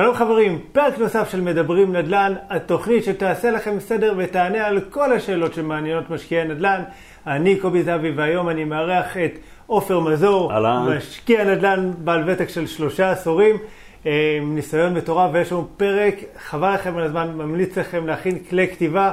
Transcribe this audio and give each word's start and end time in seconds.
שלום 0.00 0.14
חברים, 0.14 0.58
פרק 0.72 0.98
נוסף 0.98 1.30
של 1.30 1.40
מדברים 1.40 1.96
נדל"ן, 1.96 2.34
התוכנית 2.50 3.04
שתעשה 3.04 3.50
לכם 3.50 3.80
סדר 3.80 4.14
ותענה 4.16 4.66
על 4.66 4.80
כל 4.80 5.12
השאלות 5.12 5.54
שמעניינות 5.54 6.10
משקיעי 6.10 6.48
נדל"ן. 6.48 6.82
אני 7.26 7.56
קובי 7.56 7.82
זהבי 7.82 8.10
והיום 8.10 8.48
אני 8.48 8.64
מארח 8.64 9.16
את 9.16 9.38
עופר 9.66 10.00
מזור, 10.00 10.52
אהלן. 10.52 10.96
משקיע 10.96 11.44
נדל"ן 11.44 11.90
בעל 11.98 12.30
ותק 12.30 12.48
של 12.48 12.66
שלושה 12.66 13.10
עשורים, 13.10 13.56
אה, 14.06 14.38
עם 14.40 14.54
ניסיון 14.54 14.94
מטורף 14.94 15.30
ויש 15.32 15.52
לנו 15.52 15.68
פרק, 15.76 16.14
חבל 16.38 16.74
לכם 16.74 16.96
על 16.96 17.04
הזמן, 17.04 17.32
ממליץ 17.36 17.78
לכם 17.78 18.06
להכין 18.06 18.38
כלי 18.38 18.68
כתיבה. 18.68 19.12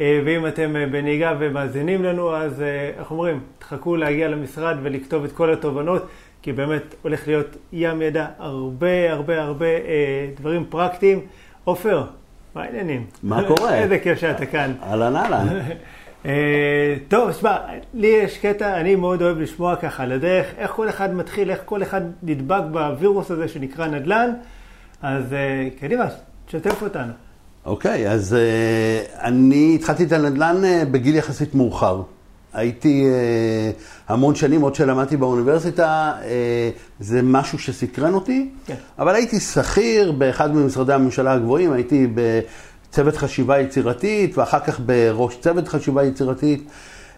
אה, 0.00 0.20
ואם 0.24 0.46
אתם 0.46 0.76
אה, 0.76 0.86
בנהיגה 0.86 1.34
ומאזינים 1.38 2.04
לנו, 2.04 2.36
אז 2.36 2.62
איך 2.98 3.10
אומרים, 3.10 3.40
תחכו 3.58 3.96
להגיע 3.96 4.28
למשרד 4.28 4.76
ולכתוב 4.82 5.24
את 5.24 5.32
כל 5.32 5.52
התובנות, 5.52 6.06
כי 6.42 6.52
באמת 6.52 6.94
הולך 7.02 7.26
להיות 7.26 7.56
ים 7.72 8.02
ידע, 8.02 8.26
הרבה 8.38 9.12
הרבה 9.12 9.42
הרבה 9.42 9.66
אה, 9.66 10.28
דברים 10.40 10.64
פרקטיים. 10.68 11.20
עופר, 11.64 12.04
מה 12.54 12.62
העניינים? 12.62 13.06
מה 13.22 13.42
קורה? 13.48 13.74
איזה 13.82 13.98
כיף 13.98 14.18
שאתה 14.18 14.46
כאן. 14.46 14.72
אהלן 14.82 15.16
אהלן. 15.16 15.46
אה, 16.26 16.94
טוב, 17.08 17.32
שמע, 17.32 17.56
לי 17.94 18.06
יש 18.06 18.38
קטע, 18.38 18.80
אני 18.80 18.96
מאוד 18.96 19.22
אוהב 19.22 19.38
לשמוע 19.38 19.76
ככה 19.76 20.02
על 20.02 20.12
הדרך, 20.12 20.46
איך 20.58 20.70
כל 20.70 20.88
אחד 20.88 21.14
מתחיל, 21.14 21.50
איך 21.50 21.60
כל 21.64 21.82
אחד 21.82 22.00
נדבק 22.22 22.62
בווירוס 22.72 23.30
הזה 23.30 23.48
שנקרא 23.48 23.86
נדל"ן, 23.86 24.30
אז 25.02 25.32
אה, 25.32 25.68
קדימה, 25.80 26.06
תשתף 26.46 26.82
אותנו. 26.82 27.12
אוקיי, 27.64 28.10
אז 28.10 28.36
uh, 28.36 29.20
אני 29.20 29.72
התחלתי 29.74 30.04
את 30.04 30.12
הנדל"ן 30.12 30.56
בגיל 30.90 31.16
יחסית 31.16 31.54
מאוחר. 31.54 32.02
הייתי 32.58 33.04
uh, 33.04 34.12
המון 34.12 34.34
שנים, 34.34 34.60
עוד 34.60 34.74
שלמדתי 34.74 35.16
באוניברסיטה, 35.16 36.12
uh, 36.20 36.24
זה 37.00 37.20
משהו 37.22 37.58
שסקרן 37.58 38.14
אותי, 38.14 38.48
כן. 38.66 38.74
אבל 38.98 39.14
הייתי 39.14 39.40
שכיר 39.40 40.12
באחד 40.12 40.54
ממשרדי 40.54 40.92
הממשלה 40.92 41.32
הגבוהים, 41.32 41.72
הייתי 41.72 42.06
בצוות 42.14 43.16
חשיבה 43.16 43.60
יצירתית, 43.60 44.38
ואחר 44.38 44.60
כך 44.60 44.80
בראש 44.86 45.36
צוות 45.40 45.68
חשיבה 45.68 46.04
יצירתית. 46.04 46.68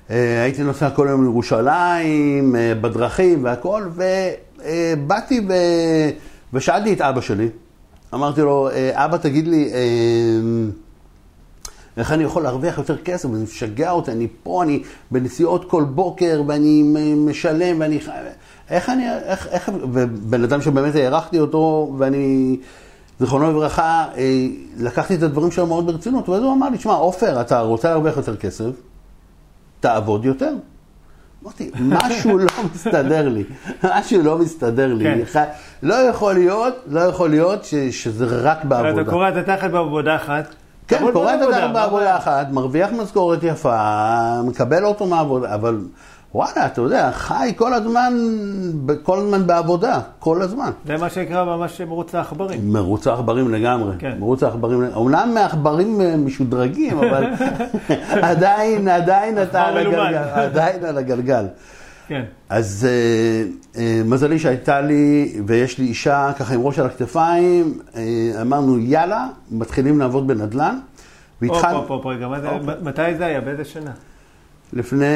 Uh, 0.09 0.13
הייתי 0.43 0.63
נוסע 0.63 0.91
כל 0.91 1.07
יום 1.11 1.23
לירושלים, 1.23 2.57
בדרכים 2.81 3.45
והכל, 3.45 3.89
ובאתי 3.95 5.41
ו... 5.49 5.53
ושאלתי 6.53 6.93
את 6.93 7.01
אבא 7.01 7.21
שלי, 7.21 7.49
אמרתי 8.15 8.41
לו, 8.41 8.69
אבא, 8.93 9.17
תגיד 9.17 9.49
לי, 9.49 9.71
אה, 9.73 9.79
איך 11.97 12.13
אני 12.13 12.25
יכול 12.25 12.43
להרוויח 12.43 12.79
יותר 12.79 12.97
כסף? 12.97 13.29
זה 13.33 13.43
משגע 13.43 13.91
אותי, 13.91 14.13
אני 14.13 14.27
פה, 14.43 14.63
אני 14.63 14.83
בנסיעות 15.11 15.71
כל 15.71 15.85
בוקר, 15.85 16.43
ואני 16.47 16.83
משלם, 17.17 17.81
ואני... 17.81 17.99
איך 18.71 18.91
אני... 18.91 19.05
איך... 19.25 19.47
איך... 19.47 19.71
ובן 19.93 20.45
אדם 20.45 20.63
שבאמת 20.63 20.95
הערכתי 20.95 21.41
אותו, 21.41 21.95
ואני... 21.99 22.57
זיכרונו 23.21 23.51
לברכה, 23.51 24.05
אה, 24.17 24.47
לקחתי 24.79 25.15
את 25.15 25.23
הדברים 25.23 25.51
שלו 25.51 25.67
מאוד 25.67 25.87
ברצינות, 25.87 26.29
ואז 26.29 26.43
הוא 26.43 26.53
אמר 26.53 26.69
לי, 26.69 26.79
שמע, 26.79 26.93
עופר, 26.93 27.41
אתה 27.41 27.61
רוצה 27.61 27.89
להרוויח 27.89 28.17
יותר 28.17 28.37
כסף, 28.37 28.71
תעבוד 29.81 30.25
יותר. 30.25 30.55
אמרתי, 31.45 31.71
משהו 31.81 32.39
לא 32.39 32.51
מסתדר 32.75 33.29
לי, 33.29 33.45
משהו 33.85 34.23
לא 34.23 34.39
מסתדר 34.39 34.95
לי. 34.95 35.05
כן. 35.05 35.25
כן. 35.25 35.45
לא 35.83 35.95
יכול 35.95 36.35
להיות, 36.35 36.75
לא 36.87 37.01
יכול 37.01 37.31
להיות 37.31 37.65
ש, 37.65 37.75
שזה 37.75 38.27
רק 38.27 38.65
בעבודה. 38.65 39.03
אתה 39.03 39.11
קורע 39.11 39.29
את 39.29 39.37
התחת 39.37 39.71
בעבודה 39.71 40.17
אחת. 40.17 40.55
כן, 40.91 41.13
קורא 41.13 41.35
את 41.35 41.43
הדרך 41.43 41.71
בעבודה? 41.73 42.17
אחת, 42.17 42.47
מרוויח 42.51 42.91
משכורת 43.03 43.43
יפה, 43.43 44.43
מקבל 44.45 44.85
אותו 44.85 45.07
מהעבודה, 45.07 45.55
אבל 45.55 45.79
וואלה, 46.35 46.67
אתה 46.67 46.81
יודע, 46.81 47.11
חי 47.13 47.53
כל 47.57 47.75
הזמן, 47.75 48.15
כל 49.03 49.19
הזמן 49.19 49.47
בעבודה, 49.47 50.01
כל 50.19 50.43
הזמן. 50.43 50.71
זה 50.87 50.97
מה 50.97 51.11
שנקרא 51.11 51.45
ממש 51.45 51.81
מרוץ 51.81 52.15
העכברים. 52.15 52.73
מרוץ 52.73 53.07
העכברים 53.07 53.55
לגמרי, 53.55 53.97
כן. 53.99 54.17
מרוץ 54.19 54.43
העכברים, 54.43 54.83
אומנם 54.95 55.31
מעכברים 55.35 56.01
אה, 56.01 56.17
משודרגים, 56.17 56.99
אבל 56.99 57.25
עדיין, 58.31 58.89
עדיין 58.89 59.43
אתה 59.43 59.63
על. 59.63 59.77
הגלגל, 59.77 60.17
עדיין 60.17 60.85
על 60.85 60.99
הגלגל. 60.99 61.45
כן. 62.11 62.23
אז 62.49 62.87
אה, 62.91 63.45
אה, 63.83 64.03
מזלי 64.05 64.39
שהייתה 64.39 64.81
לי, 64.81 65.33
ויש 65.47 65.79
לי 65.79 65.85
אישה 65.87 66.33
ככה 66.39 66.55
עם 66.55 66.61
ראש 66.63 66.79
על 66.79 66.87
הכתפיים, 66.87 67.79
אה, 67.97 68.03
אמרנו 68.43 68.79
יאללה, 68.79 69.29
מתחילים 69.51 69.99
לעבוד 69.99 70.27
בנדל"ן. 70.27 70.79
הופ, 71.41 71.51
והתחל- 71.51 71.75
הופ, 71.75 71.91
הופ, 71.91 72.07
רגע. 72.07 72.29
מתי 72.83 73.15
זה 73.19 73.27
היה? 73.27 73.41
באיזה 73.41 73.65
שנה? 73.65 73.91
לפני 74.73 75.07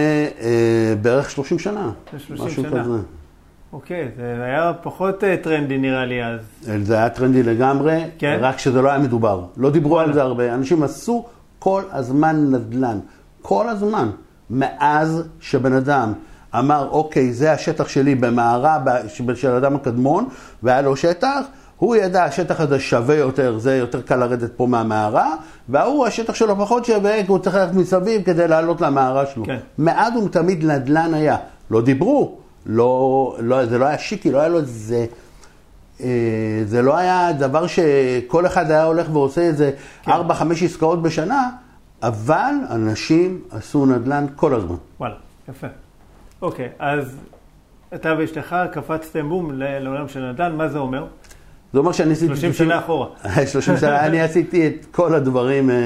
אה, 0.41 0.94
בערך 1.03 1.31
30 1.31 1.59
שנה. 1.59 1.91
לפני 2.06 2.21
30 2.21 2.47
משהו 2.47 2.62
שנה. 2.62 2.81
כזה. 2.84 2.91
אוקיי, 3.72 4.09
זה 4.16 4.44
היה 4.44 4.72
פחות 4.83 5.25
טרנדי 5.43 5.78
נראה 5.78 6.04
לי 6.06 6.25
אז. 6.25 6.41
זה 6.84 6.94
היה 6.97 7.09
טרנדי 7.10 7.43
לגמרי, 7.43 8.04
כן? 8.19 8.38
רק 8.41 8.59
שזה 8.59 8.83
לא 8.83 8.88
היה 8.91 8.99
מדובר. 8.99 9.44
לא 9.56 9.71
דיברו 9.71 9.99
על 10.00 10.12
זה 10.12 10.22
הרבה. 10.22 10.54
אנשים 10.54 10.83
עשו 10.83 11.25
כל 11.59 11.83
הזמן 11.93 12.50
נדל"ן. 12.50 12.99
כל 13.43 13.69
הזמן. 13.69 14.10
מאז 14.50 15.22
שבן 15.41 15.72
אדם 15.72 16.12
אמר, 16.59 16.88
אוקיי, 16.91 17.32
זה 17.32 17.53
השטח 17.53 17.88
שלי 17.88 18.15
במערה 18.15 18.78
של 19.34 19.50
האדם 19.50 19.76
הקדמון, 19.76 20.28
והיה 20.62 20.82
לו 20.82 20.97
שטח, 20.97 21.41
הוא 21.76 21.97
ידע, 21.97 22.25
השטח 22.25 22.60
הזה 22.60 22.81
שווה 22.81 23.15
יותר, 23.15 23.59
זה 23.59 23.76
יותר 23.76 24.00
קל 24.00 24.16
לרדת 24.16 24.50
פה 24.56 24.66
מהמערה, 24.66 25.34
וההוא, 25.69 26.06
השטח 26.06 26.34
שלו 26.34 26.56
פחות 26.56 26.84
שווה, 26.84 27.22
כי 27.22 27.28
הוא 27.28 27.38
צריך 27.38 27.56
ללכת 27.56 27.75
מסביב 27.75 28.22
כדי 28.22 28.48
לעלות 28.48 28.81
למערה 28.81 29.26
שלו. 29.26 29.44
כן. 29.44 29.59
מאז 29.78 30.16
ומתמיד 30.16 30.65
נדל"ן 30.65 31.15
היה. 31.15 31.37
לא 31.70 31.82
דיברו, 31.82 32.38
לא, 32.66 33.36
לא, 33.41 33.66
זה 33.66 33.78
לא 33.78 33.84
היה 33.84 33.98
שיקי, 33.98 34.31
לא 34.31 34.38
היה 34.38 34.48
לו 34.48 34.59
איזה... 34.59 35.06
אה, 36.00 36.62
זה 36.66 36.82
לא 36.82 36.97
היה 36.97 37.32
דבר 37.32 37.66
שכל 37.66 38.47
אחד 38.47 38.71
היה 38.71 38.84
הולך 38.84 39.06
ועושה 39.12 39.41
איזה 39.41 39.71
כן. 40.03 40.10
ארבע, 40.10 40.34
חמש 40.34 40.62
עסקאות 40.62 41.03
בשנה, 41.03 41.50
אבל 42.03 42.53
אנשים 42.71 43.41
עשו 43.50 43.86
נדל"ן 43.86 44.26
כל 44.36 44.54
הזמן. 44.54 44.76
וואלה, 45.00 45.15
יפה. 45.48 45.66
אוקיי, 46.43 46.69
אז 46.78 47.17
אתה 47.95 48.15
ואשתך 48.19 48.56
קפצתם 48.72 49.28
בום 49.28 49.50
לעולם 49.55 50.09
של 50.09 50.31
נדל"ן, 50.31 50.56
מה 50.56 50.69
זה 50.69 50.78
אומר? 50.78 51.06
זה 51.72 51.78
אומר 51.78 51.93
שאני 51.93 52.12
עשיתי... 52.12 52.27
30 52.27 52.53
שנה 52.53 52.78
אחורה. 52.78 53.06
30 53.53 53.77
שנה, 53.77 54.06
אני 54.06 54.21
עשיתי 54.21 54.67
את 54.67 54.87
כל 54.91 55.15
הדברים 55.15 55.71
אה, 55.71 55.77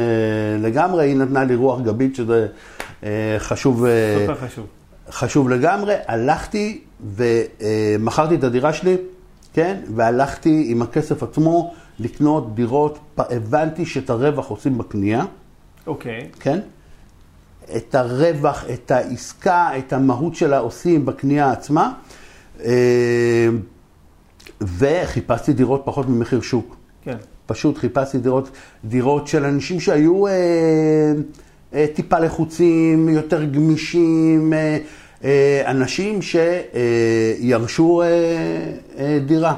לגמרי, 0.61 1.07
היא 1.07 1.17
נתנה 1.17 1.45
לי 1.45 1.55
רוח 1.55 1.81
גבית, 1.81 2.17
שזה 2.17 2.47
אה, 3.05 3.37
חשוב, 3.39 3.85
אה, 3.85 4.17
סופר 4.21 4.47
חשוב. 4.47 4.67
חשוב 5.11 5.49
לגמרי. 5.49 5.95
הלכתי 6.07 6.81
ומכרתי 7.15 8.35
את 8.35 8.45
הדירה 8.45 8.73
שלי, 8.73 8.97
כן? 9.53 9.77
והלכתי 9.95 10.65
עם 10.69 10.83
הכסף 10.83 11.23
עצמו 11.23 11.75
לקנות 11.99 12.55
דירות, 12.55 12.99
הבנתי 13.19 13.87
שאת 13.87 14.11
הרווח 14.11 14.49
עושים 14.49 14.79
בקנייה. 14.79 15.25
אוקיי, 15.87 16.29
כן? 16.41 16.59
את 17.77 17.95
הרווח, 17.95 18.65
את 18.75 18.91
העסקה, 18.91 19.71
את 19.79 19.93
המהות 19.93 20.35
שלה 20.35 20.59
עושים 20.59 21.07
בקנייה 21.07 21.53
עצמה. 21.53 21.93
אה, 22.65 23.49
וחיפשתי 24.61 25.53
דירות 25.53 25.83
פחות 25.85 26.09
ממחיר 26.09 26.41
שוק. 26.41 26.77
כן. 27.03 27.17
פשוט 27.47 27.79
חיפשתי 27.79 28.19
דירות, 28.19 28.51
דירות 28.85 29.27
של 29.27 29.45
אנשים 29.45 29.81
שהיו 29.81 30.27
אה, 30.27 30.33
אה, 31.75 31.87
טיפה 31.95 32.19
לחוצים, 32.19 33.09
יותר 33.09 33.45
גמישים, 33.45 34.53
אה, 34.53 34.79
אה, 35.25 35.63
אנשים 35.67 36.19
שירשו 36.23 38.03
אה, 38.03 38.07
אה, 38.99 39.19
דירה. 39.27 39.55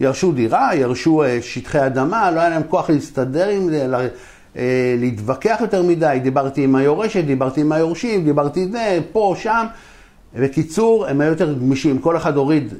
ירשו 0.00 0.32
דירה, 0.32 0.70
ירשו 0.74 1.22
אה, 1.22 1.38
שטחי 1.42 1.86
אדמה, 1.86 2.30
לא 2.30 2.40
היה 2.40 2.48
להם 2.48 2.62
כוח 2.68 2.90
להסתדר 2.90 3.48
עם 3.48 3.70
זה, 3.70 3.86
אה, 3.94 4.08
להתווכח 4.98 5.56
יותר 5.60 5.82
מדי. 5.82 6.18
דיברתי 6.22 6.64
עם 6.64 6.74
היורשת, 6.74 7.24
דיברתי 7.24 7.60
עם 7.60 7.72
היורשים, 7.72 8.24
דיברתי 8.24 8.68
זה, 8.68 8.98
פה, 9.12 9.34
שם. 9.38 9.66
בקיצור, 10.34 11.06
הם 11.06 11.20
היו 11.20 11.30
יותר 11.30 11.52
גמישים. 11.52 11.98
כל 11.98 12.16
אחד 12.16 12.36
הוריד 12.36 12.74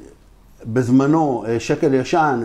בזמנו 0.67 1.45
אה, 1.49 1.61
שקל 1.61 1.95
ישן, 1.95 2.43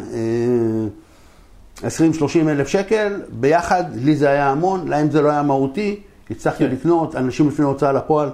אה, 1.83 1.89
20-30 1.89 2.47
אלף 2.47 2.67
שקל, 2.67 3.21
ביחד, 3.29 3.83
לי 3.95 4.15
זה 4.15 4.29
היה 4.29 4.49
המון, 4.49 4.87
להם 4.87 5.11
זה 5.11 5.21
לא 5.21 5.29
היה 5.29 5.43
מהותי, 5.43 5.99
הצלחתי 6.31 6.63
כן. 6.67 6.71
לקנות, 6.71 7.15
אנשים 7.15 7.47
לפני 7.47 7.65
הוצאה 7.65 7.91
לפועל, 7.91 8.29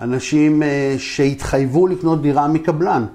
אנשים 0.00 0.62
אה, 0.62 0.94
שהתחייבו 0.98 1.86
לקנות 1.86 2.22
דירה 2.22 2.48
מקבלן. 2.48 3.06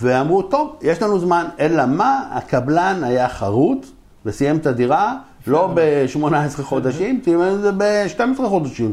ואמרו, 0.00 0.42
טוב, 0.42 0.76
יש 0.82 1.02
לנו 1.02 1.18
זמן, 1.18 1.44
אלא 1.60 1.86
מה, 1.86 2.28
הקבלן 2.30 3.04
היה 3.04 3.28
חרוט 3.28 3.86
וסיים 4.26 4.56
את 4.56 4.66
הדירה, 4.66 5.16
לא 5.48 5.70
ב-18 5.74 6.62
חודשים, 6.62 7.20
את 7.20 7.60
זה 7.60 7.72
ב-12 7.72 8.46
חודשים. 8.48 8.92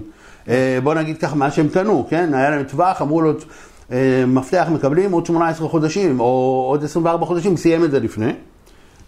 אה, 0.49 0.79
בוא 0.83 0.93
נגיד 0.93 1.17
ככה, 1.17 1.35
מה 1.35 1.51
שהם 1.51 1.69
קנו, 1.69 2.07
כן? 2.09 2.33
היה 2.33 2.49
להם 2.49 2.63
טווח, 2.63 3.01
אמרו 3.01 3.21
לו, 3.21 3.31
אה, 3.91 4.23
מפתח 4.27 4.67
מקבלים 4.71 5.11
עוד 5.11 5.25
18 5.25 5.67
חודשים, 5.67 6.19
או 6.19 6.65
עוד 6.69 6.83
24 6.83 7.25
חודשים, 7.25 7.57
סיים 7.57 7.83
את 7.83 7.91
זה 7.91 7.99
לפני. 7.99 8.31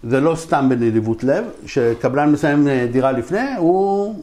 זה 0.02 0.20
לא 0.20 0.34
סתם 0.34 0.68
בנדיבות 0.68 1.24
לב, 1.24 1.44
שקבלן 1.66 2.32
מסיים 2.32 2.68
אה, 2.68 2.86
דירה 2.92 3.12
לפני, 3.12 3.54
הוא 3.58 4.14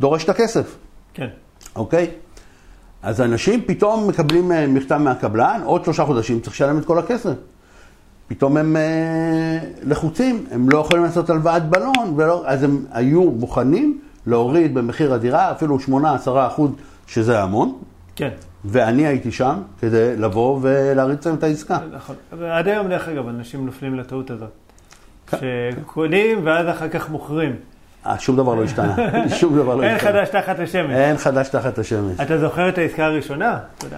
דורש 0.00 0.24
את 0.24 0.28
הכסף. 0.28 0.76
כן. 1.14 1.28
אוקיי? 1.76 2.10
אז 3.02 3.20
אנשים 3.20 3.62
פתאום 3.66 4.08
מקבלים 4.08 4.52
מכתב 4.68 4.96
מהקבלן, 4.96 5.60
עוד 5.64 5.84
שלושה 5.84 6.04
חודשים 6.04 6.40
צריך 6.40 6.54
לשלם 6.54 6.78
את 6.78 6.84
כל 6.84 6.98
הכסף. 6.98 7.34
פתאום 8.36 8.56
הם 8.56 8.76
אה, 8.76 9.58
לחוצים, 9.86 10.44
הם 10.50 10.68
לא 10.70 10.78
יכולים 10.78 11.04
לעשות 11.04 11.30
הלוואת 11.30 11.68
בלון, 11.68 12.14
ולא, 12.16 12.42
אז 12.46 12.62
הם 12.62 12.84
היו 12.92 13.22
מוכנים 13.22 13.98
להוריד 14.26 14.74
במחיר 14.74 15.14
הדירה 15.14 15.50
אפילו 15.52 15.78
8-10 15.78 15.82
אחוז, 16.26 16.70
שזה 17.06 17.42
המון, 17.42 17.78
כן, 18.16 18.28
ואני 18.64 19.06
הייתי 19.06 19.32
שם 19.32 19.54
כדי 19.80 20.16
לבוא 20.16 20.58
ולהריץ 20.62 21.26
להם 21.26 21.34
את 21.36 21.42
העסקה. 21.42 21.78
נכון. 21.92 22.16
ועד 22.38 22.68
היום, 22.68 22.88
דרך 22.88 23.08
אגב, 23.08 23.28
אנשים 23.28 23.66
נופלים 23.66 23.94
לטעות 23.98 24.30
הזאת. 24.30 24.50
שקונים 25.40 26.40
ואז 26.44 26.68
אחר 26.68 26.88
כך 26.88 27.10
מוכרים. 27.10 27.56
אה, 28.06 28.18
שום 28.18 28.36
דבר 28.36 28.54
לא 28.54 28.64
השתנה, 28.64 28.96
שום 29.40 29.56
דבר 29.56 29.74
לא 29.76 29.82
אין 29.82 29.94
השתנה. 29.96 30.10
חדש 30.12 30.28
תחת 30.28 30.58
השמש. 30.58 30.90
אין 30.90 31.16
חדש 31.16 31.48
תחת 31.48 31.78
השמש. 31.78 32.20
אתה 32.20 32.38
זוכר 32.38 32.68
את 32.68 32.78
העסקה 32.78 33.04
הראשונה? 33.06 33.58
אני- 33.82 33.90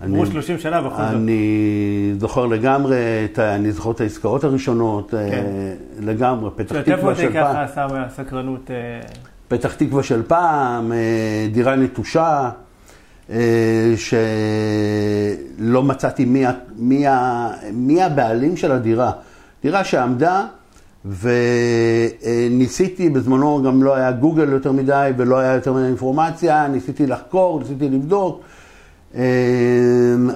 עברו 0.00 0.26
30 0.26 0.58
שנה 0.58 0.80
בכל 0.80 0.96
זאת. 0.96 1.14
אני 1.14 2.14
זוכר 2.18 2.46
לגמרי, 2.46 2.96
אני 3.38 3.72
זוכר 3.72 3.90
את 3.90 4.00
העסקאות 4.00 4.44
הראשונות, 4.44 5.14
אה, 5.14 5.30
כן. 5.30 5.44
לגמרי, 6.00 6.50
פתח 6.56 6.74
שתף 6.74 6.96
תקווה 6.96 7.14
של 7.14 7.32
פעם. 7.32 7.54
ככה, 7.54 7.66
סתם 7.72 7.86
מהסקרנות. 7.90 8.70
אה, 8.70 9.00
פתח 9.48 9.74
תקווה 9.74 10.02
של 10.02 10.22
פעם, 10.22 10.92
אה, 10.92 11.48
דירה 11.52 11.76
נטושה, 11.76 12.50
אה, 13.30 13.94
שלא 13.96 15.82
מצאתי 15.82 16.24
מי, 16.24 16.44
מי, 16.76 17.04
מי 17.72 18.02
הבעלים 18.02 18.56
של 18.56 18.72
הדירה. 18.72 19.10
דירה 19.62 19.84
שעמדה, 19.84 20.46
וניסיתי, 22.24 23.10
בזמנו 23.10 23.62
גם 23.62 23.82
לא 23.82 23.96
היה 23.96 24.12
גוגל 24.12 24.48
יותר 24.48 24.72
מדי 24.72 25.10
ולא 25.16 25.38
היה 25.38 25.54
יותר 25.54 25.72
מדי 25.72 25.86
אינפורמציה, 25.86 26.68
ניסיתי 26.68 27.06
לחקור, 27.06 27.60
ניסיתי 27.60 27.88
לבדוק. 27.88 28.40
אה, 29.14 29.22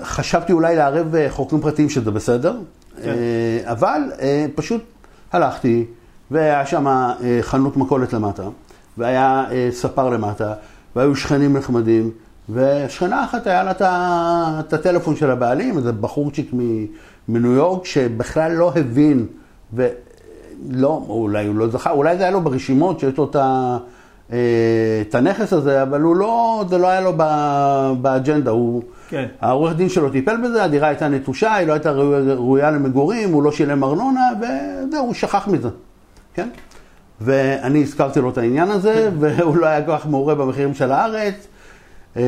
חשבתי 0.02 0.52
אולי 0.52 0.76
לערב 0.76 1.14
אה, 1.14 1.26
חוקרים 1.30 1.62
פרטיים 1.62 1.90
שזה 1.90 2.10
בסדר, 2.10 2.56
כן. 3.02 3.08
אה, 3.08 3.72
אבל 3.72 4.00
אה, 4.20 4.46
פשוט 4.54 4.82
הלכתי, 5.32 5.84
והיה 6.30 6.66
שם 6.66 7.10
חנות 7.40 7.76
מכולת 7.76 8.12
למטה, 8.12 8.42
והיה 8.98 9.44
ספר 9.70 10.10
למטה, 10.10 10.54
והיו 10.96 11.16
שכנים 11.16 11.56
נחמדים, 11.56 12.10
ושכנה 12.50 13.24
אחת 13.24 13.46
היה 13.46 13.64
לה 13.64 13.70
את 14.60 14.72
הטלפון 14.72 15.16
של 15.16 15.30
הבעלים, 15.30 15.78
איזה 15.78 15.92
בחורצ'יק 15.92 16.50
מניו 17.28 17.52
יורק, 17.52 17.84
שבכלל 17.84 18.52
לא 18.52 18.72
הבין, 18.76 19.26
ולא, 19.72 21.04
אולי 21.08 21.46
הוא 21.46 21.56
לא 21.56 21.68
זכה, 21.68 21.90
אולי 21.90 22.16
זה 22.16 22.22
היה 22.22 22.32
לו 22.32 22.40
ברשימות 22.40 23.00
שיש 23.00 23.16
לו 23.18 23.24
את 23.30 23.36
ה... 23.36 23.78
אה, 24.32 24.38
את 25.08 25.14
הנכס 25.14 25.52
הזה, 25.52 25.82
אבל 25.82 26.00
הוא 26.00 26.16
לא, 26.16 26.64
זה 26.68 26.78
לא 26.78 26.88
היה 26.88 27.00
לו 27.00 27.12
באג'נדה, 28.00 28.50
הוא, 28.50 28.82
כן. 29.08 29.26
העורך 29.40 29.76
דין 29.76 29.88
שלו 29.88 30.10
טיפל 30.10 30.36
בזה, 30.36 30.64
הדירה 30.64 30.88
הייתה 30.88 31.08
נטושה, 31.08 31.54
היא 31.54 31.66
לא 31.66 31.72
הייתה 31.72 31.90
ראויה, 31.90 32.70
למגורים, 32.70 33.32
הוא 33.32 33.42
לא 33.42 33.52
שילם 33.52 33.84
ארנונה, 33.84 34.30
וזהו, 34.38 35.06
הוא 35.06 35.14
שכח 35.14 35.48
מזה, 35.48 35.68
כן? 36.34 36.48
ואני 37.20 37.82
הזכרתי 37.82 38.20
לו 38.20 38.30
את 38.30 38.38
העניין 38.38 38.68
הזה, 38.68 39.10
והוא 39.20 39.56
לא 39.56 39.66
היה 39.66 39.82
כל 39.82 39.98
כך 39.98 40.06
מעורה 40.06 40.34
במחירים 40.34 40.74
של 40.74 40.92
הארץ, 40.92 41.46
אה, 42.16 42.22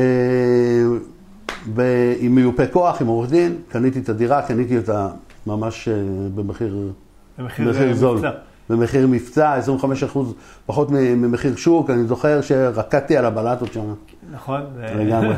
ועם 1.73 2.35
מיופה 2.35 2.67
כוח, 2.67 3.01
עם 3.01 3.07
עורך 3.07 3.29
דין, 3.29 3.55
קניתי 3.69 3.99
את 3.99 4.09
הדירה, 4.09 4.41
קניתי 4.41 4.77
אותה 4.77 5.07
ממש 5.47 5.87
אה, 5.87 5.93
במחיר... 6.35 6.91
במחיר 7.37 7.67
במחיר 7.67 7.93
זול. 7.93 8.17
מבצע. 8.17 8.29
במחיר 8.69 9.07
מבצע, 9.07 9.59
25% 10.13 10.17
פחות 10.65 10.91
ממחיר 10.91 11.55
שוק, 11.55 11.89
אני 11.89 12.03
זוכר 12.03 12.41
שרקדתי 12.41 13.17
על 13.17 13.25
הבלטות 13.25 13.73
שם. 13.73 13.93
נכון? 14.31 14.61
לגמרי. 14.95 15.35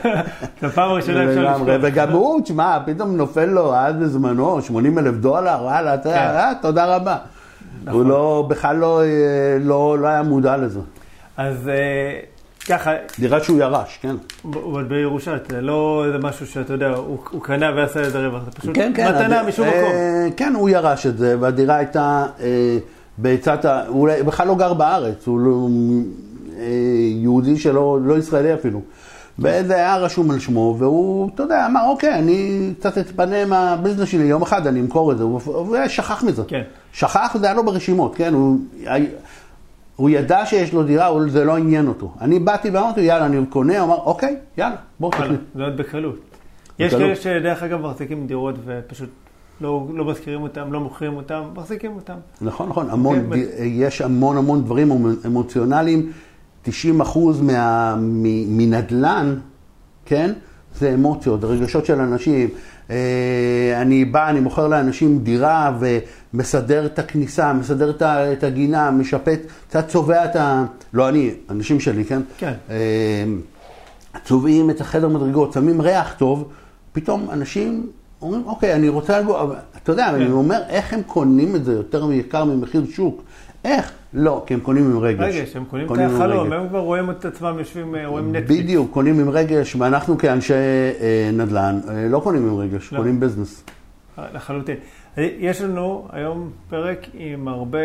זו 0.62 0.68
פעם 0.68 0.90
ראשונה 0.90 1.30
אפשר 1.30 1.52
לשכוח. 1.52 1.68
וגם 1.82 2.10
הוא, 2.10 2.42
תשמע, 2.42 2.78
פתאום 2.86 3.16
נופל 3.16 3.44
לו 3.44 3.74
אז 3.74 3.96
בזמנו 3.96 4.62
80 4.62 4.98
אלף 4.98 5.14
דולר, 5.14 5.58
וואלה, 5.62 5.94
אתה 5.94 6.10
כן. 6.10 6.16
אה, 6.16 6.52
תודה 6.62 6.96
רבה. 6.96 7.16
הוא 7.90 8.04
לא, 8.04 8.46
בכלל 8.48 8.76
לא, 8.76 9.02
אה, 9.02 9.06
לא, 9.60 9.98
לא 9.98 10.06
היה 10.06 10.22
מודע 10.22 10.56
לזה. 10.56 10.80
אז 11.36 11.68
אה, 11.68 12.20
ככה, 12.68 12.90
דירה 13.18 13.40
שהוא 13.44 13.58
ירש, 13.58 13.98
כן. 14.02 14.16
אבל 14.44 14.84
בירושה, 14.84 15.34
זה 15.50 15.60
לא 15.60 16.04
איזה 16.06 16.18
משהו 16.18 16.46
שאתה 16.46 16.72
יודע, 16.72 16.88
הוא 16.88 17.18
הוא 17.30 17.42
קנה 17.42 17.70
ועשה 17.76 18.00
איזה 18.00 18.26
רווח, 18.26 18.42
זה 18.44 18.50
פשוט 18.50 18.70
כן, 18.74 18.92
כן. 18.94 19.08
מתנה 19.08 19.40
הד- 19.40 19.46
משום 19.48 19.66
אה, 19.66 19.70
מקום. 19.82 19.92
כן, 20.36 20.52
הוא 20.56 20.68
ירש 20.70 21.06
את 21.06 21.18
זה, 21.18 21.36
והדירה 21.40 21.76
הייתה 21.76 22.26
אה, 22.40 22.78
בעצת 23.18 23.64
ה... 23.64 23.82
הוא 23.88 24.08
בכלל 24.26 24.46
לא 24.48 24.54
גר 24.54 24.74
בארץ, 24.74 25.26
הוא 25.26 25.40
לא, 25.40 25.68
אה, 26.58 26.64
יהודי 27.22 27.56
שלא, 27.58 27.98
לא 28.04 28.18
ישראלי 28.18 28.54
אפילו. 28.54 28.80
וזה 29.38 29.74
היה 29.74 29.96
רשום 29.96 30.30
על 30.30 30.38
שמו, 30.38 30.76
והוא, 30.78 31.30
אתה 31.34 31.42
יודע, 31.42 31.66
אמר, 31.66 31.80
אוקיי, 31.88 32.14
אני 32.14 32.70
קצת 32.78 32.98
אתפנה 32.98 33.44
מהביזנס 33.44 34.08
שלי, 34.08 34.24
יום 34.24 34.42
אחד 34.42 34.66
אני 34.66 34.80
אמכור 34.80 35.12
את 35.12 35.18
זה, 35.18 35.24
הוא 35.24 35.40
שכח 35.88 36.24
מזה. 36.24 36.42
כן. 36.48 36.62
שכח, 36.92 37.36
זה 37.40 37.46
היה 37.46 37.54
לו 37.54 37.64
ברשימות, 37.64 38.14
כן? 38.16 38.34
הוא, 38.34 38.58
הוא 39.96 40.10
ידע 40.10 40.46
שיש 40.46 40.72
לו 40.72 40.82
דירה, 40.82 41.28
זה 41.28 41.44
לא 41.44 41.56
עניין 41.56 41.88
אותו. 41.88 42.12
אני 42.20 42.38
באתי 42.38 42.70
ואמרתי, 42.70 43.00
יאללה, 43.00 43.26
אני 43.26 43.46
קונה, 43.46 43.78
הוא 43.80 43.86
אמר, 43.86 43.96
אוקיי, 44.04 44.36
יאללה, 44.58 44.76
בוא 45.00 45.10
תחליט. 45.10 45.40
זה 45.54 45.62
עוד 45.64 45.76
בקלות. 45.76 46.16
יש. 46.78 46.94
כאלה 46.94 47.16
שדרך 47.16 47.62
אגב 47.62 47.80
מחזיקים 47.80 48.26
דירות 48.26 48.54
ופשוט 48.64 49.08
לא 49.60 49.86
לא 49.94 50.04
מזכירים 50.04 50.42
אותם, 50.42 50.72
לא 50.72 50.80
מוכרים 50.80 51.16
אותם, 51.16 51.42
מחזיקים 51.56 51.92
אותם. 51.96 52.14
נכון, 52.40 52.68
נכון, 52.68 52.90
המון, 52.90 53.16
כן, 53.18 53.40
ד- 53.40 53.44
יש 53.58 54.00
המון 54.00 54.36
המון 54.36 54.64
דברים 54.64 54.92
אמוציונליים, 55.26 56.12
90 56.62 57.00
אחוז 57.00 57.40
מה, 57.40 57.94
מ- 57.98 58.56
מנדל"ן, 58.58 59.34
כן? 60.04 60.32
זה 60.74 60.94
אמוציות, 60.94 61.44
רגשות 61.44 61.86
של 61.86 62.00
אנשים. 62.00 62.48
אה, 62.90 63.78
אני 63.82 64.04
בא, 64.04 64.28
אני 64.28 64.40
מוכר 64.40 64.68
לאנשים 64.68 65.18
דירה 65.18 65.78
ומסדר 66.34 66.86
את 66.86 66.98
הכניסה, 66.98 67.52
מסדר 67.52 67.90
את 68.02 68.44
הגינה, 68.44 68.90
משפט, 68.90 69.40
קצת 69.68 69.88
צובע 69.88 70.24
את 70.24 70.36
ה... 70.36 70.64
לא 70.92 71.08
אני, 71.08 71.34
אנשים 71.50 71.80
שלי, 71.80 72.04
כן? 72.04 72.22
כן. 72.38 72.52
אה, 72.70 73.24
צובעים 74.24 74.70
את 74.70 74.80
החדר 74.80 75.08
מדרגות, 75.08 75.52
שמים 75.52 75.80
ריח 75.80 76.14
טוב, 76.18 76.48
פתאום 76.92 77.30
אנשים 77.32 77.86
אומרים, 78.22 78.42
אוקיי, 78.46 78.74
אני 78.74 78.88
רוצה 78.88 79.20
לגור, 79.20 79.52
אתה 79.82 79.92
יודע, 79.92 80.10
אני 80.10 80.30
אומר, 80.30 80.62
איך 80.68 80.92
הם 80.92 81.02
קונים 81.06 81.56
את 81.56 81.64
זה 81.64 81.72
יותר 81.72 82.12
יקר 82.12 82.44
ממחיר 82.44 82.84
שוק? 82.90 83.22
איך? 83.64 83.92
לא, 84.14 84.42
כי 84.46 84.54
הם 84.54 84.60
קונים 84.60 84.84
עם 84.90 84.98
רגש. 84.98 85.34
רגש, 85.34 85.56
הם 85.56 85.64
קונים 85.64 85.86
את 85.86 85.90
עם 85.90 86.14
החלום. 86.14 86.52
הם 86.52 86.68
כבר 86.68 86.78
רואים 86.78 87.10
את 87.10 87.24
עצמם 87.24 87.56
יושבים, 87.58 87.94
אה, 87.94 88.06
רואים 88.06 88.36
נטפליקס. 88.36 88.62
בדיוק, 88.62 88.90
קונים 88.90 89.20
עם 89.20 89.30
רגש, 89.30 89.76
ואנחנו 89.76 90.18
כאנשי 90.18 90.54
אה, 90.54 91.30
נדל"ן 91.32 91.80
אה, 91.88 92.08
לא 92.08 92.20
קונים 92.24 92.48
עם 92.48 92.58
רגש, 92.58 92.92
לא. 92.92 92.98
קונים 92.98 93.20
ביזנס. 93.20 93.64
לחלוטין. 94.34 94.76
אז 95.16 95.24
יש 95.38 95.60
לנו 95.60 96.08
היום 96.12 96.50
פרק 96.70 97.06
עם 97.14 97.48
הרבה 97.48 97.78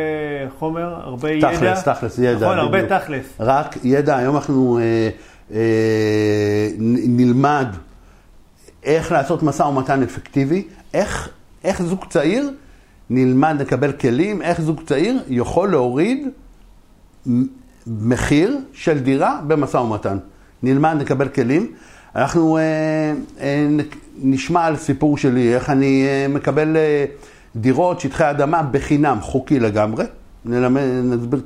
חומר, 0.60 0.94
הרבה 1.04 1.32
ידע. 1.32 1.56
תכלס, 1.56 1.84
תכלס, 1.84 2.18
ידע. 2.20 2.46
נכון, 2.46 2.58
הרבה 2.60 2.84
בדיוק. 2.84 3.02
תכלס. 3.02 3.26
רק 3.40 3.78
ידע, 3.84 4.18
היום 4.18 4.36
אנחנו 4.36 4.80
אה, 4.80 5.10
אה, 5.54 6.70
נלמד 7.08 7.68
איך 8.84 9.12
לעשות 9.12 9.44
משא 9.44 9.64
ומתן 9.64 10.04
אפקטיבי, 10.04 10.68
איך, 10.94 11.30
איך 11.64 11.82
זוג 11.82 12.06
צעיר 12.10 12.52
נלמד 13.10 13.56
לקבל 13.60 13.92
כלים, 13.92 14.42
איך 14.42 14.62
זוג 14.62 14.82
צעיר 14.86 15.20
יכול 15.30 15.72
להוריד 15.72 16.28
מחיר 17.88 18.58
של 18.74 19.00
דירה 19.00 19.40
במשא 19.48 19.78
ומתן. 19.78 20.18
נלמד 20.64 20.96
לקבל 21.00 21.28
כלים. 21.28 21.72
אנחנו 22.16 22.58
אה, 22.58 22.64
אה, 23.42 23.68
נשמע 24.22 24.66
על 24.66 24.76
סיפור 24.76 25.18
שלי, 25.18 25.56
איך 25.56 25.70
אני 25.70 26.06
אה, 26.08 26.28
מקבל 26.30 26.78
אה, 26.78 27.06
דירות, 27.56 28.00
שטחי 28.00 28.30
אדמה 28.30 28.64
בחינם, 28.64 29.18
חוקי 29.22 29.60
לגמרי. 29.60 30.06
נלמד, 30.46 30.82
נסביר 31.04 31.40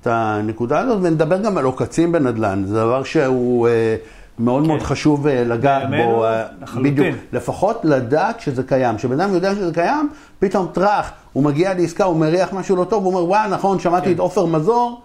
את 0.00 0.06
הנקודה 0.06 0.78
הזאת, 0.78 0.98
ונדבר 1.02 1.42
גם 1.42 1.58
על 1.58 1.64
עוקצים 1.64 2.12
בנדל"ן. 2.12 2.64
זה 2.66 2.74
דבר 2.74 3.02
שהוא 3.02 3.68
אה, 3.68 3.96
מאוד 4.38 4.66
מאוד 4.66 4.80
כן. 4.80 4.86
חשוב 4.86 5.26
אה, 5.26 5.44
לגעת 5.44 5.88
בו. 5.90 6.24
אה, 6.24 6.44
לחלוטין. 6.62 6.94
בדיוק. 6.94 7.16
לפחות 7.32 7.84
לדעת 7.84 8.40
שזה 8.40 8.62
קיים. 8.62 8.96
כשבן 8.96 9.20
אדם 9.20 9.34
יודע 9.34 9.54
שזה 9.54 9.74
קיים, 9.74 10.10
פתאום 10.38 10.66
טראח, 10.72 11.12
הוא 11.32 11.44
מגיע 11.44 11.74
לעסקה, 11.74 12.04
הוא 12.04 12.16
מריח 12.16 12.52
משהו 12.52 12.76
לא 12.76 12.84
טוב, 12.84 13.04
הוא 13.04 13.14
אומר, 13.14 13.28
וואי, 13.28 13.50
נכון, 13.50 13.78
שמעתי 13.78 14.06
כן. 14.06 14.12
את 14.12 14.18
עופר 14.18 14.46
מזור, 14.46 15.02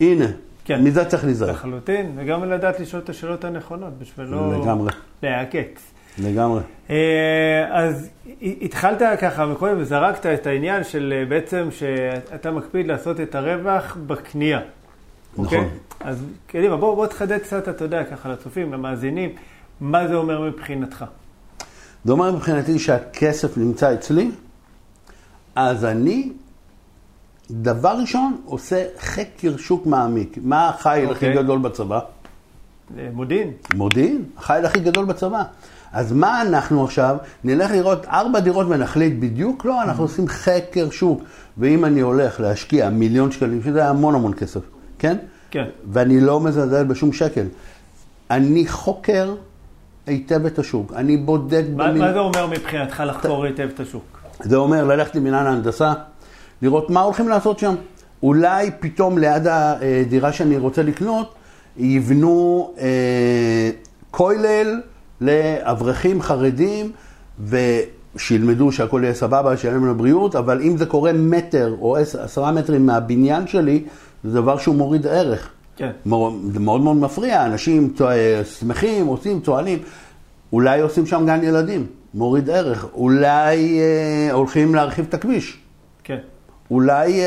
הנה. 0.00 0.26
כן. 0.64 0.84
מזה 0.84 1.04
צריך 1.04 1.24
להיזהר. 1.24 1.50
לחלוטין, 1.50 2.12
וגם 2.16 2.44
לדעת 2.44 2.80
לשאול 2.80 3.02
את 3.02 3.08
השאלות 3.08 3.44
הנכונות, 3.44 3.98
בשביל 3.98 4.26
לא 4.26 4.60
לגמרי, 4.60 4.92
להעקץ. 5.22 5.92
לגמרי. 6.18 6.60
אה, 6.90 7.66
אז 7.70 8.08
התחלת 8.40 9.02
ככה 9.20 9.46
מקודם 9.46 9.74
וזרקת 9.78 10.26
את 10.26 10.46
העניין 10.46 10.84
של 10.84 11.24
בעצם 11.28 11.68
שאתה 11.70 12.50
מקפיד 12.50 12.86
לעשות 12.86 13.20
את 13.20 13.34
הרווח 13.34 13.96
בקנייה. 14.06 14.60
נכון. 15.32 15.44
אוקיי? 15.44 15.68
אז 16.00 16.24
קדימה, 16.46 16.76
בוא, 16.76 16.94
בוא 16.94 17.06
תחדד 17.06 17.38
קצת, 17.38 17.68
אתה 17.68 17.84
יודע, 17.84 18.04
ככה 18.04 18.28
לצופים, 18.28 18.72
למאזינים, 18.72 19.30
מה 19.80 20.08
זה 20.08 20.14
אומר 20.14 20.40
מבחינתך. 20.40 21.04
זה 22.04 22.12
אומר 22.12 22.32
מבחינתי 22.32 22.78
שהכסף 22.78 23.56
נמצא 23.58 23.94
אצלי, 23.94 24.30
אז 25.54 25.84
אני, 25.84 26.32
דבר 27.50 27.96
ראשון, 28.00 28.36
עושה 28.44 28.84
חקר 28.98 29.56
שוק 29.56 29.86
מעמיק. 29.86 30.38
מה 30.42 30.68
החיל 30.68 31.10
הכי 31.10 31.26
אוקיי. 31.28 31.34
גדול 31.34 31.58
בצבא? 31.58 32.00
אה, 32.98 33.08
מודיעין, 33.12 33.50
מודיעין, 33.74 34.24
החיל 34.36 34.64
הכי 34.64 34.80
גדול 34.80 35.04
בצבא. 35.04 35.42
אז 35.92 36.12
מה 36.12 36.42
אנחנו 36.42 36.84
עכשיו? 36.84 37.16
נלך 37.44 37.70
לראות 37.70 38.06
ארבע 38.06 38.40
דירות 38.40 38.66
ונחליט 38.70 39.14
בדיוק? 39.20 39.64
לא, 39.64 39.82
אנחנו 39.82 40.02
עושים 40.02 40.28
חקר 40.28 40.90
שוק. 40.90 41.22
ואם 41.58 41.84
אני 41.84 42.00
הולך 42.00 42.40
להשקיע 42.40 42.90
מיליון 42.90 43.32
שקלים, 43.32 43.62
שזה 43.62 43.88
המון 43.88 44.14
המון 44.14 44.34
כסף, 44.34 44.60
כן? 45.02 45.16
כן. 45.50 45.64
ואני 45.92 46.20
לא 46.20 46.40
מזלזל 46.40 46.84
בשום 46.84 47.12
שקל. 47.12 47.44
אני 48.30 48.66
חוקר 48.68 49.34
היטב 50.06 50.46
את 50.46 50.58
השוק, 50.58 50.92
אני 50.96 51.16
בודק... 51.16 51.64
מה, 51.76 51.88
במין- 51.88 52.02
מה 52.02 52.12
זה 52.12 52.18
אומר 52.18 52.46
מבחינתך 52.46 53.02
לחקור 53.06 53.44
היטב 53.44 53.68
את 53.74 53.80
השוק? 53.80 54.18
זה 54.40 54.56
אומר 54.56 54.84
ללכת 54.84 55.14
למינהל 55.16 55.46
ההנדסה, 55.46 55.92
לראות 56.62 56.90
מה 56.90 57.00
הולכים 57.00 57.28
לעשות 57.28 57.58
שם. 57.58 57.74
אולי 58.22 58.70
פתאום 58.80 59.18
ליד 59.18 59.46
הדירה 59.46 60.32
שאני 60.32 60.56
רוצה 60.58 60.82
לקנות, 60.82 61.34
יבנו 61.76 62.72
אה, 62.78 63.70
כולל 64.10 64.80
לאברכים 65.20 66.22
חרדים, 66.22 66.92
ושילמדו 67.48 68.72
שהכל 68.72 69.00
יהיה 69.04 69.14
סבבה, 69.14 69.56
שיהיה 69.56 69.74
להם 69.74 69.90
לבריאות, 69.90 70.36
אבל 70.36 70.60
אם 70.62 70.76
זה 70.76 70.86
קורה 70.86 71.12
מטר 71.12 71.74
או 71.80 71.96
עש- 71.96 72.14
עשרה 72.16 72.52
מטרים 72.52 72.86
מהבניין 72.86 73.46
שלי, 73.46 73.84
זה 74.24 74.34
דבר 74.40 74.58
שהוא 74.58 74.74
מוריד 74.74 75.06
ערך. 75.06 75.48
כן. 75.76 75.90
זה 76.52 76.60
מאוד 76.60 76.80
מאוד 76.80 76.96
מפריע, 76.96 77.46
אנשים 77.46 77.92
צוע- 77.96 78.12
שמחים, 78.58 79.06
עושים, 79.06 79.40
צוהלים. 79.40 79.78
אולי 80.52 80.80
עושים 80.80 81.06
שם 81.06 81.22
גן 81.26 81.40
ילדים, 81.44 81.86
מוריד 82.14 82.50
ערך. 82.50 82.86
אולי 82.94 83.78
אה, 83.80 84.32
הולכים 84.32 84.74
להרחיב 84.74 85.04
את 85.08 85.14
הכביש. 85.14 85.58
כן. 86.04 86.18
אולי 86.70 87.20
אה, 87.20 87.26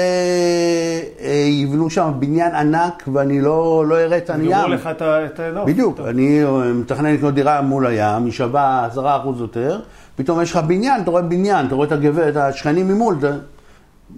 אה, 1.21 1.31
יבנו 1.49 1.89
שם 1.89 2.11
בניין 2.19 2.55
ענק 2.55 3.03
ואני 3.13 3.41
לא, 3.41 3.85
לא 3.87 3.99
אראה 3.99 4.17
את 4.17 4.29
הנייר. 4.29 4.51
יגמרו 4.51 4.67
לך 4.67 4.89
את 5.01 5.39
הנוף. 5.39 5.69
בדיוק, 5.69 5.97
טוב. 5.97 6.05
אני 6.05 6.43
אה, 6.43 6.73
מתכנן 6.73 7.13
לקנות 7.13 7.33
דירה 7.33 7.61
מול 7.61 7.87
הים, 7.87 8.25
היא 8.25 8.31
שווה 8.33 8.87
10% 8.95 8.99
יותר, 9.39 9.79
פתאום 10.15 10.41
יש 10.41 10.51
לך 10.51 10.57
בניין, 10.67 11.01
אתה 11.01 11.11
רואה 11.11 11.21
בניין, 11.21 11.65
אתה 11.65 11.75
רואה 11.75 11.87
את 11.87 11.91
הגברת, 11.91 12.31
את 12.31 12.41
השכנים 12.41 12.87
ממול, 12.87 13.15
אתה 13.19 13.27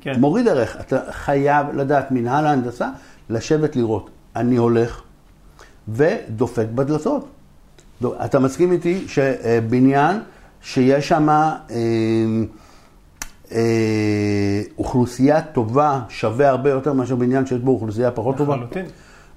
כן. 0.01 0.20
מוריד 0.20 0.48
ערך. 0.48 0.77
אתה 0.79 1.00
חייב 1.12 1.67
לדעת, 1.75 2.12
מנהל 2.12 2.46
ההנדסה, 2.46 2.89
לשבת 3.29 3.75
לראות. 3.75 4.10
אני 4.36 4.56
הולך 4.56 5.01
ודופק 5.88 6.65
בדלתות. 6.75 7.27
אתה 8.25 8.39
מסכים 8.39 8.72
איתי 8.72 9.08
שבניין 9.08 10.20
שיש 10.62 11.08
שם 11.08 11.29
אה, 11.29 11.65
אה, 13.51 14.62
אוכלוסייה 14.77 15.41
טובה 15.41 16.01
שווה 16.10 16.50
הרבה 16.50 16.70
יותר 16.70 16.94
מאשר 16.94 17.15
בניין 17.15 17.46
שיש 17.46 17.60
בו 17.60 17.72
אוכלוסייה 17.72 18.12
פחות 18.12 18.38
טובה? 18.38 18.56
לחלוטין. 18.56 18.86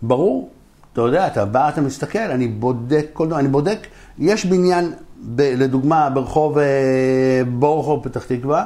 ברור. 0.03 0.51
אתה 0.93 1.01
יודע, 1.01 1.27
אתה 1.27 1.45
בא, 1.45 1.69
אתה 1.69 1.81
מסתכל, 1.81 2.19
אני 2.19 2.49
בודק 2.49 3.07
כל 3.13 3.27
דבר, 3.27 3.39
אני 3.39 3.49
בודק, 3.49 3.79
יש 4.19 4.47
בניין, 4.47 4.93
ב, 5.35 5.41
לדוגמה, 5.57 6.11
ברחוב 6.11 6.59
אה, 6.59 7.43
בורחוב 7.59 8.05
פתח 8.05 8.25
תקווה, 8.25 8.65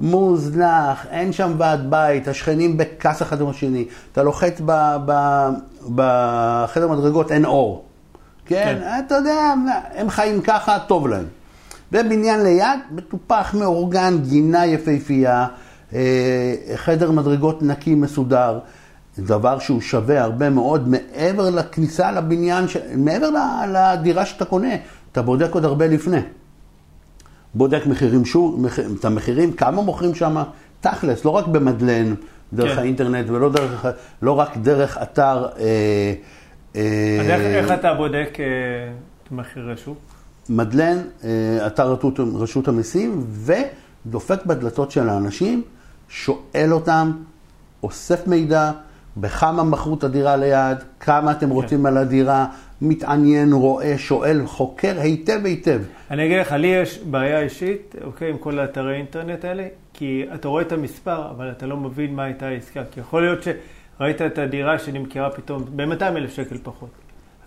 מוזנח, 0.00 1.06
אין 1.10 1.32
שם 1.32 1.52
ועד 1.58 1.90
בית, 1.90 2.28
השכנים 2.28 2.76
בכעס 2.76 3.22
אחד 3.22 3.40
עם 3.40 3.48
השני, 3.48 3.84
אתה 4.12 4.22
לוחץ 4.22 4.60
בחדר 5.94 6.88
מדרגות, 6.88 7.32
אין 7.32 7.44
אור. 7.44 7.84
כן, 8.46 8.78
כן. 8.80 9.04
אתה 9.06 9.14
יודע, 9.14 9.54
הם 9.94 10.10
חיים 10.10 10.40
ככה, 10.40 10.78
טוב 10.78 11.08
להם. 11.08 11.24
ובניין 11.92 12.42
ליד, 12.42 12.80
מטופח, 12.90 13.54
מאורגן, 13.58 14.18
גינה 14.22 14.66
יפהפייה, 14.66 15.46
אה, 15.94 16.54
חדר 16.76 17.10
מדרגות 17.10 17.62
נקי, 17.62 17.94
מסודר. 17.94 18.58
דבר 19.18 19.58
שהוא 19.58 19.80
שווה 19.80 20.22
הרבה 20.22 20.50
מאוד 20.50 20.88
מעבר 20.88 21.50
לכניסה 21.50 22.12
לבניין, 22.12 22.68
ש... 22.68 22.76
מעבר 22.96 23.30
לדירה 23.68 24.26
שאתה 24.26 24.44
קונה. 24.44 24.74
אתה 25.12 25.22
בודק 25.22 25.48
עוד 25.52 25.64
הרבה 25.64 25.86
לפני. 25.86 26.20
בודק 27.56 27.86
מחירים 27.86 28.24
שוב, 28.24 28.60
מח... 28.60 28.78
את 28.80 29.04
המחירים, 29.04 29.52
כמה 29.52 29.82
מוכרים 29.82 30.14
שם, 30.14 30.42
תכלס, 30.80 31.24
לא 31.24 31.30
רק 31.30 31.46
במדלן, 31.46 32.14
דרך 32.52 32.72
כן. 32.72 32.78
האינטרנט, 32.78 33.30
ולא 33.30 33.52
דרך, 33.52 33.86
לא 34.22 34.32
רק 34.32 34.56
דרך 34.56 34.98
אתר... 35.02 35.46
אה, 35.58 36.12
אה, 36.76 37.18
אז 37.20 37.26
איך, 37.26 37.40
איך 37.40 37.70
אתה 37.80 37.94
בודק 37.94 38.36
אה, 38.40 38.44
את 39.24 39.32
מחירי 39.32 39.76
שוק? 39.76 39.98
מדלן, 40.48 40.98
אה, 41.24 41.66
אתר 41.66 41.92
רשות, 41.92 42.20
רשות 42.34 42.68
המיסים, 42.68 43.26
ודופק 43.30 44.46
בדלתות 44.46 44.90
של 44.90 45.08
האנשים, 45.08 45.62
שואל 46.08 46.72
אותם, 46.72 47.12
אוסף 47.82 48.26
מידע, 48.26 48.70
בכמה 49.16 49.64
מכרו 49.64 49.94
את 49.94 50.04
הדירה 50.04 50.36
ליד, 50.36 50.78
כמה 51.00 51.30
אתם 51.30 51.50
רוצים 51.50 51.86
על 51.86 51.96
הדירה, 51.96 52.46
מתעניין, 52.80 53.52
רואה, 53.52 53.98
שואל, 53.98 54.42
חוקר 54.46 55.00
היטב 55.00 55.40
היטב. 55.44 55.80
אני 56.10 56.26
אגיד 56.26 56.38
לך, 56.38 56.52
לי 56.52 56.66
יש 56.66 56.98
בעיה 56.98 57.40
אישית, 57.40 57.94
אוקיי, 58.04 58.30
עם 58.30 58.38
כל 58.38 58.58
האתרי 58.58 58.94
האינטרנט 58.94 59.44
האלה, 59.44 59.66
כי 59.92 60.24
אתה 60.34 60.48
רואה 60.48 60.62
את 60.62 60.72
המספר, 60.72 61.30
אבל 61.30 61.50
אתה 61.50 61.66
לא 61.66 61.76
מבין 61.76 62.14
מה 62.14 62.24
הייתה 62.24 62.46
העסקה. 62.46 62.82
כי 62.90 63.00
יכול 63.00 63.22
להיות 63.22 63.38
שראית 63.42 64.22
את 64.22 64.38
הדירה 64.38 64.78
שנמכרה 64.78 65.30
פתאום 65.30 65.64
ב-200 65.76 66.02
אלף 66.02 66.34
שקל 66.34 66.56
פחות. 66.62 66.88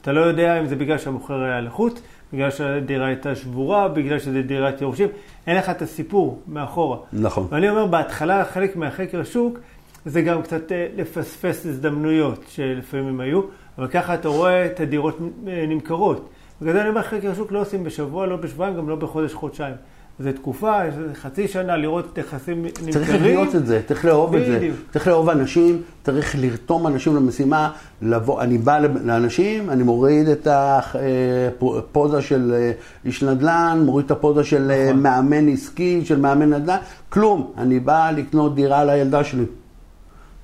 אתה 0.02 0.12
לא 0.12 0.22
יודע 0.22 0.60
אם 0.60 0.66
זה 0.66 0.76
בגלל 0.76 0.98
שהמוכר 0.98 1.42
היה 1.44 1.62
לחוץ, 1.62 2.02
בגלל 2.34 2.52
שהדירה 2.52 3.08
הייתה 3.08 3.36
שבורה, 3.36 3.88
בגלל 3.88 4.20
שזה 4.20 4.42
דירת 4.42 4.82
יורשים. 4.82 5.08
אין 5.48 5.58
לך 5.58 5.70
את 5.70 5.82
הסיפור 5.82 6.42
מאחורה. 6.48 6.98
נכון. 7.14 7.48
ואני 7.50 7.70
אומר, 7.70 7.86
בהתחלה 7.86 8.46
חלק 8.46 8.76
מהחקר 8.76 9.24
שוק 9.24 9.60
זה 10.06 10.22
גם 10.22 10.42
קצת 10.42 10.72
אה, 10.72 10.88
לפספס 10.96 11.66
הזדמנויות 11.66 12.46
שלפעמים 12.48 13.20
היו, 13.20 13.42
אבל 13.80 13.88
ככה 13.88 14.14
אתה 14.14 14.28
רואה 14.28 14.66
את 14.66 14.80
הדירות 14.80 15.18
אה, 15.48 15.66
נמכרות. 15.68 16.30
בגלל 16.62 16.74
זה 16.74 16.82
אני 16.82 16.90
אומר, 16.90 17.02
חקר 17.02 17.34
שוק 17.34 17.52
לא 17.52 17.62
עושים 17.62 17.84
בשבוע, 17.84 18.28
לא 18.28 18.36
בשבועיים, 18.36 18.76
גם 18.76 18.90
לא 18.90 18.96
בחודש, 18.96 19.34
חודשיים. 19.34 19.76
זו 20.20 20.32
תקופה, 20.32 20.84
איזה 20.84 21.02
חצי 21.14 21.48
שנה 21.48 21.78
לראות 21.78 22.06
את 22.14 22.20
נכסים 22.20 22.66
נמכרים. 22.66 22.92
צריך 22.92 23.10
לחיות 23.10 23.56
את 23.56 23.66
זה, 23.66 23.82
צריך 23.88 24.06
לאהוב 24.06 24.36
את 24.36 24.46
זה. 24.46 24.70
צריך 24.92 25.08
לאהוב 25.08 25.30
אנשים, 25.30 25.82
צריך 26.04 26.36
לרתום 26.40 26.88
אנשים 26.88 27.16
למשימה, 27.16 27.72
לבוא, 28.02 28.42
אני 28.42 28.58
בא 28.58 28.80
לאנשים, 29.04 29.70
אני 29.70 29.84
מוריד 29.84 30.28
את 30.28 30.48
הפוזה 30.48 32.22
של 32.22 32.54
אה, 32.54 32.72
איש 33.06 33.24
נדל"ן, 33.24 33.82
מוריד 33.86 34.06
את 34.06 34.12
הפוזה 34.12 34.44
של 34.44 34.72
אה, 34.72 34.86
נכון. 34.90 35.04
מאמן 35.04 35.48
עסקי, 35.48 36.06
של 36.06 36.20
מאמן 36.20 36.54
נדל"ן, 36.54 36.78
כלום. 37.10 37.52
אני 37.58 37.80
בא 37.80 38.12
לקנות 38.12 38.56
דירה 38.56 38.86
לילדה 38.86 39.24
שלי. 39.24 39.46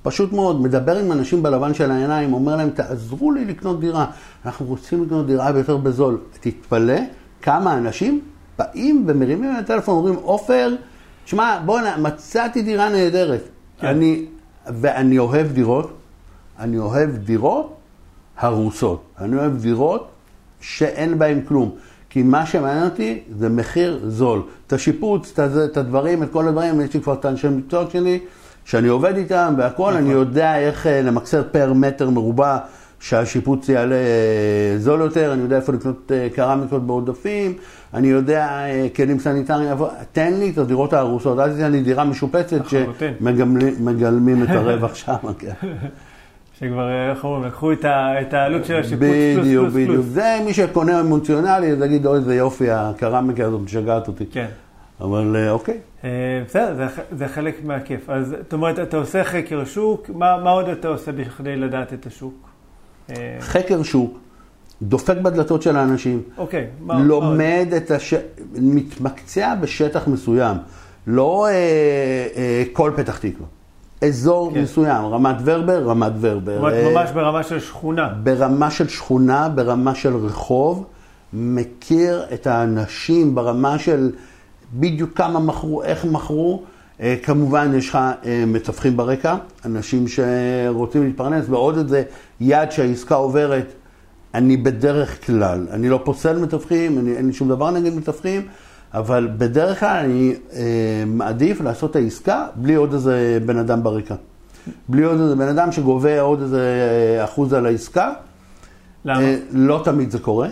פשוט 0.06 0.32
מאוד, 0.32 0.60
מדבר 0.60 0.98
עם 0.98 1.12
אנשים 1.12 1.42
בלבן 1.42 1.74
של 1.74 1.90
העיניים, 1.90 2.32
אומר 2.32 2.56
להם, 2.56 2.70
תעזרו 2.70 3.32
לי 3.32 3.44
לקנות 3.44 3.80
דירה. 3.80 4.06
אנחנו 4.46 4.66
רוצים 4.66 5.04
לקנות 5.04 5.26
דירה 5.26 5.52
ביותר 5.52 5.76
בזול. 5.76 6.18
תתפלא 6.40 6.98
כמה 7.42 7.78
אנשים 7.78 8.20
באים 8.58 9.04
ומרימים 9.06 9.52
להם 9.52 9.64
טלפון, 9.64 9.94
אומרים, 9.94 10.14
עופר, 10.14 10.74
שמע, 11.24 11.58
בוא'נה, 11.64 11.96
מצאתי 11.96 12.62
דירה 12.62 12.88
נהדרת. 12.88 13.48
כן. 13.80 13.86
אני, 13.86 14.26
ואני 14.66 15.18
אוהב 15.18 15.52
דירות, 15.52 15.90
אני 16.58 16.78
אוהב 16.78 17.16
דירות 17.16 17.76
הרוסות. 18.38 19.02
אני 19.20 19.36
אוהב 19.36 19.56
דירות 19.56 20.08
שאין 20.60 21.18
בהן 21.18 21.40
כלום. 21.48 21.70
כי 22.10 22.22
מה 22.22 22.46
שמעניין 22.46 22.84
אותי 22.84 23.20
זה 23.38 23.48
מחיר 23.48 24.00
זול. 24.06 24.42
את 24.66 24.72
השיפוץ, 24.72 25.38
את, 25.38 25.50
את 25.64 25.76
הדברים, 25.76 26.22
את 26.22 26.28
כל 26.32 26.48
הדברים, 26.48 26.80
יש 26.80 26.94
לי 26.94 27.00
כבר 27.00 27.14
את 27.14 27.24
האנשי 27.24 27.48
מקצוע 27.48 27.84
שלי, 27.90 28.18
שאני 28.66 28.88
עובד 28.88 29.16
איתם 29.16 29.54
והכול, 29.58 29.92
נכון. 29.92 30.04
אני 30.04 30.12
יודע 30.12 30.58
איך 30.58 30.86
אה, 30.86 31.02
למקסר 31.02 31.42
פר 31.50 31.72
מטר 31.72 32.10
מרובע 32.10 32.58
שהשיפוץ 33.00 33.68
יעלה 33.68 33.94
אה, 33.94 34.78
זול 34.78 35.00
יותר, 35.00 35.32
אני 35.32 35.42
יודע 35.42 35.56
איפה 35.56 35.72
לקנות 35.72 36.12
אה, 36.14 36.28
קרמיקות 36.34 36.86
בעודפים, 36.86 37.54
אני 37.94 38.08
יודע 38.08 38.60
כלים 38.96 39.18
סניטריים, 39.18 39.76
תן 40.12 40.34
לי 40.34 40.50
את 40.50 40.58
הדירות 40.58 40.92
ההרוסות, 40.92 41.38
אל 41.38 41.52
תיתן 41.52 41.72
לי 41.72 41.82
דירה 41.82 42.04
משופצת 42.04 42.52
לחלוטין. 42.52 43.14
שמגלמים 43.18 44.42
את 44.42 44.48
הרווח 44.56 44.94
שם. 44.94 45.14
כן. 45.38 45.52
שכבר, 46.60 47.10
איך 47.10 47.24
אומרים, 47.24 47.44
לקחו 47.44 47.72
את 47.72 48.34
העלות 48.34 48.64
של 48.64 48.76
השיפוץ 48.76 49.00
פלוס 49.00 49.46
בדיוק, 49.46 49.62
פלוס 49.64 49.74
בדיוק. 49.74 49.90
פלוס. 49.90 50.06
זה 50.06 50.38
מי 50.44 50.54
שקונה 50.54 51.00
אמוציונלי, 51.00 51.72
אז 51.72 51.82
יגיד, 51.82 52.06
אוי, 52.06 52.18
איזה 52.18 52.34
יופי, 52.34 52.70
הקרמיקה 52.70 53.44
הזאת 53.44 53.60
משגעת 53.60 54.08
אותי. 54.08 54.26
כן. 54.26 54.46
אבל 55.00 55.36
אה, 55.36 55.50
אוקיי. 55.50 55.78
אה, 56.04 56.42
בסדר, 56.46 56.74
זה, 56.74 56.86
זה 57.12 57.28
חלק 57.28 57.64
מהכיף. 57.64 58.10
אז 58.10 58.28
זאת 58.28 58.52
אומרת, 58.52 58.78
אתה 58.78 58.96
עושה 58.96 59.24
חקר 59.24 59.64
שוק, 59.64 60.10
מה, 60.14 60.36
מה 60.44 60.50
עוד 60.50 60.68
אתה 60.68 60.88
עושה 60.88 61.12
בכדי 61.12 61.56
לדעת 61.56 61.92
את 61.92 62.06
השוק? 62.06 62.48
אה, 63.10 63.36
חקר 63.40 63.82
שוק, 63.82 64.18
דופק 64.82 65.16
בדלתות 65.16 65.62
של 65.62 65.76
האנשים, 65.76 66.22
אוקיי, 66.38 66.66
מה? 66.80 66.98
לומד 66.98 67.68
את 67.76 67.90
הש... 67.90 68.14
מתמקצע 68.54 69.54
בשטח 69.54 70.08
מסוים, 70.08 70.56
לא 71.06 71.46
אה, 71.46 71.52
אה, 72.36 72.64
כל 72.72 72.92
פתח 72.96 73.18
תקווה. 73.18 73.46
אזור 74.02 74.50
כן. 74.54 74.62
מסוים, 74.62 75.04
רמת 75.04 75.36
ורבר, 75.44 75.82
רמת 75.82 76.12
ורבר. 76.20 76.90
ממש 76.92 77.10
ברמה 77.10 77.42
של 77.42 77.60
שכונה. 77.60 78.08
ברמה 78.22 78.70
של 78.70 78.88
שכונה, 78.88 79.48
ברמה 79.48 79.94
של 79.94 80.16
רחוב, 80.16 80.86
מכיר 81.32 82.24
את 82.34 82.46
האנשים 82.46 83.34
ברמה 83.34 83.78
של 83.78 84.10
בדיוק 84.74 85.10
כמה 85.14 85.40
מכרו, 85.40 85.82
איך 85.82 86.04
מכרו. 86.04 86.62
אה, 87.00 87.16
כמובן, 87.22 87.72
יש 87.74 87.88
לך 87.88 87.98
אה, 88.24 88.44
מתווכים 88.46 88.96
ברקע, 88.96 89.36
אנשים 89.64 90.04
שרוצים 90.08 91.04
להתפרנס, 91.04 91.44
ועוד 91.48 91.78
איזה 91.78 92.02
יד 92.40 92.70
שהעסקה 92.70 93.14
עוברת, 93.14 93.72
אני 94.34 94.56
בדרך 94.56 95.26
כלל, 95.26 95.66
אני 95.70 95.88
לא 95.88 96.00
פוסל 96.04 96.38
מתווכים, 96.38 96.98
אני, 96.98 97.16
אין 97.16 97.26
לי 97.26 97.32
שום 97.32 97.48
דבר 97.48 97.70
נגד 97.70 97.94
מתווכים, 97.94 98.42
אבל 98.94 99.28
בדרך 99.38 99.80
כלל 99.80 100.04
אני 100.04 100.34
אה, 100.52 100.62
מעדיף 101.06 101.60
לעשות 101.60 101.90
את 101.90 101.96
העסקה 101.96 102.46
בלי 102.56 102.74
עוד 102.74 102.92
איזה 102.92 103.38
בן 103.46 103.58
אדם 103.58 103.82
ברקע. 103.82 104.14
בלי 104.88 105.04
עוד 105.04 105.20
איזה 105.20 105.36
בן 105.36 105.48
אדם 105.48 105.72
שגובה 105.72 106.20
עוד 106.20 106.42
איזה 106.42 106.60
אה, 107.18 107.24
אחוז 107.24 107.52
על 107.52 107.66
העסקה. 107.66 108.12
למה? 109.04 109.20
אה, 109.20 109.36
לא 109.52 109.80
תמיד 109.84 110.10
זה 110.10 110.18
קורה. 110.18 110.48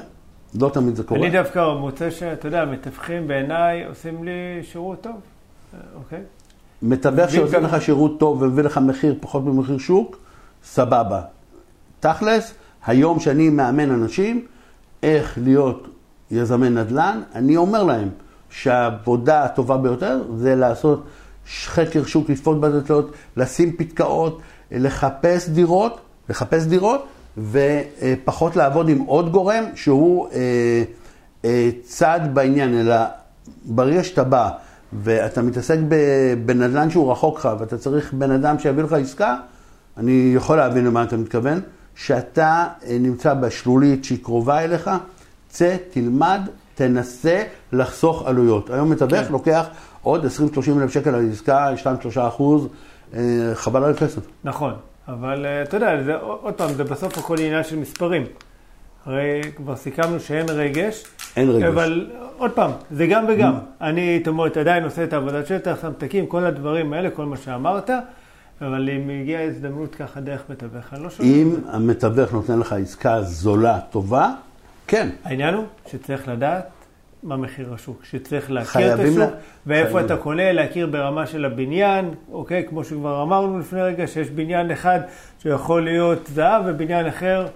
לא 0.61 0.69
תמיד 0.69 0.97
זה 0.97 1.03
קורה. 1.03 1.21
אני 1.21 1.31
דווקא 1.31 1.75
מוצא 1.81 2.11
שאתה 2.11 2.49
יודע, 2.49 2.65
מתווכים 2.65 3.29
בעיניי 3.29 3.85
עושים 3.85 4.25
לי 4.25 4.63
שירות 4.63 5.01
טוב, 5.01 5.13
אה, 5.75 5.79
אוקיי? 5.95 6.21
מתווך 6.83 7.31
שעושה 7.31 7.59
לך 7.59 7.83
שירות 7.83 8.21
טוב 8.21 8.43
ומביא 8.43 8.65
לך 8.65 8.79
מחיר 8.79 9.15
פחות 9.21 9.45
ממחיר 9.45 9.79
שוק, 9.79 10.19
סבבה. 10.65 11.23
תכלס, 12.01 12.55
היום 12.87 13.21
שאני 13.21 13.49
מאמן 13.49 13.91
אנשים 13.91 14.47
איך 15.03 15.39
להיות 15.43 15.89
יזמי 16.31 16.71
נדל"ן, 16.71 17.21
אני 17.35 17.57
אומר 17.57 17.83
להם 17.83 18.09
שהעבודה 18.51 19.45
הטובה 19.45 19.77
ביותר 19.77 20.23
זה 20.37 20.55
לעשות 20.55 21.05
חקר 21.67 22.05
שוק, 22.05 22.31
לצפות 22.31 22.61
בדלתות, 22.61 23.13
לשים 23.37 23.77
פתקאות, 23.77 24.41
לחפש 24.71 25.49
דירות, 25.49 26.01
לחפש 26.29 26.67
דירות, 26.67 27.07
ופחות 27.39 28.57
לעבוד 28.57 28.89
עם 28.89 28.99
עוד 28.99 29.33
גורם 29.33 29.65
שהוא 29.75 30.29
אה, 30.33 30.83
אה, 31.45 31.71
צד 31.83 32.21
בעניין, 32.33 32.81
אלא 32.81 32.97
ברגע 33.65 34.05
שאתה 34.05 34.25
בא 34.25 34.51
ואתה 35.03 35.43
מתעסק 35.43 35.79
בנדל"ן 36.47 36.91
שהוא 36.91 37.13
רחוק 37.13 37.39
לך 37.39 37.49
ואתה 37.59 37.79
צריך 37.79 38.13
בן 38.13 38.31
אדם 38.31 38.59
שיביא 38.59 38.83
לך 38.83 38.93
עסקה, 38.93 39.37
אני 39.97 40.33
יכול 40.37 40.57
להבין 40.57 40.85
למה 40.85 41.03
אתה 41.03 41.17
מתכוון, 41.17 41.61
שאתה 41.95 42.67
אה, 42.87 42.97
נמצא 43.01 43.35
בשלולית 43.35 44.05
שהיא 44.05 44.19
קרובה 44.23 44.65
אליך, 44.65 44.91
צא, 45.49 45.77
תלמד, 45.91 46.41
תנסה 46.75 47.43
לחסוך 47.73 48.23
עלויות. 48.27 48.71
היום 48.71 48.91
מתווך 48.91 49.27
כן. 49.27 49.33
לוקח 49.33 49.67
עוד 50.03 50.25
20-30 50.25 50.29
אלף 50.83 50.91
שקל 50.91 51.15
על 51.15 51.31
עסקה, 51.33 51.71
2-3 52.17 52.21
אחוז, 52.29 52.69
חבל 53.55 53.85
על 53.85 53.95
כסף. 53.95 54.21
נכון, 54.45 54.75
אבל 55.09 55.47
אה, 55.47 55.63
אתה 55.63 55.77
יודע, 55.77 56.03
זה, 56.03 56.15
עוד 56.17 56.55
פעם, 56.55 56.73
זה 56.73 56.85
בסוף 56.85 57.19
הכל 57.19 57.37
עניין 57.39 57.65
של 57.65 57.79
מספרים. 57.79 58.25
הרי 59.07 59.41
כבר 59.57 59.77
סיכמנו 59.77 60.21
שאין 60.21 60.47
רגש, 60.49 61.05
אין 61.37 61.51
רגש. 61.51 61.65
אבל 61.65 62.11
עוד 62.37 62.51
פעם, 62.51 62.71
זה 62.91 63.07
גם 63.07 63.25
וגם. 63.29 63.55
אני, 63.81 64.19
זאת 64.19 64.29
אומרת, 64.29 64.57
עדיין 64.57 64.85
עושה 64.85 65.05
את 65.05 65.13
העבודת 65.13 65.47
שטח, 65.47 65.79
שם 65.83 65.93
פתקים, 65.99 66.27
כל 66.27 66.45
הדברים 66.45 66.93
האלה, 66.93 67.11
כל 67.11 67.25
מה 67.25 67.37
שאמרת, 67.37 67.91
אבל 68.61 68.91
אם 68.91 69.11
הגיעה 69.21 69.45
הזדמנות 69.45 69.95
ככה 69.95 70.21
דרך 70.21 70.43
מתווך, 70.51 70.93
אני 70.93 71.03
לא 71.03 71.11
שומע. 71.11 71.29
אם 71.29 71.55
המתווך 71.69 72.33
נותן 72.33 72.59
לך 72.59 72.73
עסקה 72.73 73.23
זולה, 73.23 73.79
טובה, 73.91 74.31
כן. 74.87 75.09
העניין 75.25 75.55
הוא 75.55 75.65
שצריך 75.87 76.29
לדעת 76.29 76.69
מה 77.25 77.37
מחיר 77.37 77.75
השוק, 77.75 78.05
שצריך 78.05 78.51
להכיר 78.51 78.95
את 78.95 78.99
השוק, 79.01 79.19
לה- 79.19 79.27
ואיפה 79.67 79.91
חייבים. 79.91 80.07
אתה 80.07 80.17
קונה, 80.17 80.53
להכיר 80.53 80.87
ברמה 80.87 81.27
של 81.27 81.45
הבניין, 81.45 82.11
אוקיי? 82.33 82.67
כמו 82.69 82.85
שכבר 82.85 83.23
אמרנו 83.23 83.59
לפני 83.59 83.83
רגע, 83.83 84.07
שיש 84.07 84.31
בניין 84.31 84.71
אחד 84.71 85.01
שיכול 85.39 85.85
להיות 85.85 86.19
זהב 86.35 86.63
ובניין 86.67 87.07
אחר, 87.07 87.47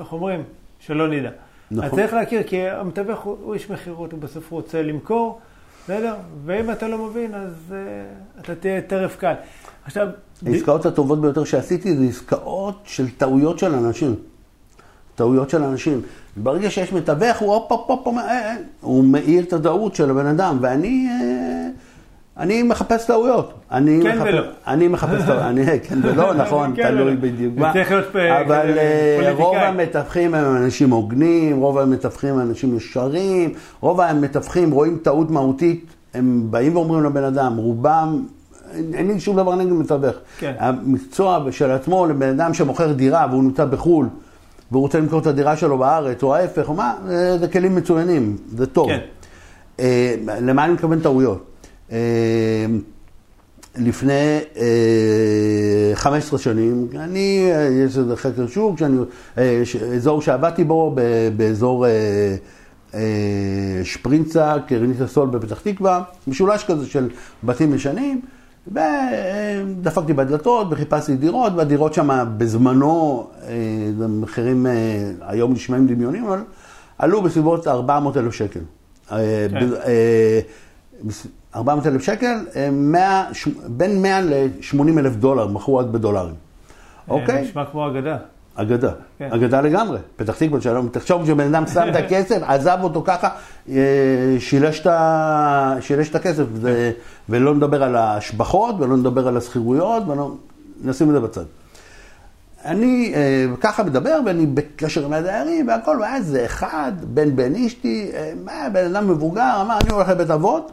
איך 0.00 0.12
אומרים? 0.12 0.42
שלא 0.80 1.08
נדע. 1.08 1.30
נכון. 1.70 1.84
אז 1.84 1.94
צריך 1.94 2.12
להכיר, 2.14 2.42
כי 2.42 2.68
המתווך 2.68 3.20
הוא, 3.20 3.36
הוא 3.42 3.54
איש 3.54 3.70
מכירות, 3.70 4.12
הוא 4.12 4.20
בסוף 4.20 4.50
רוצה 4.50 4.82
למכור, 4.82 5.40
בסדר? 5.84 6.14
ואם 6.44 6.70
אתה 6.70 6.88
לא 6.88 6.98
מבין, 6.98 7.34
אז 7.34 7.52
uh, 7.70 8.40
אתה 8.40 8.54
תהיה 8.54 8.80
טרף 8.80 9.16
קל. 9.16 9.34
עכשיו, 9.84 10.08
העסקאות 10.46 10.86
הטובות 10.86 11.20
ביותר 11.20 11.44
שעשיתי 11.44 11.96
זה 11.96 12.04
עסקאות 12.04 12.82
של 12.84 13.10
טעויות 13.10 13.58
של 13.58 13.74
אנשים. 13.74 14.14
טעויות 15.14 15.50
של 15.50 15.62
אנשים. 15.62 16.00
ברגע 16.36 16.70
שיש 16.70 16.92
מתווך, 16.92 17.38
הוא 17.38 17.54
הופ 17.54 17.72
הופ 17.72 17.90
הופ, 18.06 18.18
אה, 18.18 18.22
אה, 18.30 18.54
הוא 18.80 19.04
מאיר 19.04 19.44
את 19.44 19.52
הטעות 19.52 19.94
של 19.94 20.10
הבן 20.10 20.26
אדם, 20.26 20.58
ואני 20.60 21.08
אה, 21.10 21.68
אני 22.36 22.62
מחפש 22.62 23.06
טעויות. 23.06 23.54
אני 23.72 24.00
כן 24.02 24.18
מחפש, 24.18 24.28
ולא. 24.34 24.42
אני 24.66 24.88
מחפש 24.88 25.24
טעויות, 25.26 25.42
אני, 25.42 25.64
כן 25.88 25.98
ולא, 26.02 26.34
נכון, 26.34 26.72
כן 26.76 26.82
תלוי. 26.88 27.16
בדיוק 27.16 27.54
מה. 27.56 27.72
צריך 27.72 27.90
להיות 27.90 28.06
פ- 28.12 28.16
אבל 28.16 28.66
פוליטיקאי. 29.16 29.32
רוב 29.44 29.56
המתווכים 29.56 30.34
הם 30.34 30.56
אנשים 30.56 30.90
הוגנים, 30.90 31.60
רוב 31.60 31.78
המתווכים 31.78 32.34
הם 32.34 32.40
אנשים 32.40 32.76
ישרים, 32.76 33.50
רוב 33.80 34.00
המתווכים 34.00 34.70
רואים 34.70 34.98
טעות 35.02 35.30
מהותית, 35.30 35.84
הם 36.14 36.46
באים 36.50 36.76
ואומרים 36.76 37.04
לבן 37.04 37.24
אדם, 37.24 37.56
רובם, 37.56 38.22
אין 38.94 39.08
לי 39.08 39.20
שום 39.20 39.36
דבר 39.36 39.54
נגד 39.54 39.72
מתווך. 39.72 40.14
כן. 40.38 40.52
המקצוע 40.58 41.44
של 41.50 41.70
עצמו 41.70 42.06
לבן 42.06 42.28
אדם 42.28 42.54
שמוכר 42.54 42.92
דירה 42.92 43.26
והוא 43.30 43.42
נמצא 43.42 43.64
בחו"ל, 43.64 44.06
והוא 44.70 44.82
רוצה 44.82 44.98
למכור 45.00 45.18
את 45.18 45.26
הדירה 45.26 45.56
שלו 45.56 45.78
בארץ, 45.78 46.22
או 46.22 46.34
ההפך, 46.34 46.68
או 46.68 46.74
מה, 46.74 46.94
זה, 47.06 47.38
זה 47.38 47.48
כלים 47.48 47.74
מצוינים, 47.74 48.36
זה 48.56 48.66
טוב. 48.66 48.88
כן. 48.88 48.98
אה, 49.80 50.14
למה 50.26 50.64
אני 50.64 50.72
מתכוון 50.72 51.00
טעויות? 51.00 51.44
אה, 51.92 51.96
לפני 53.76 54.12
אה, 54.56 54.62
15 55.94 56.38
שנים, 56.38 56.86
אני, 56.96 57.48
אה, 57.52 57.62
יש 57.62 57.98
איזה 57.98 58.16
חקר 58.16 58.46
שוק, 58.46 58.78
שאני, 58.78 58.96
אה, 59.38 59.60
ש- 59.64 59.76
אזור 59.76 60.22
שעבדתי 60.22 60.64
בו, 60.64 60.92
ב- 60.94 61.28
באזור 61.36 61.86
אה, 61.86 61.90
אה, 62.94 63.00
שפרינצה, 63.84 64.54
קרנית 64.68 65.00
הסול 65.00 65.28
בפתח 65.28 65.60
תקווה, 65.60 66.02
משולש 66.26 66.64
כזה 66.64 66.86
של 66.86 67.08
בתים 67.44 67.74
ישנים, 67.74 68.20
ודפקתי 68.72 70.12
בדלתות 70.12 70.66
וחיפשתי 70.70 71.16
דירות, 71.16 71.52
והדירות 71.56 71.94
שם 71.94 72.24
בזמנו, 72.38 73.26
אה, 73.42 73.54
זה 73.98 74.08
מחירים 74.08 74.66
אה, 74.66 74.72
היום 75.20 75.52
נשמעים 75.52 75.86
דמיונים, 75.86 76.24
אבל 76.26 76.40
עלו 76.98 77.22
בסביבות 77.22 77.66
400 77.68 78.16
אלף 78.16 78.34
שקל. 78.34 78.60
אה, 79.12 79.46
כן. 79.50 79.70
ב- 79.70 79.74
אה, 79.74 80.40
400 81.56 81.86
אלף 81.86 82.02
שקל, 82.02 82.34
אה, 82.56 82.68
100, 82.72 83.24
ש- 83.32 83.48
בין 83.68 84.02
100 84.02 84.20
ל-80 84.20 84.74
אלף 84.98 85.16
דולר, 85.16 85.46
מכרו 85.48 85.76
רק 85.76 85.86
בדולרים. 85.86 86.34
אוקיי? 87.08 87.42
נשמע 87.42 87.64
כמו 87.64 87.88
אגדה. 87.88 88.16
אגדה, 88.54 88.90
כן. 89.18 89.28
אגדה 89.32 89.60
לגמרי. 89.60 89.98
פתח 90.16 90.34
תקווה 90.38 90.60
שלום, 90.60 90.88
תחשוב 90.88 91.26
שבן 91.26 91.54
אדם 91.54 91.66
שם 91.66 91.88
את 91.90 91.96
הכסף, 91.96 92.38
עזב 92.48 92.78
אותו 92.82 93.02
ככה, 93.06 93.28
אה, 93.68 93.74
שילש 94.38 94.80
את 94.80 94.86
ה- 94.86 95.74
שילש 95.80 96.08
את 96.10 96.14
הכסף, 96.14 96.44
זה- 96.62 96.90
ולא 97.28 97.54
נדבר 97.54 97.82
על 97.82 97.96
ההשבחות, 97.96 98.74
ולא 98.80 98.96
נדבר 98.96 99.28
על 99.28 99.36
השכירויות, 99.36 100.02
ולא- 100.08 100.34
נשים 100.84 101.08
את 101.08 101.14
זה 101.14 101.20
בצד. 101.20 101.44
אני 102.64 103.12
אה, 103.14 103.20
ככה 103.60 103.82
מדבר, 103.82 104.20
ואני 104.26 104.46
בקשר 104.46 105.04
עם 105.04 105.12
הדיירים 105.12 105.68
והכל, 105.68 105.96
והיה 106.00 106.16
איזה 106.16 106.44
אחד, 106.44 106.92
בן 107.04 107.36
בן 107.36 107.54
אשתי, 107.54 108.10
אה, 108.14 108.32
מה, 108.44 108.52
בן 108.72 108.84
אדם 108.96 109.08
מבוגר, 109.10 109.58
אמר, 109.60 109.78
אני 109.80 109.90
הולך 109.92 110.08
לבית 110.08 110.30
אבות, 110.30 110.72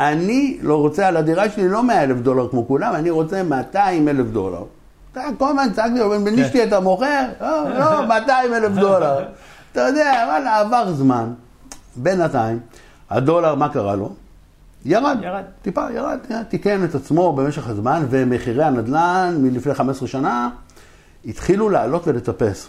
אני 0.00 0.58
לא 0.62 0.76
רוצה 0.80 1.08
על 1.08 1.16
הדירה 1.16 1.50
שלי 1.50 1.68
לא 1.68 1.82
100 1.82 2.02
אלף 2.02 2.16
דולר 2.16 2.48
כמו 2.48 2.68
כולם, 2.68 2.94
אני 2.94 3.10
רוצה 3.10 3.42
200 3.42 4.08
אלף 4.08 4.26
דולר. 4.26 4.64
אתה 5.14 5.22
כל 5.38 5.48
הזמן 5.48 5.72
צעקתי 5.72 5.98
לו, 5.98 6.10
בן 6.10 6.24
בן 6.24 6.38
אשתי 6.38 6.64
אתה 6.64 6.80
מוכר? 6.80 7.26
לא, 7.40 7.78
לא, 7.78 8.06
200 8.08 8.54
אלף 8.54 8.72
דולר. 8.72 9.24
אתה 9.72 9.80
יודע, 9.80 10.24
וואלה, 10.26 10.58
עבר 10.60 10.92
זמן, 10.92 11.32
בינתיים, 11.96 12.60
הדולר, 13.10 13.54
מה 13.54 13.68
קרה 13.68 13.96
לו? 13.96 14.12
ירד. 14.84 15.18
ירד. 15.22 15.42
טיפה 15.62 15.86
ירד, 15.94 16.18
תיקן 16.48 16.84
את 16.84 16.94
עצמו 16.94 17.32
במשך 17.32 17.68
הזמן, 17.68 18.06
ומחירי 18.10 18.64
הנדל"ן 18.64 19.36
מלפני 19.38 19.74
15 19.74 20.08
שנה 20.08 20.48
התחילו 21.26 21.68
לעלות 21.70 22.08
ולטפס. 22.08 22.68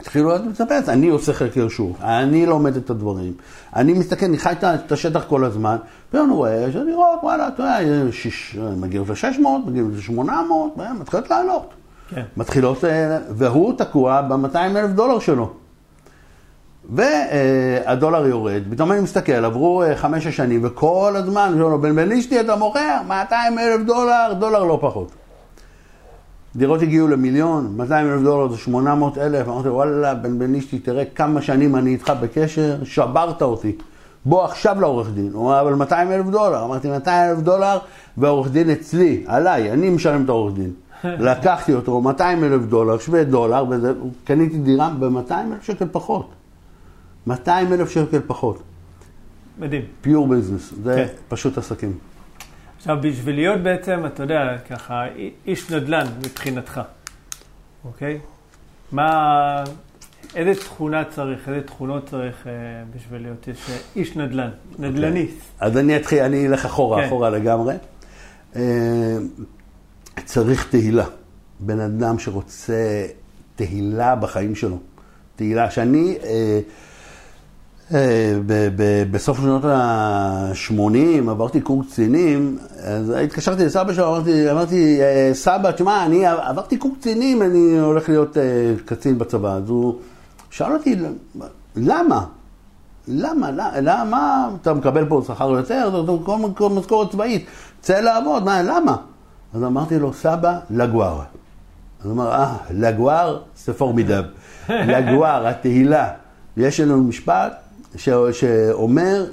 התחילו 0.00 0.30
ולטפס, 0.30 0.88
אני 0.88 1.08
עושה 1.08 1.32
חקר 1.32 1.68
שוק, 1.68 1.96
אני 2.02 2.46
לומד 2.46 2.76
את 2.76 2.90
הדברים, 2.90 3.32
אני 3.76 3.92
מסתכל, 3.92 4.26
אני 4.26 4.38
חי 4.38 4.52
את 4.62 4.92
השטח 4.92 5.24
כל 5.28 5.44
הזמן, 5.44 5.76
ואני 6.12 6.32
רואה 6.32 6.72
שהדירות, 6.72 7.18
וואלה, 7.22 7.48
אתה 7.48 7.62
יודע, 7.62 7.78
שיש- 8.12 8.58
מגיעות 8.76 9.08
ל-600, 9.08 9.38
מגיעות 9.66 9.92
ל-800, 9.94 10.30
מתחילות 11.00 11.30
לעלות. 11.30 11.70
כן. 12.14 12.22
מתחילות, 12.36 12.84
אה, 12.84 13.18
והוא 13.30 13.72
תקוע 13.78 14.20
ב-200 14.22 14.56
אלף 14.56 14.90
דולר 14.90 15.18
שלו. 15.18 15.50
והדולר 16.90 18.26
יורד, 18.26 18.62
פתאום 18.70 18.92
אני 18.92 19.00
מסתכל, 19.00 19.32
עברו 19.44 19.82
אה, 19.82 19.96
חמש-שש 19.96 20.36
שנים, 20.36 20.60
וכל 20.64 21.14
הזמן, 21.16 21.58
בן 21.82 21.96
בן 21.96 22.12
אשתי 22.12 22.40
אתה 22.40 22.56
מוכר, 22.56 22.96
200 23.08 23.58
אלף 23.58 23.86
דולר, 23.86 24.32
דולר 24.38 24.64
לא 24.64 24.78
פחות. 24.82 25.12
דירות 26.56 26.82
הגיעו 26.82 27.08
למיליון, 27.08 27.74
200 27.76 28.12
אלף 28.12 28.22
דולר 28.22 28.48
זה 28.52 28.58
800 28.58 29.18
אלף, 29.18 29.48
אמרתי, 29.48 29.68
וואלה, 29.68 30.14
בן 30.14 30.38
בן 30.38 30.54
אשתי, 30.54 30.78
תראה 30.78 31.04
כמה 31.04 31.42
שנים 31.42 31.76
אני 31.76 31.90
איתך 31.90 32.12
בקשר, 32.22 32.84
שברת 32.84 33.42
אותי. 33.42 33.76
בוא 34.24 34.44
עכשיו 34.44 34.80
לעורך 34.80 35.10
דין. 35.14 35.30
הוא 35.32 35.50
אמר, 35.50 35.60
אבל 35.60 35.74
200 35.74 36.12
אלף 36.12 36.26
דולר. 36.26 36.64
אמרתי, 36.64 36.88
200 36.88 37.30
אלף 37.30 37.38
דולר, 37.38 37.78
והעורך 38.16 38.50
דין 38.50 38.70
אצלי, 38.70 39.24
עליי, 39.26 39.72
אני 39.72 39.90
משלם 39.90 40.24
את 40.24 40.28
העורך 40.28 40.54
דין. 40.54 40.72
לקחתי 41.28 41.74
אותו, 41.74 42.00
200 42.00 42.44
אלף 42.44 42.62
דולר, 42.62 42.98
שווה 42.98 43.24
דולר, 43.24 43.64
וקניתי 43.68 44.58
דירה 44.58 44.90
ב-200 44.98 45.32
אלף 45.32 45.62
שקל 45.62 45.86
פחות. 45.92 46.30
200 47.26 47.72
אלף 47.72 47.90
שקל 47.90 48.20
פחות. 48.26 48.62
מדהים. 49.58 49.82
פיור 50.00 50.28
ביזנס, 50.28 50.72
זה 50.84 50.94
כן. 50.94 51.14
פשוט 51.28 51.58
עסקים. 51.58 52.09
עכשיו, 52.80 52.98
בשביל 53.00 53.34
להיות 53.34 53.60
בעצם, 53.60 54.06
אתה 54.06 54.22
יודע, 54.22 54.56
ככה, 54.70 55.04
איש 55.46 55.70
נדל"ן 55.70 56.06
מבחינתך, 56.18 56.80
אוקיי? 57.84 58.18
מה, 58.92 59.64
איזה 60.34 60.60
תכונה 60.60 61.04
צריך, 61.04 61.48
איזה 61.48 61.66
תכונות 61.66 62.06
צריך 62.06 62.46
אה, 62.46 62.52
בשביל 62.96 63.22
להיות 63.22 63.48
איש, 63.48 63.70
איש 63.96 64.16
נדל"ן, 64.16 64.50
נדל"ניסט? 64.78 65.34
Okay. 65.34 65.64
אז 65.64 65.76
אני 65.76 65.96
אתחיל, 65.96 66.22
אני 66.22 66.46
אלך 66.46 66.64
אחורה, 66.64 67.00
כן. 67.00 67.06
אחורה 67.06 67.30
לגמרי. 67.30 67.74
אה, 68.56 68.62
צריך 70.24 70.70
תהילה. 70.70 71.06
בן 71.60 71.80
אדם 71.80 72.18
שרוצה 72.18 73.06
תהילה 73.56 74.16
בחיים 74.16 74.54
שלו. 74.54 74.78
תהילה, 75.36 75.70
שאני 75.70 76.18
אה, 76.22 76.28
אה, 76.28 76.60
בסוף 79.10 79.40
שנות 79.40 79.64
ה-80 79.64 81.30
עברתי 81.30 81.60
קורס 81.60 81.86
קצינים, 81.86 82.58
אז 82.82 83.10
התקשרתי 83.10 83.64
לסבא 83.64 83.92
שלו, 83.92 84.08
אמרתי, 84.16 84.50
אמרתי 84.50 85.00
אה, 85.00 85.30
סבא, 85.32 85.70
תשמע, 85.70 86.06
אני 86.06 86.26
עברתי 86.26 86.76
קורס 86.76 86.94
קצינים, 86.98 87.42
אני 87.42 87.78
הולך 87.78 88.08
להיות 88.08 88.36
אה, 88.36 88.42
קצין 88.84 89.18
בצבא. 89.18 89.54
אז 89.54 89.68
הוא 89.68 89.94
שאל 90.50 90.72
אותי, 90.72 90.96
למה? 91.76 92.24
למה? 93.08 93.50
למה? 93.50 93.80
למה? 93.80 94.50
אתה 94.62 94.74
מקבל 94.74 95.08
פה 95.08 95.22
שכר 95.26 95.50
יותר, 95.50 96.02
אתה 96.04 96.12
כל 96.24 96.36
כל 96.54 96.68
משכורת 96.68 97.10
צבאית, 97.10 97.46
צא 97.80 98.00
לעבוד, 98.00 98.44
מה, 98.44 98.62
למה? 98.62 98.96
אז 99.54 99.64
אמרתי 99.64 99.98
לו, 99.98 100.12
סבא, 100.12 100.58
לגואר. 100.70 101.20
אז 102.00 102.06
הוא 102.06 102.12
אמר, 102.12 102.32
אה, 102.32 102.56
לגואר, 102.70 103.40
זה 103.64 103.74
פורמידב. 103.74 104.24
לגואר, 104.68 105.46
התהילה. 105.46 106.08
יש 106.56 106.80
לנו 106.80 107.02
משפט 107.02 107.52
שאומר, 108.32 109.26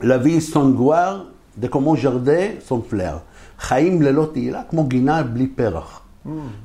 להביא 0.00 0.40
סון 0.40 0.74
גואר, 0.76 1.24
דה 1.58 1.68
קומו 1.68 1.96
ז'רדה, 2.02 2.42
סון 2.66 2.82
פלר. 2.88 3.16
חיים 3.58 4.02
ללא 4.02 4.28
תהילה, 4.32 4.62
כמו 4.70 4.84
גינה 4.84 5.22
בלי 5.22 5.46
פרח. 5.46 6.00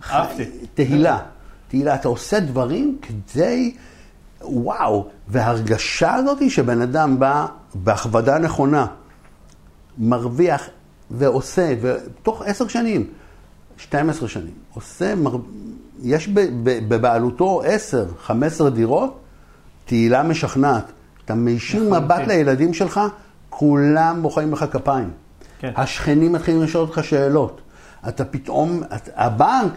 אהבתי. 0.09 0.43
תהילה. 0.73 1.19
תהילה, 1.67 1.95
אתה 1.95 2.07
עושה 2.07 2.39
דברים 2.39 2.97
כדי, 3.01 3.75
וואו, 4.41 5.07
וההרגשה 5.27 6.13
הזאת 6.13 6.39
היא 6.39 6.49
שבן 6.49 6.81
אדם 6.81 7.19
בא 7.19 7.45
בהכבדה 7.75 8.39
נכונה, 8.39 8.85
מרוויח 9.97 10.69
ועושה, 11.11 11.73
ותוך 11.81 12.41
עשר 12.45 12.67
שנים, 12.67 13.07
12 13.77 14.29
שנים, 14.29 14.53
עושה, 14.73 15.15
מר... 15.15 15.37
יש 16.01 16.27
בבעלותו 16.63 17.61
10, 17.65 18.05
15 18.19 18.69
דירות, 18.69 19.19
תהילה 19.85 20.23
משכנעת. 20.23 20.91
אתה 21.25 21.35
מישיר 21.35 21.83
לחלוטין. 21.83 22.03
מבט 22.03 22.27
לילדים 22.27 22.73
שלך, 22.73 23.01
כולם 23.49 24.19
מוחאים 24.21 24.53
לך 24.53 24.65
כפיים. 24.71 25.11
כן. 25.59 25.71
השכנים 25.75 26.31
מתחילים 26.31 26.61
לשאול 26.61 26.83
אותך 26.83 27.03
שאלות. 27.03 27.61
אתה 28.07 28.25
פתאום, 28.25 28.83
את, 28.95 29.09
הבנק 29.15 29.71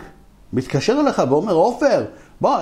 מתקשר 0.53 1.01
אליך 1.01 1.23
ואומר, 1.29 1.53
עופר, 1.53 2.05
בוא, 2.41 2.57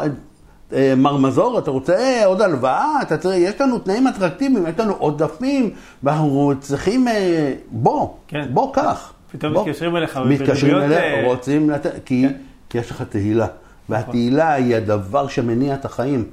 אה, 0.73 0.95
מר 0.97 1.17
מזור, 1.17 1.59
אתה 1.59 1.71
רוצה 1.71 1.97
אה, 1.97 2.27
עוד 2.27 2.43
הלוואה? 2.43 3.03
אתה 3.03 3.19
צריך, 3.19 3.37
יש 3.39 3.61
לנו 3.61 3.79
תנאים 3.79 4.09
אטרקטיביים, 4.09 4.67
יש 4.67 4.81
לנו 4.81 4.93
עודפים, 4.93 5.71
ואנחנו 6.03 6.53
צריכים, 6.61 7.09
אה, 7.09 7.55
בוא, 7.71 8.09
כן. 8.29 8.47
בוא, 8.51 8.75
קח. 8.75 9.13
פתאום 9.33 9.53
בוא. 9.53 9.67
מתקשרים 9.67 9.97
אליך 9.97 10.17
מתקשרים 10.17 10.77
אליך, 10.77 10.99
אה, 10.99 11.23
רוצים 11.25 11.71
לתת, 11.71 11.91
כי, 12.05 12.27
כן. 12.29 12.35
כי 12.69 12.79
יש 12.79 12.91
לך 12.91 13.03
תהילה. 13.03 13.47
והתהילה 13.89 14.53
היא 14.53 14.77
הדבר 14.77 15.29
שמניע 15.29 15.75
את 15.75 15.85
החיים. 15.85 16.25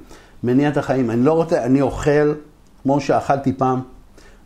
מניע 0.44 0.68
את 0.68 0.76
החיים. 0.76 1.10
אני 1.10 1.22
לא 1.24 1.32
רוצה, 1.32 1.64
אני 1.64 1.80
אוכל 1.80 2.32
כמו 2.82 3.00
שאכלתי 3.00 3.52
פעם, 3.52 3.80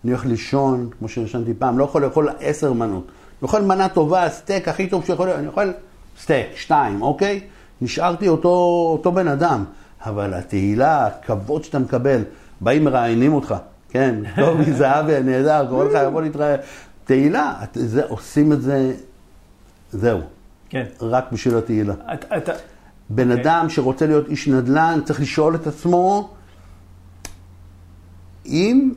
אני 0.05 0.13
הולך 0.13 0.27
לישון 0.27 0.89
כמו 0.99 1.09
שישנתי 1.09 1.55
פעם, 1.55 1.79
לא 1.79 1.85
יכול 1.85 2.05
לאכול 2.05 2.29
עשר 2.41 2.73
מנות. 2.73 3.05
אני 3.07 3.13
אוכל 3.43 3.63
מנה 3.63 3.89
טובה, 3.89 4.29
סטייק 4.29 4.69
הכי 4.69 4.87
טוב 4.87 5.05
שיכול 5.07 5.27
להיות, 5.27 5.39
אני 5.39 5.47
אוכל 5.47 5.71
סטייק, 6.21 6.47
שתיים, 6.57 7.03
אוקיי? 7.03 7.41
נשארתי 7.81 8.29
אותו, 8.29 8.49
אותו 8.93 9.13
בן 9.13 9.29
אדם. 9.29 9.65
אבל 10.07 10.35
התהילה, 10.35 11.07
הכבוד 11.07 11.65
שאתה 11.65 11.79
מקבל, 11.79 12.23
באים 12.61 12.85
מראיינים 12.85 13.33
אותך, 13.35 13.55
כן, 13.91 14.15
טובי 14.41 14.73
זהבי, 14.79 15.23
נהדר, 15.23 15.67
קורא 15.71 15.85
לך, 15.85 15.99
יבוא 16.07 16.23
להתראיין. 16.23 16.61
תהילה, 17.05 17.55
את- 17.63 17.79
זה, 17.81 18.03
עושים 18.09 18.53
את 18.53 18.63
זה, 18.63 18.95
זהו, 19.93 20.21
כן. 20.71 20.85
רק 21.01 21.33
בשביל 21.33 21.57
התהילה. 21.57 21.95
אתה- 22.15 22.53
בן 23.11 23.31
אוקיי. 23.31 23.43
אדם 23.43 23.69
שרוצה 23.69 24.07
להיות 24.07 24.29
איש 24.29 24.49
נדל"ן 24.49 25.01
צריך 25.05 25.21
לשאול 25.21 25.55
את 25.55 25.67
עצמו 25.67 26.31
אם 28.47 28.93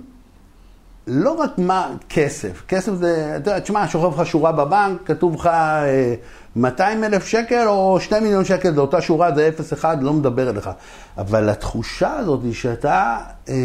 לא 1.07 1.31
רק 1.31 1.57
מה 1.57 1.89
כסף, 2.09 2.63
כסף 2.67 2.93
זה, 2.93 3.33
אתה 3.37 3.51
יודע, 3.51 3.59
תשמע, 3.59 3.87
שוכב 3.87 4.21
לך 4.21 4.27
שורה 4.27 4.51
בבנק, 4.51 4.99
כתוב 5.05 5.35
לך 5.35 5.47
אה, 5.47 6.15
200 6.55 7.03
אלף 7.03 7.25
שקל 7.25 7.67
או 7.67 7.99
2 7.99 8.23
מיליון 8.23 8.45
שקל, 8.45 8.73
זה 8.73 8.81
אותה 8.81 9.01
שורה, 9.01 9.35
זה 9.35 9.49
0-1, 9.81 9.85
לא 10.01 10.13
מדבר 10.13 10.49
אליך. 10.49 10.69
אבל 11.17 11.49
התחושה 11.49 12.13
הזאת 12.13 12.39
היא 12.43 12.53
שאתה, 12.53 13.17
אה, 13.49 13.55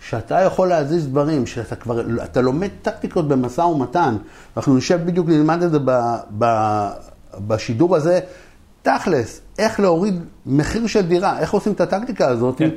שאתה 0.00 0.40
יכול 0.40 0.68
להזיז 0.68 1.08
דברים, 1.08 1.46
שאתה 1.46 1.76
כבר, 1.76 2.00
אתה 2.24 2.40
לומד 2.40 2.68
טקטיקות 2.82 3.28
במשא 3.28 3.60
ומתן. 3.60 4.16
אנחנו 4.56 4.76
נשב 4.76 5.00
בדיוק, 5.06 5.28
נלמד 5.28 5.62
את 5.62 5.70
זה 5.70 5.78
ב, 5.84 6.16
ב, 6.38 6.44
בשידור 7.34 7.96
הזה, 7.96 8.20
תכלס, 8.84 9.40
איך 9.58 9.80
להוריד 9.80 10.14
מחיר 10.46 10.86
של 10.86 11.00
דירה, 11.06 11.38
איך 11.38 11.52
עושים 11.52 11.72
את 11.72 11.80
הטקטיקה 11.80 12.28
הזאת, 12.28 12.58
כן. 12.58 12.70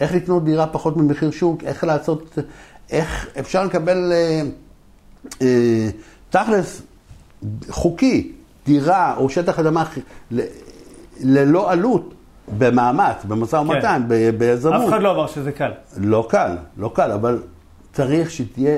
איך 0.00 0.14
לקנות 0.14 0.44
דירה 0.44 0.66
פחות 0.66 0.96
ממחיר 0.96 1.30
שוק, 1.30 1.64
איך 1.64 1.84
לעשות, 1.84 2.38
איך 2.90 3.26
אפשר 3.40 3.64
לקבל 3.64 4.12
אה, 4.12 4.42
אה, 5.42 5.88
תכלס 6.30 6.82
חוקי, 7.70 8.32
דירה 8.66 9.16
או 9.16 9.28
שטח 9.30 9.58
אדמה 9.58 9.84
ל- 10.30 10.40
ללא 11.20 11.70
עלות, 11.72 12.14
במאמץ, 12.58 13.16
במשא 13.28 13.56
ומתן, 13.56 14.02
ב- 14.08 14.30
ביזמות. 14.38 14.82
אף 14.82 14.88
אחד 14.88 15.02
לא 15.02 15.12
אמר 15.14 15.26
שזה 15.26 15.52
קל. 15.52 15.70
לא 15.96 16.26
קל, 16.30 16.56
לא 16.76 16.92
קל, 16.94 17.10
אבל 17.12 17.42
צריך 17.92 18.30
שתהיה 18.30 18.76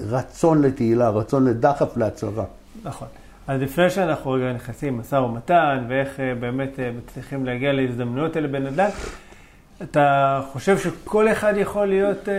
רצון 0.00 0.62
לתהילה, 0.62 1.08
רצון 1.10 1.44
לדחף 1.44 1.96
להצלחה. 1.96 2.44
נכון. 2.84 3.08
אז 3.48 3.60
לפני 3.62 3.90
שאנחנו 3.90 4.30
רגע 4.30 4.52
נכנסים 4.52 4.98
משא 4.98 5.16
ומתן, 5.16 5.84
ואיך 5.88 6.20
אה, 6.20 6.34
באמת 6.40 6.80
אה, 6.80 6.90
מצליחים 6.98 7.46
להגיע 7.46 7.72
להזדמנויות 7.72 8.36
האלה 8.36 8.48
בנדל"ן, 8.48 8.88
אתה 9.82 10.40
חושב 10.52 10.78
שכל 10.78 11.32
אחד 11.32 11.52
יכול 11.56 11.86
להיות 11.86 12.28
אה, 12.28 12.34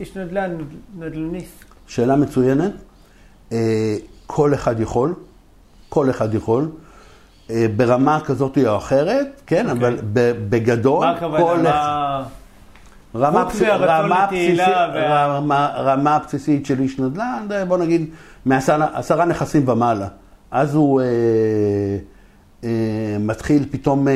איש 0.00 0.16
נדל"ן, 0.16 0.56
נדל"ניסט? 0.98 1.64
שאלה 1.86 2.16
מצוינת. 2.16 2.72
אה, 3.52 3.96
כל 4.26 4.54
אחד 4.54 4.80
יכול, 4.80 5.14
כל 5.88 6.10
אחד 6.10 6.34
יכול, 6.34 6.68
אה, 7.50 7.66
ברמה 7.76 8.20
כזאת 8.24 8.58
או 8.66 8.76
אחרת, 8.76 9.42
כן, 9.46 9.70
אוקיי. 9.70 9.88
אבל 9.88 9.98
בגדול, 10.48 11.06
מה 11.06 11.10
הכוונה? 11.10 11.44
כל 11.44 11.60
אחד... 11.60 11.62
מה... 11.62 12.22
רמה, 13.14 13.44
חוץ 13.44 13.52
בסיס, 13.52 13.62
מהרצון 13.68 13.88
רמה, 13.88 14.26
בסיסית, 14.26 14.58
וה- 14.94 15.26
רמה, 15.26 15.70
רמה 15.76 16.18
בסיסית 16.18 16.66
של 16.66 16.80
איש 16.80 16.98
נדל"ן, 16.98 17.46
בוא 17.68 17.78
נגיד 17.78 18.10
מעשרה 18.44 18.86
עשרה 18.92 19.24
נכסים 19.24 19.68
ומעלה. 19.68 20.08
אז 20.50 20.74
הוא 20.74 21.00
אה, 21.00 21.06
אה, 22.64 23.18
מתחיל 23.20 23.66
פתאום 23.70 24.08
אה, 24.08 24.14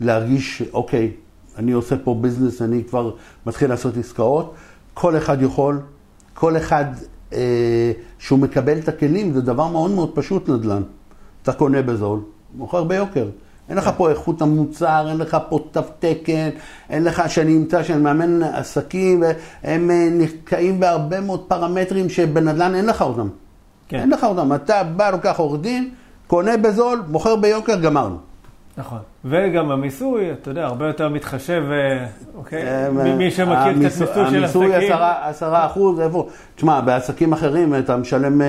להרגיש, 0.00 0.62
אוקיי, 0.72 1.10
אני 1.58 1.72
עושה 1.72 1.96
פה 2.04 2.14
ביזנס, 2.20 2.62
אני 2.62 2.84
כבר 2.84 3.14
מתחיל 3.46 3.70
לעשות 3.70 3.96
עסקאות. 3.96 4.54
כל 4.94 5.16
אחד 5.16 5.42
יכול, 5.42 5.80
כל 6.34 6.56
אחד 6.56 6.84
אה, 7.32 7.92
שהוא 8.18 8.38
מקבל 8.38 8.78
את 8.78 8.88
הכלים, 8.88 9.32
זה 9.32 9.40
דבר 9.40 9.68
מאוד 9.68 9.90
מאוד 9.90 10.10
פשוט 10.14 10.48
נדל"ן. 10.48 10.82
אתה 11.42 11.52
קונה 11.52 11.82
בזול, 11.82 12.20
מוכר 12.54 12.84
ביוקר. 12.84 13.28
אין 13.68 13.76
לך 13.76 13.90
פה 13.96 14.10
איכות 14.10 14.42
המוצר, 14.42 15.06
אין 15.08 15.16
לך 15.16 15.36
פה 15.48 15.58
תו 15.72 15.80
תקן, 15.98 16.48
אין 16.90 17.04
לך, 17.04 17.22
שאני 17.28 17.56
אמצא 17.56 17.82
שאני 17.82 18.02
מאמן 18.02 18.42
עסקים, 18.42 19.22
הם 19.62 19.90
אה, 19.90 20.08
נתקעים 20.12 20.80
בהרבה 20.80 21.20
מאוד 21.20 21.44
פרמטרים 21.48 22.08
שבנדל"ן 22.08 22.74
אין 22.74 22.86
לך 22.86 23.02
אותם. 23.02 23.28
כן. 23.88 23.98
אין 23.98 24.10
לך 24.10 24.24
אותם. 24.24 24.52
אתה 24.54 24.82
בא, 24.84 25.10
לוקח 25.10 25.38
עורך 25.38 25.60
דין, 25.60 25.90
קונה 26.26 26.56
בזול, 26.56 27.02
מוכר 27.08 27.36
ביוקר, 27.36 27.76
גמרנו. 27.76 28.16
נכון. 28.76 28.98
וגם 29.24 29.70
המיסוי, 29.70 30.32
אתה 30.32 30.50
יודע, 30.50 30.64
הרבה 30.64 30.86
יותר 30.86 31.08
מתחשב, 31.08 31.62
אה, 31.70 32.06
אוקיי? 32.34 32.62
אה, 32.62 32.90
מי- 32.90 33.14
מי 33.14 33.30
שמכיר 33.30 33.54
קצת 33.56 33.66
המיסוי- 33.66 34.06
מיסוי 34.06 34.30
של 34.30 34.36
המיסוי 34.36 34.74
עסקים. 34.74 34.92
עשרה- 34.92 35.28
עשרה 35.28 35.66
אחוז, 35.66 36.00
איפה? 36.00 36.26
תשמע, 36.56 36.80
בעסקים 36.80 37.32
אחרים 37.32 37.74
אתה 37.74 37.96
משלם 37.96 38.42
אה, 38.42 38.46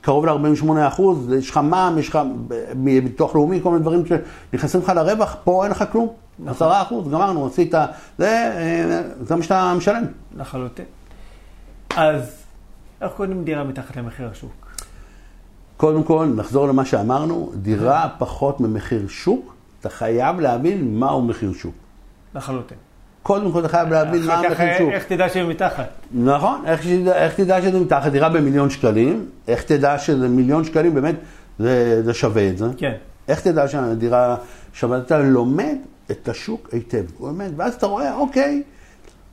קרוב 0.00 0.26
ל-48 0.26 0.64
אחוז, 0.88 1.32
יש 1.38 1.50
לך 1.50 1.60
מע"מ, 1.62 1.98
יש 1.98 2.08
לך 2.08 2.18
ביטוח 2.74 3.34
לאומי, 3.34 3.60
כל 3.62 3.70
מיני 3.70 3.82
דברים 3.82 4.02
שנכנסים 4.06 4.80
לך 4.80 4.92
לרווח, 4.96 5.36
פה 5.44 5.62
אין 5.64 5.70
לך 5.70 5.84
כלום. 5.92 6.08
נכון. 6.38 6.48
עשרה 6.52 6.82
אחוז, 6.82 7.08
גמרנו, 7.08 7.46
עשית, 7.46 7.74
זה, 8.18 8.28
אה, 8.28 9.00
זה 9.20 9.36
מה 9.36 9.42
שאתה 9.42 9.74
משלם. 9.76 10.04
לחלוטין. 10.36 10.84
אז 11.96 12.39
איך 13.00 13.12
קונים 13.12 13.44
דירה 13.44 13.64
מתחת 13.64 13.96
למחיר 13.96 14.28
השוק? 14.32 14.70
קודם 15.76 16.02
כל, 16.02 16.26
נחזור 16.36 16.68
למה 16.68 16.84
שאמרנו, 16.84 17.52
דירה 17.54 18.08
פחות 18.18 18.60
ממחיר 18.60 19.08
שוק, 19.08 19.54
אתה 19.80 19.88
חייב 19.88 20.40
להבין 20.40 20.98
מהו 20.98 21.22
מחיר 21.22 21.52
שוק. 21.52 21.74
לחלוטין. 22.34 22.76
קודם 23.22 23.52
כל 23.52 23.60
אתה 23.60 23.68
חייב 23.68 23.88
להבין 23.88 24.26
מה 24.26 24.34
המחיר 24.34 24.78
שוק. 24.78 24.90
איך 24.92 25.04
תדע 25.04 25.28
שהם 25.28 25.48
מתחת? 25.48 25.88
נכון, 26.12 26.62
איך, 26.66 26.86
איך 27.12 27.34
תדע 27.34 27.62
שזה 27.62 27.80
מתחת 27.80 28.12
דירה 28.12 28.28
במיליון 28.28 28.70
שקלים, 28.70 29.26
איך 29.48 29.62
תדע 29.62 29.98
שזה 29.98 30.28
מיליון 30.28 30.64
שקלים, 30.64 30.94
באמת, 30.94 31.14
זה, 31.58 32.02
זה 32.04 32.14
שווה 32.14 32.48
את 32.48 32.58
זה. 32.58 32.66
כן. 32.76 32.92
איך 33.28 33.40
תדע 33.40 33.68
שהדירה 33.68 34.36
שווה? 34.72 34.98
אתה 34.98 35.18
לומד 35.18 35.76
את 36.10 36.28
השוק 36.28 36.68
היטב, 36.72 37.04
באמת, 37.20 37.50
ואז 37.56 37.74
אתה 37.74 37.86
רואה, 37.86 38.14
אוקיי, 38.14 38.62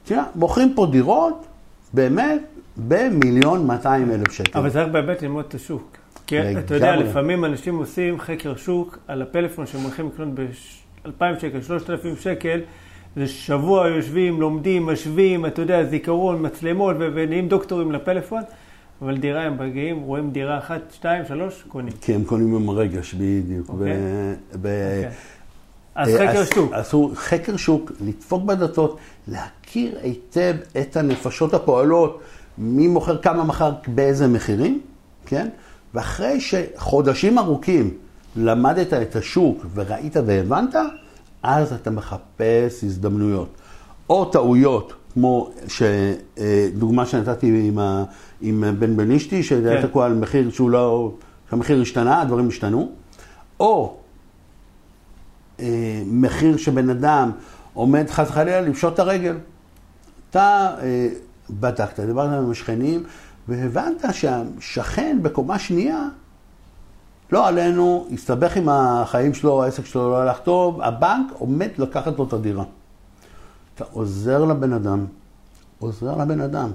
תראה, 0.03 0.23
מוכרים 0.35 0.73
פה 0.75 0.87
דירות, 0.91 1.45
באמת, 1.93 2.41
במיליון 2.77 3.67
200 3.67 4.11
אלף 4.11 4.31
שקל. 4.31 4.59
אבל 4.59 4.69
צריך 4.69 4.87
באמת 4.87 5.21
ללמוד 5.21 5.45
את 5.47 5.53
השוק. 5.53 5.97
כי 6.27 6.59
אתה 6.59 6.75
יודע, 6.75 6.95
לפעמים 6.95 7.45
אנשים 7.45 7.77
עושים 7.77 8.19
חקר 8.19 8.55
שוק 8.55 8.99
על 9.07 9.21
הפלאפון 9.21 9.65
שהם 9.65 9.81
הולכים 9.81 10.09
לקנות 10.13 10.27
ב-2,000 10.33 11.39
שקל, 11.41 11.61
3,000 11.61 12.15
שקל, 12.19 12.59
זה 13.15 13.27
שבוע 13.27 13.87
יושבים, 13.87 14.41
לומדים, 14.41 14.85
משווים, 14.85 15.45
אתה 15.45 15.61
יודע, 15.61 15.83
זיכרון, 15.83 16.45
מצלמות, 16.45 16.95
ונהיים 16.99 17.47
דוקטורים 17.47 17.91
לפלאפון. 17.91 18.41
אבל 19.01 19.17
דירה 19.17 19.43
הם 19.43 19.57
מגיעים, 19.57 20.01
רואים 20.01 20.31
דירה 20.31 20.57
אחת, 20.57 20.81
שתיים, 20.93 21.25
שלוש, 21.27 21.63
קונים. 21.67 21.93
כי 22.01 22.13
הם 22.13 22.23
קונים 22.23 22.55
עם 22.55 22.69
רגש, 22.69 23.13
בדיוק. 23.13 23.69
אוקיי. 23.69 23.97
אוקיי. 24.53 25.09
אז 25.95 26.15
אה, 26.15 26.27
חקר 26.27 26.45
שוק. 26.45 26.73
עשו 26.73 27.11
חקר 27.15 27.57
שוק, 27.57 27.91
לדפוק 28.01 28.43
בדלתות, 28.43 28.97
להכיר 29.27 29.97
היטב 30.01 30.55
את 30.79 30.97
הנפשות 30.97 31.53
הפועלות, 31.53 32.21
מי 32.57 32.87
מוכר, 32.87 33.17
כמה 33.17 33.43
מכר, 33.43 33.71
באיזה 33.87 34.27
מחירים, 34.27 34.81
כן? 35.25 35.47
ואחרי 35.93 36.39
שחודשים 36.41 37.39
ארוכים 37.39 37.93
למדת 38.35 38.93
את 38.93 39.15
השוק 39.15 39.65
וראית 39.73 40.15
והבנת, 40.25 40.75
אז 41.43 41.73
אתה 41.73 41.91
מחפש 41.91 42.83
הזדמנויות. 42.83 43.49
או 44.09 44.25
טעויות, 44.25 44.93
כמו 45.13 45.49
דוגמה 46.73 47.05
שנתתי 47.05 47.67
עם, 47.67 47.79
ה, 47.79 48.03
עם 48.41 48.63
בן 48.79 48.97
בנישתי, 48.97 49.43
שהיה 49.43 49.81
כן. 49.81 49.87
תקוע 49.87 50.05
על 50.05 50.13
מחיר 50.13 50.51
שהוא 50.51 50.69
לא, 50.69 51.11
שהמחיר 51.49 51.81
השתנה, 51.81 52.21
הדברים 52.21 52.47
השתנו, 52.47 52.91
או 53.59 53.97
אה, 55.59 55.65
מחיר 56.05 56.57
שבן 56.57 56.89
אדם 56.89 57.31
עומד 57.73 58.09
חס 58.09 58.29
וחלילה 58.29 58.61
לפשוט 58.61 58.93
את 58.93 58.99
הרגל. 58.99 59.37
אתה 60.29 60.75
אה, 60.81 61.07
בדקת, 61.49 61.99
דיברת 61.99 62.29
עם 62.29 62.51
השכנים, 62.51 63.03
והבנת 63.47 64.05
שהשכן 64.11 65.19
בקומה 65.21 65.59
שנייה, 65.59 66.07
לא 67.31 67.47
עלינו, 67.47 68.07
הסתבך 68.13 68.57
עם 68.57 68.69
החיים 68.69 69.33
שלו, 69.33 69.63
העסק 69.63 69.85
שלו 69.85 70.09
לא 70.09 70.21
הלך 70.21 70.39
טוב, 70.39 70.81
הבנק 70.81 71.31
עומד 71.39 71.69
לקחת 71.77 72.17
לו 72.17 72.23
את 72.27 72.33
הדירה. 72.33 72.63
אתה 73.75 73.83
עוזר 73.91 74.45
לבן 74.45 74.73
אדם, 74.73 75.05
עוזר 75.79 76.17
לבן 76.17 76.41
אדם. 76.41 76.71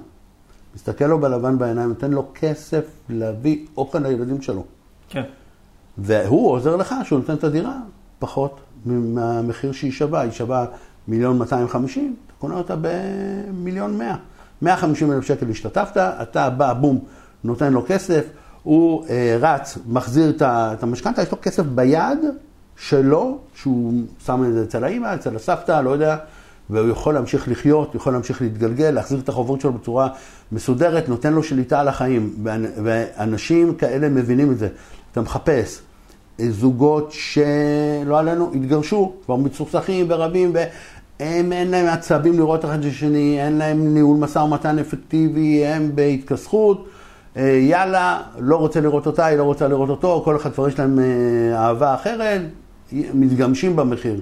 מסתכל 0.75 1.05
לו 1.05 1.19
בלבן 1.19 1.57
בעיניים, 1.57 1.89
נותן 1.89 2.11
לו 2.11 2.31
כסף 2.35 2.85
להביא 3.09 3.65
אוכל 3.77 3.99
לילדים 3.99 4.41
שלו. 4.41 4.63
כן. 5.09 5.23
והוא 5.97 6.51
עוזר 6.51 6.75
לך 6.75 6.95
שהוא 7.03 7.19
נותן 7.19 7.33
את 7.33 7.43
הדירה 7.43 7.77
פחות 8.19 8.59
מהמחיר 8.85 9.71
שהיא 9.71 9.91
שווה. 9.91 10.21
היא 10.21 10.31
שווה 10.31 10.65
מיליון 11.07 11.37
250, 11.37 12.15
אתה 12.25 12.33
קונה 12.39 12.55
אותה 12.55 12.75
במיליון 12.81 13.97
100. 13.97 14.15
150 14.61 15.11
אלף 15.11 15.25
שקל 15.25 15.49
השתתפת, 15.49 15.97
אתה 15.97 16.49
בא, 16.49 16.73
בום, 16.73 16.99
נותן 17.43 17.73
לו 17.73 17.85
כסף, 17.87 18.25
הוא 18.63 19.05
אה, 19.09 19.37
רץ, 19.39 19.77
מחזיר 19.87 20.33
את 20.41 20.83
המשכנתה, 20.83 21.21
יש 21.21 21.31
לו 21.31 21.37
כסף 21.41 21.63
ביד 21.63 22.19
שלו, 22.77 23.37
שהוא 23.55 23.93
שם 24.25 24.43
את 24.47 24.53
זה 24.53 24.63
אצל 24.63 24.83
האמא, 24.83 25.15
אצל 25.15 25.35
הסבתא, 25.35 25.81
לא 25.81 25.89
יודע, 25.89 26.17
והוא 26.69 26.89
יכול 26.89 27.13
להמשיך 27.13 27.47
לחיות, 27.47 27.95
יכול 27.95 28.13
להמשיך 28.13 28.41
להתגלגל, 28.41 28.91
להחזיר 28.91 29.19
את 29.19 29.29
החובות 29.29 29.61
שלו 29.61 29.73
בצורה 29.73 30.09
מסודרת, 30.51 31.09
נותן 31.09 31.33
לו 31.33 31.43
שליטה 31.43 31.79
על 31.79 31.87
החיים. 31.87 32.33
ואנשים 32.83 33.75
כאלה 33.75 34.09
מבינים 34.09 34.51
את 34.51 34.57
זה. 34.57 34.67
אתה 35.11 35.21
מחפש 35.21 35.81
זוגות 36.39 37.11
שלא 37.11 38.19
עלינו, 38.19 38.51
התגרשו, 38.55 39.13
כבר 39.25 39.35
מצוחצחים 39.35 40.05
ורבים, 40.09 40.53
והם 41.19 41.53
אין 41.53 41.71
להם 41.71 41.85
עצבים 41.85 42.39
לראות 42.39 42.65
אחד 42.65 42.79
את 42.79 42.85
השני, 42.85 43.41
אין 43.41 43.57
להם 43.57 43.93
ניהול 43.93 44.17
משא 44.17 44.39
ומתן 44.39 44.79
אפקטיבי, 44.79 45.65
הם 45.65 45.91
בהתכסכות. 45.95 46.87
אה, 47.37 47.43
יאללה, 47.43 48.21
לא 48.39 48.55
רוצה 48.55 48.81
לראות 48.81 49.05
אותה, 49.05 49.25
היא 49.25 49.37
לא 49.37 49.43
רוצה 49.43 49.67
לראות 49.67 49.89
אותו, 49.89 50.21
כל 50.25 50.35
אחד 50.35 50.53
כבר 50.53 50.67
יש 50.67 50.79
להם 50.79 50.99
אה, 50.99 51.59
אהבה 51.59 51.95
אחרת, 51.95 52.41
מתגמשים 52.91 53.75
במחיר. 53.75 54.19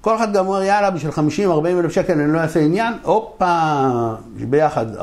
כל 0.00 0.16
אחד 0.16 0.32
גם 0.32 0.46
אומר, 0.46 0.62
יאללה, 0.62 0.90
בשביל 0.90 1.12
50-40 1.12 1.18
אלף 1.66 1.92
שקל 1.92 2.12
אני 2.12 2.32
לא 2.32 2.38
אעשה 2.38 2.60
עניין, 2.60 2.94
הופה, 3.02 3.80
ביחד 4.50 4.96
40-50 4.96 5.02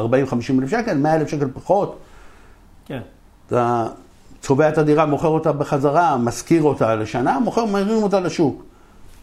אלף 0.60 0.70
שקל, 0.70 0.98
100 0.98 1.16
אלף 1.16 1.28
שקל 1.28 1.48
פחות. 1.54 2.00
כן. 2.86 3.00
אתה 3.48 3.88
צובע 4.42 4.70
את 4.70 4.78
הדירה, 4.78 5.06
מוכר 5.06 5.28
אותה 5.28 5.52
בחזרה, 5.52 6.18
משכיר 6.18 6.64
אותה 6.64 6.96
לשנה, 6.96 7.40
מוכר, 7.40 7.66
מרים 7.66 8.04
אותה 8.04 8.20
לשוק. 8.20 8.64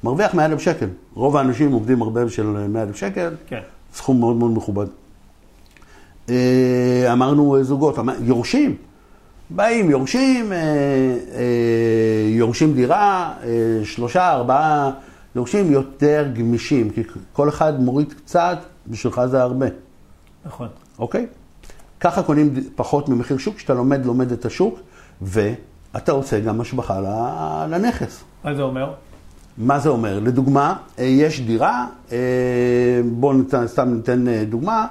מרוויח 0.05 0.35
100 0.35 0.45
אלף 0.47 0.61
שקל. 0.61 0.88
רוב 1.14 1.37
האנשים 1.37 1.73
עובדים 1.73 2.03
הרבה 2.03 2.29
של 2.29 2.47
100 2.47 2.83
אלף 2.83 2.97
שקל, 2.97 3.35
כן. 3.47 3.61
סכום 3.95 4.21
מאוד 4.21 4.37
מאוד 4.37 4.51
מכובד. 4.51 4.87
אה, 6.29 7.12
אמרנו 7.12 7.62
זוגות, 7.62 7.99
יורשים. 8.21 8.77
באים, 9.51 9.90
יורשים, 9.90 10.53
אה, 10.53 10.59
אה, 10.59 12.29
יורשים 12.29 12.75
דירה, 12.75 13.35
שלושה, 13.85 14.33
ארבעה 14.33 14.90
דורשים 15.35 15.73
יותר 15.73 16.27
גמישים, 16.35 16.90
כי 16.90 17.03
כל 17.33 17.49
אחד 17.49 17.81
מוריד 17.81 18.12
קצת, 18.12 18.59
בשבילך 18.87 19.21
זה 19.27 19.43
הרבה. 19.43 19.67
נכון. 20.47 20.69
אוקיי? 20.99 21.27
ככה 22.01 22.23
קונים 22.23 22.55
פחות 22.77 23.09
ממחיר 23.09 23.38
שוק, 23.38 23.57
כשאתה 23.57 23.75
לומד, 23.75 24.07
לומד 24.07 24.33
את 24.33 24.45
השוק, 24.45 24.81
ואתה 25.23 26.12
עושה 26.12 26.40
גם 26.40 26.61
השבחה 26.61 27.01
לנכס. 27.71 28.25
מה 28.45 28.55
זה 28.55 28.62
אומר? 28.62 28.93
מה 29.59 29.79
זה 29.79 29.88
אומר? 29.88 30.21
לדוגמה, 30.21 30.77
אה, 30.99 31.05
יש 31.05 31.40
דירה, 31.40 31.87
אה, 32.12 32.19
בואו 33.12 33.33
ניתן, 33.33 33.67
סתם 33.67 33.95
ניתן 33.95 34.29
אה, 34.29 34.45
דוגמה, 34.45 34.87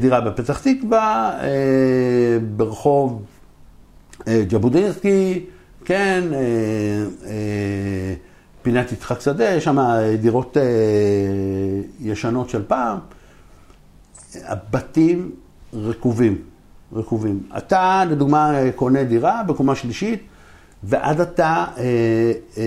דירה 0.00 0.20
בפתח 0.20 0.58
תקווה, 0.58 1.38
ברחוב 2.56 3.22
ג'בודינסקי, 4.28 5.44
כן, 5.84 6.24
פינת 8.62 8.92
יצחק 8.92 9.20
שדה, 9.20 9.50
יש 9.50 9.64
שם 9.64 9.78
דירות 10.20 10.56
ישנות 12.00 12.50
של 12.50 12.62
פעם. 12.68 12.98
הבתים 14.44 15.30
רקובים, 15.72 16.38
רקובים. 16.92 17.42
אתה, 17.58 18.04
לדוגמה, 18.10 18.52
קונה 18.74 19.04
דירה 19.04 19.42
בקומה 19.42 19.74
שלישית, 19.74 20.22
ועד 20.82 21.20
אתה 21.20 21.64
אה, 21.78 21.82
אה, 22.58 22.62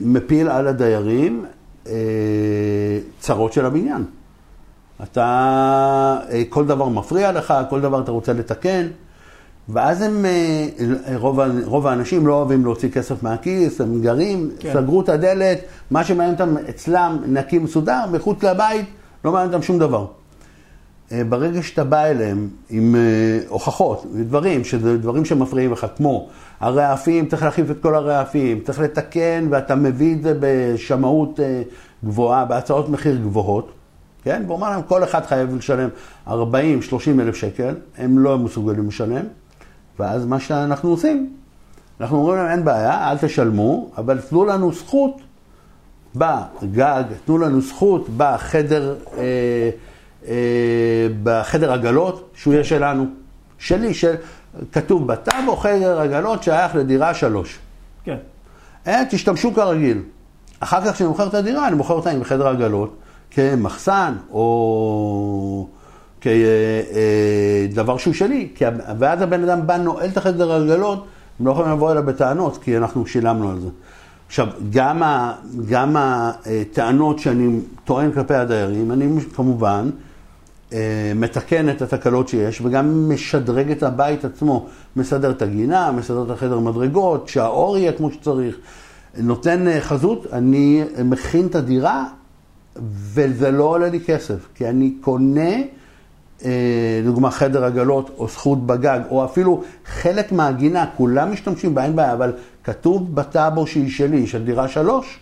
מפיל 0.00 0.48
על 0.48 0.66
הדיירים 0.66 1.44
אה, 1.86 1.92
צרות 3.20 3.52
של 3.52 3.66
הבניין. 3.66 4.04
אתה, 5.02 5.24
אה, 6.30 6.42
כל 6.48 6.66
דבר 6.66 6.88
מפריע 6.88 7.32
לך, 7.32 7.54
כל 7.70 7.80
דבר 7.80 8.00
אתה 8.00 8.10
רוצה 8.10 8.32
לתקן. 8.32 8.86
ואז 9.68 10.02
הם, 10.02 10.24
אה, 10.24 11.16
רוב, 11.16 11.40
רוב 11.64 11.86
האנשים 11.86 12.26
לא 12.26 12.34
אוהבים 12.34 12.64
להוציא 12.64 12.88
כסף 12.88 13.22
מהכיס, 13.22 13.80
הם 13.80 14.00
גרים, 14.02 14.50
כן. 14.58 14.72
סגרו 14.72 15.00
את 15.00 15.08
הדלת, 15.08 15.58
מה 15.90 16.04
שמעניין 16.04 16.34
אותם 16.34 16.56
אצלם 16.68 17.18
נקי 17.26 17.58
מסודר, 17.58 18.04
מחוץ 18.12 18.42
לבית, 18.42 18.86
לא 19.24 19.32
מעניין 19.32 19.52
אותם 19.54 19.62
שום 19.62 19.78
דבר. 19.78 20.06
אה, 21.12 21.24
ברגע 21.24 21.62
שאתה 21.62 21.84
בא 21.84 22.04
אליהם 22.04 22.48
עם 22.70 22.94
אה, 22.94 23.40
הוכחות, 23.48 24.06
דברים, 24.14 24.64
שזה 24.64 24.98
דברים 24.98 25.24
שמפריעים 25.24 25.72
לך, 25.72 25.86
כמו 25.96 26.28
הרעפים, 26.60 27.26
צריך 27.26 27.42
להחליף 27.42 27.70
את 27.70 27.76
כל 27.82 27.94
הרעפים, 27.94 28.60
צריך 28.60 28.80
לתקן, 28.80 29.46
ואתה 29.50 29.74
מביא 29.74 30.14
את 30.14 30.22
זה 30.22 30.34
בשמאות 30.40 31.40
גבוהה, 32.04 32.44
בהצעות 32.44 32.88
מחיר 32.88 33.16
גבוהות, 33.16 33.72
כן? 34.22 34.42
והוא 34.46 34.56
אומר 34.56 34.70
להם, 34.70 34.82
כל 34.82 35.04
אחד 35.04 35.26
חייב 35.26 35.56
לשלם 35.56 35.88
40-30 36.28 36.32
אלף 37.20 37.36
שקל, 37.36 37.74
הם 37.98 38.18
לא 38.18 38.38
מסוגלים 38.38 38.88
לשלם. 38.88 39.24
ואז 39.98 40.26
מה 40.26 40.40
שאנחנו 40.40 40.90
עושים, 40.90 41.32
אנחנו 42.00 42.16
אומרים 42.16 42.36
להם, 42.36 42.50
אין 42.50 42.64
בעיה, 42.64 43.10
אל 43.10 43.18
תשלמו, 43.18 43.90
אבל 43.96 44.20
תנו 44.20 44.44
לנו 44.44 44.72
זכות 44.72 45.20
בגג, 46.14 47.04
תנו 47.24 47.38
לנו 47.38 47.60
זכות 47.60 48.08
בחדר, 48.16 48.96
אה, 49.16 49.18
אה, 49.18 49.70
בחדר 51.22 51.72
עגלות, 51.72 52.30
שהוא 52.34 52.54
יהיה 52.54 52.64
שלנו. 52.64 53.06
שלי, 53.58 53.94
של, 53.94 54.14
כתוב 54.72 55.06
בטאבו 55.06 55.56
חדר 55.56 56.00
עגלות 56.00 56.42
שייך 56.42 56.74
לדירה 56.74 57.14
שלוש. 57.14 57.58
כן. 58.04 58.16
אה, 58.86 59.02
תשתמשו 59.10 59.54
כרגיל. 59.54 60.02
אחר 60.60 60.84
כך 60.84 60.94
כשאני 60.94 61.08
מוכר 61.08 61.26
את 61.26 61.34
הדירה, 61.34 61.68
אני 61.68 61.76
מוכר 61.76 61.94
אותה 61.94 62.10
עם 62.10 62.24
חדר 62.24 62.48
עגלות 62.48 62.96
כמחסן, 63.30 64.14
או... 64.30 65.68
כדבר 66.20 67.96
שהוא 67.96 68.14
שלי, 68.14 68.48
כי, 68.54 68.64
ואז 68.98 69.22
הבן 69.22 69.48
אדם 69.48 69.66
בא, 69.66 69.76
נועל 69.76 70.08
את 70.08 70.16
החדר 70.16 70.52
הרגלות, 70.52 71.06
הם 71.40 71.46
לא 71.46 71.52
יכולים 71.52 71.72
לבוא 71.72 71.92
אליו 71.92 72.02
בטענות, 72.06 72.58
כי 72.62 72.76
אנחנו 72.76 73.06
שילמנו 73.06 73.50
על 73.50 73.60
זה. 73.60 73.68
עכשיו, 74.26 74.46
גם, 74.70 75.02
ה, 75.02 75.32
גם 75.68 75.96
הטענות 75.98 77.18
שאני 77.18 77.60
טוען 77.84 78.12
כלפי 78.12 78.34
הדיירים, 78.34 78.92
אני 78.92 79.20
כמובן 79.34 79.90
אה, 79.94 80.07
מתקן 81.14 81.70
את 81.70 81.82
התקלות 81.82 82.28
שיש 82.28 82.60
וגם 82.60 83.10
משדרג 83.10 83.70
את 83.70 83.82
הבית 83.82 84.24
עצמו, 84.24 84.66
מסדר 84.96 85.30
את 85.30 85.42
הגינה, 85.42 85.92
מסדר 85.92 86.22
את 86.22 86.30
החדר 86.30 86.58
מדרגות, 86.58 87.28
שהאור 87.28 87.78
יהיה 87.78 87.92
כמו 87.92 88.10
שצריך, 88.10 88.56
נותן 89.16 89.68
אה, 89.68 89.80
חזות, 89.80 90.26
אני 90.32 90.82
מכין 91.04 91.46
את 91.46 91.54
הדירה 91.54 92.04
וזה 92.92 93.50
לא 93.50 93.64
עולה 93.64 93.88
לי 93.88 94.00
כסף, 94.00 94.48
כי 94.54 94.68
אני 94.68 94.94
קונה, 95.00 95.50
אה, 96.44 97.00
לדוגמה 97.02 97.30
חדר 97.30 97.64
עגלות 97.64 98.10
או 98.18 98.28
זכות 98.28 98.66
בגג, 98.66 99.00
או 99.10 99.24
אפילו 99.24 99.62
חלק 99.86 100.32
מהגינה, 100.32 100.84
כולם 100.96 101.32
משתמשים 101.32 101.74
בה, 101.74 101.84
אין 101.84 101.96
בעיה, 101.96 102.12
אבל 102.12 102.32
כתוב 102.64 103.14
בטאבו 103.14 103.66
שהיא 103.66 103.90
שלי, 103.90 104.26
של 104.26 104.44
דירה 104.44 104.68
שלוש, 104.68 105.18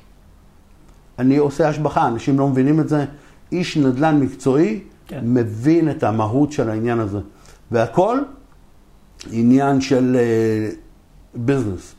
אני 1.19 1.37
עושה 1.37 1.69
השבחה, 1.69 2.09
אנשים 2.09 2.39
לא 2.39 2.49
מבינים 2.49 2.81
את 2.81 2.89
זה. 2.89 3.05
איש 3.53 3.77
נדל"ן 3.77 4.21
מקצועי 4.21 4.81
כן. 5.07 5.21
מבין 5.25 5.91
את 5.91 6.03
המהות 6.03 6.53
של 6.53 6.71
העניין 6.71 7.01
הזה. 7.01 7.19
והכל 7.71 8.19
עניין 9.31 9.81
של 9.81 10.17
ביזנס. 11.35 11.93
Uh, 11.93 11.97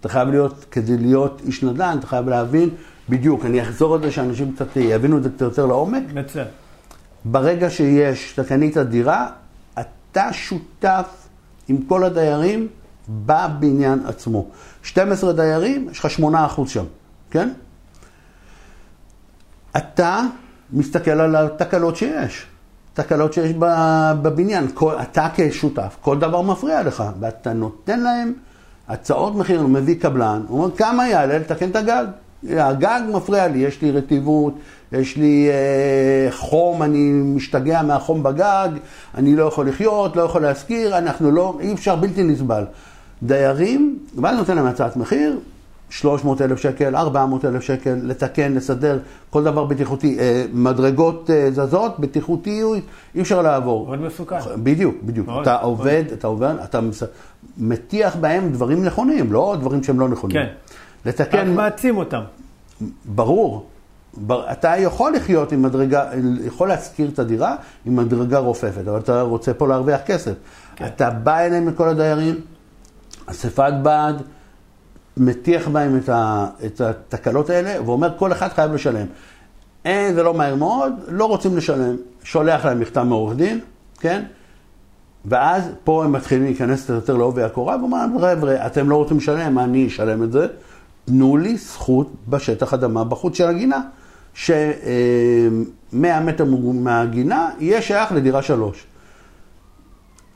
אתה 0.00 0.08
חייב 0.08 0.28
להיות, 0.28 0.66
כדי 0.70 0.96
להיות 0.96 1.42
איש 1.46 1.64
נדל"ן, 1.64 1.96
אתה 1.98 2.06
חייב 2.06 2.28
להבין 2.28 2.68
בדיוק. 3.08 3.44
אני 3.44 3.62
אחזור 3.62 3.94
על 3.94 4.02
זה 4.02 4.10
שאנשים 4.10 4.52
קצת 4.52 4.76
יבינו 4.76 5.18
את 5.18 5.22
זה 5.22 5.28
קצת 5.30 5.40
יותר 5.40 5.66
לעומק. 5.66 6.02
מצוין. 6.14 6.46
ברגע 7.24 7.70
שיש, 7.70 8.32
אתה 8.34 8.44
קנית 8.44 8.76
דירה, 8.76 9.28
אתה 9.80 10.32
שותף 10.32 11.28
עם 11.68 11.82
כל 11.82 12.04
הדיירים 12.04 12.68
בבניין 13.08 14.06
עצמו. 14.06 14.48
12 14.82 15.32
דיירים, 15.32 15.88
יש 15.90 15.98
לך 15.98 16.06
8% 16.56 16.68
שם, 16.68 16.84
כן? 17.30 17.52
אתה 19.76 20.22
מסתכל 20.72 21.10
על 21.10 21.36
התקלות 21.36 21.96
שיש. 21.96 22.46
תקלות 22.94 23.32
שיש 23.32 23.52
בבניין. 24.22 24.66
כל, 24.74 24.94
אתה 25.02 25.28
כשותף, 25.34 25.96
כל 26.00 26.18
דבר 26.18 26.42
מפריע 26.42 26.82
לך, 26.82 27.04
ואתה 27.20 27.52
נותן 27.52 28.00
להם 28.00 28.32
הצעות 28.88 29.36
מחיר, 29.36 29.66
מביא 29.66 29.94
קבלן, 30.00 30.42
הוא 30.48 30.62
אומר, 30.62 30.76
כמה 30.76 31.08
יעלה 31.08 31.38
לתקן 31.38 31.70
את 31.70 31.76
הגג? 31.76 32.04
הגג 32.50 33.00
מפריע 33.12 33.48
לי, 33.48 33.58
יש 33.58 33.82
לי 33.82 33.90
רטיבות, 33.90 34.54
יש 34.92 35.16
לי 35.16 35.48
אה, 35.50 36.32
חום, 36.32 36.82
אני 36.82 37.12
משתגע 37.12 37.82
מהחום 37.82 38.22
בגג, 38.22 38.68
אני 39.14 39.36
לא 39.36 39.44
יכול 39.44 39.68
לחיות, 39.68 40.16
לא 40.16 40.22
יכול 40.22 40.42
להשכיר, 40.42 40.98
אנחנו 40.98 41.30
לא, 41.30 41.58
אי 41.60 41.72
אפשר, 41.72 41.96
בלתי 41.96 42.22
נסבל. 42.22 42.64
דיירים, 43.22 43.98
ואז 44.16 44.36
נותן 44.38 44.56
להם 44.56 44.66
הצעת 44.66 44.96
מחיר, 44.96 45.38
300 45.90 46.42
אלף 46.42 46.58
שקל, 46.58 46.96
400 46.96 47.44
אלף 47.44 47.62
שקל, 47.62 47.98
לתקן, 48.02 48.54
לסדר, 48.54 48.98
כל 49.30 49.44
דבר 49.44 49.64
בטיחותי. 49.64 50.18
אה, 50.18 50.44
מדרגות 50.52 51.30
אה, 51.30 51.50
זזות, 51.50 52.00
בטיחותי, 52.00 52.62
אי 53.14 53.20
אפשר 53.20 53.42
לעבור. 53.42 53.86
מאוד 53.86 54.00
מסוכן. 54.00 54.36
בדיוק, 54.62 54.94
בדיוק. 55.02 55.26
מאוד, 55.26 55.42
אתה 55.42 55.52
מאוד. 55.52 55.64
עובד, 55.64 56.04
אתה 56.12 56.26
עובד, 56.26 56.54
אתה 56.64 56.80
מטיח 57.58 58.16
בהם 58.16 58.52
דברים 58.52 58.84
נכונים, 58.84 59.32
לא 59.32 59.56
דברים 59.60 59.82
שהם 59.82 60.00
לא 60.00 60.08
נכונים. 60.08 60.36
כן. 60.36 60.46
לתקן... 61.06 61.50
רק 61.50 61.56
מעצים 61.56 61.96
אותם. 61.96 62.20
ברור. 63.04 63.66
אתה 64.30 64.74
יכול 64.78 65.12
לחיות 65.12 65.52
עם 65.52 65.62
מדרגה, 65.62 66.10
יכול 66.44 66.68
להשכיר 66.68 67.08
את 67.14 67.18
הדירה 67.18 67.56
עם 67.86 67.96
מדרגה 67.96 68.38
רופפת, 68.38 68.88
אבל 68.88 68.98
אתה 68.98 69.22
רוצה 69.22 69.54
פה 69.54 69.68
להרוויח 69.68 70.00
כסף. 70.06 70.32
כן. 70.76 70.86
אתה 70.86 71.10
בא 71.10 71.38
אליהם 71.38 71.68
לכל 71.68 71.88
הדיירים, 71.88 72.34
אספת 73.26 73.72
בד, 73.82 74.14
מטיח 75.20 75.68
בהם 75.68 75.96
את, 75.96 76.08
ה, 76.08 76.46
את 76.66 76.80
התקלות 76.80 77.50
האלה, 77.50 77.84
ואומר 77.84 78.18
כל 78.18 78.32
אחד 78.32 78.48
חייב 78.48 78.72
לשלם. 78.72 79.06
אין, 79.84 80.14
זה 80.14 80.22
לא 80.22 80.34
מהר 80.34 80.54
מאוד, 80.54 80.92
לא 81.08 81.24
רוצים 81.24 81.56
לשלם. 81.56 81.96
שולח 82.22 82.64
להם 82.64 82.80
מכתב 82.80 83.02
מעורך 83.02 83.36
דין, 83.36 83.60
כן? 84.00 84.22
ואז 85.24 85.70
פה 85.84 86.04
הם 86.04 86.12
מתחילים 86.12 86.44
להיכנס 86.44 86.88
יותר 86.88 87.16
לעובי 87.16 87.42
הקורה, 87.42 87.76
ואומרים, 87.80 88.18
חבר'ה, 88.20 88.66
אתם 88.66 88.88
לא 88.88 88.96
רוצים 88.96 89.16
לשלם, 89.16 89.58
אני 89.58 89.86
אשלם 89.86 90.22
את 90.22 90.32
זה. 90.32 90.46
תנו 91.04 91.36
לי 91.36 91.56
זכות 91.56 92.12
בשטח 92.28 92.74
אדמה 92.74 93.04
בחוץ 93.04 93.36
של 93.36 93.46
הגינה, 93.46 93.80
ש-100 94.34 95.96
מטר 96.24 96.44
מהגינה 96.74 97.50
יהיה 97.58 97.82
שייך 97.82 98.12
לדירה 98.12 98.42
שלוש. 98.42 98.86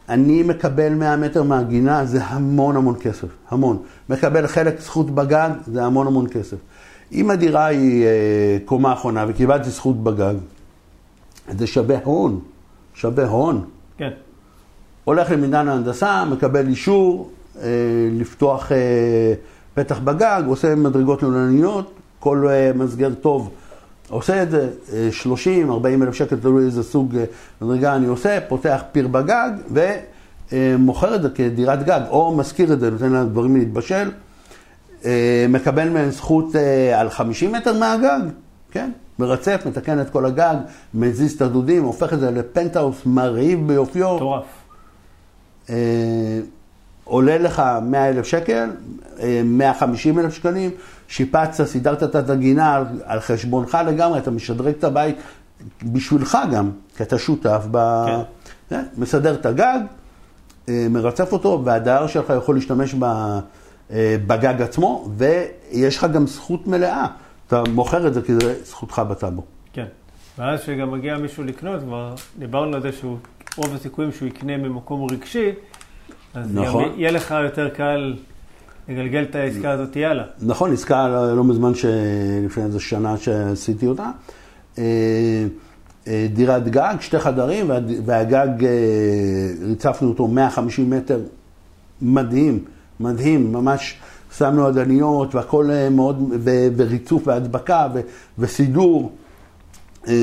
אני 0.09 0.43
מקבל 0.43 0.95
100 0.95 1.17
מטר 1.17 1.43
מהגינה, 1.43 2.05
זה 2.05 2.25
המון 2.25 2.77
המון 2.77 2.95
כסף, 3.01 3.29
המון. 3.49 3.83
מקבל 4.09 4.47
חלק 4.47 4.81
זכות 4.81 5.11
בגג, 5.11 5.51
זה 5.67 5.85
המון 5.85 6.07
המון 6.07 6.27
כסף. 6.29 6.57
אם 7.13 7.31
הדירה 7.31 7.67
היא 7.67 8.05
אה, 8.05 8.59
קומה 8.65 8.93
אחרונה 8.93 9.25
וקיבלתי 9.29 9.71
זכות 9.71 10.05
בגג, 10.05 10.35
זה 11.59 11.67
שווה 11.67 11.97
הון, 12.05 12.41
שווה 12.95 13.27
הון. 13.27 13.65
כן. 13.97 14.11
הולך 15.05 15.31
למינהל 15.31 15.69
ההנדסה, 15.69 16.25
מקבל 16.25 16.69
אישור 16.69 17.31
אה, 17.63 17.69
לפתוח 18.13 18.73
אה, 18.73 19.35
פתח 19.75 19.99
בגג, 19.99 20.43
עושה 20.47 20.75
מדרגות 20.75 21.23
לולניות, 21.23 21.93
כל 22.19 22.47
אה, 22.49 22.71
מסגר 22.75 23.15
טוב 23.15 23.51
עושה 24.09 24.43
את 24.43 24.51
זה, 24.51 24.69
30, 25.11 25.69
אה, 25.69 25.75
40 25.75 26.03
אלף 26.03 26.15
שקל, 26.15 26.37
תלוי 26.37 26.65
איזה 26.65 26.83
סוג 26.83 27.17
אה, 27.17 27.25
מדרגה 27.61 27.97
אני 27.97 28.07
עושה, 28.07 28.39
פותח 28.49 28.83
פיר 28.93 29.09
בגג 29.09 29.51
ומוכר 30.53 31.15
את 31.15 31.23
זה 31.23 31.29
כדירת 31.31 31.83
גג, 31.83 32.01
או 32.11 32.37
משכיר 32.37 32.73
את 32.73 32.81
זה, 32.81 32.91
נותן 32.91 33.13
לדברים 33.13 33.57
להתבשל, 33.57 34.11
אה, 35.05 35.47
מקבל 35.49 35.89
מהם 35.89 36.11
זכות 36.11 36.55
על 36.95 37.11
50 37.11 37.53
מטר 37.53 37.79
מהגג, 37.79 38.21
כן? 38.71 38.91
מרצף, 39.19 39.63
מתקן 39.67 40.01
את 40.01 40.11
כל 40.11 40.27
הגג, 40.27 40.55
מזיז 40.95 41.33
את 41.33 41.43
הדודים, 41.43 41.85
הופך 41.85 42.13
את 42.13 42.21
זה 42.21 42.31
לפנטהאוס 42.31 43.07
מרהיב 43.07 43.67
ביופיו. 43.67 44.17
מטורף. 44.17 44.45
עולה 47.05 47.39
לך 47.39 47.63
100 47.83 48.09
אלף 48.09 48.27
שקל, 48.27 48.71
150 49.45 50.19
אלף 50.19 50.35
שקלים, 50.35 50.71
שיפצת, 51.09 51.65
סידרת 51.65 52.03
את 52.03 52.31
הגינה 52.31 52.75
על, 52.75 52.85
על 53.05 53.21
חשבונך 53.21 53.79
לגמרי, 53.87 54.19
אתה 54.19 54.31
משדרג 54.31 54.75
את 54.79 54.85
הבית 54.85 55.17
בשבילך 55.83 56.39
גם, 56.53 56.71
כי 56.97 57.03
אתה 57.03 57.19
שותף, 57.19 57.67
ב... 57.71 58.05
כן. 58.07 58.21
כן, 58.69 58.85
מסדר 58.97 59.35
את 59.35 59.47
הגג, 59.47 59.79
אה, 60.69 60.87
מרצף 60.91 61.33
אותו, 61.33 61.63
והדייר 61.65 62.07
שלך 62.07 62.33
יכול 62.37 62.55
להשתמש 62.55 62.95
אה, 63.03 64.17
בגג 64.27 64.63
עצמו, 64.63 65.09
ויש 65.17 65.97
לך 65.97 66.07
גם 66.15 66.27
זכות 66.27 66.67
מלאה. 66.67 67.07
אתה 67.47 67.63
מוכר 67.73 68.07
את 68.07 68.15
זה 68.15 68.23
כי 68.23 68.35
זה 68.35 68.65
זכותך 68.65 69.03
בטאבו. 69.11 69.43
כן, 69.73 69.87
ואז 70.39 70.61
כשגם 70.61 70.91
מגיע 70.91 71.17
מישהו 71.17 71.45
לקנות, 71.45 71.81
כבר 71.81 72.15
דיברנו 72.39 72.77
על 72.77 72.83
זה 72.83 72.93
שהוא, 72.93 73.17
רוב 73.57 73.75
הסיכויים 73.75 74.13
שהוא 74.13 74.29
יקנה 74.29 74.57
ממקום 74.57 75.07
רגשי, 75.11 75.53
אז 76.35 76.55
נכון. 76.55 76.93
יהיה 76.97 77.11
לך 77.11 77.35
יותר 77.45 77.69
קל 77.69 78.17
לגלגל 78.89 79.23
את 79.31 79.35
העסקה 79.35 79.71
הזאת 79.71 79.97
יאללה. 79.97 80.25
נכון, 80.43 80.73
עסקה 80.73 81.09
לא, 81.09 81.37
לא 81.37 81.45
מזמן, 81.45 81.73
לפני 82.45 82.65
איזה 82.65 82.81
שנה 82.81 83.17
שעשיתי 83.17 83.87
אותה. 83.87 84.11
אה, 84.79 84.85
אה, 86.09 86.27
דירת 86.33 86.69
גג, 86.69 86.95
שתי 87.01 87.19
חדרים, 87.19 87.71
והגג, 88.05 88.65
אה, 88.65 88.71
ריצפנו 89.67 90.09
אותו 90.09 90.29
150 90.29 90.91
מטר, 90.91 91.21
מדהים, 92.03 92.65
מדהים, 93.01 93.53
ממש 93.53 93.97
שמנו 94.37 94.67
עדניות 94.67 95.35
והכל 95.35 95.71
מאוד, 95.91 96.33
וריצוף 96.77 97.27
והדבקה 97.27 97.89
וסידור. 98.39 99.13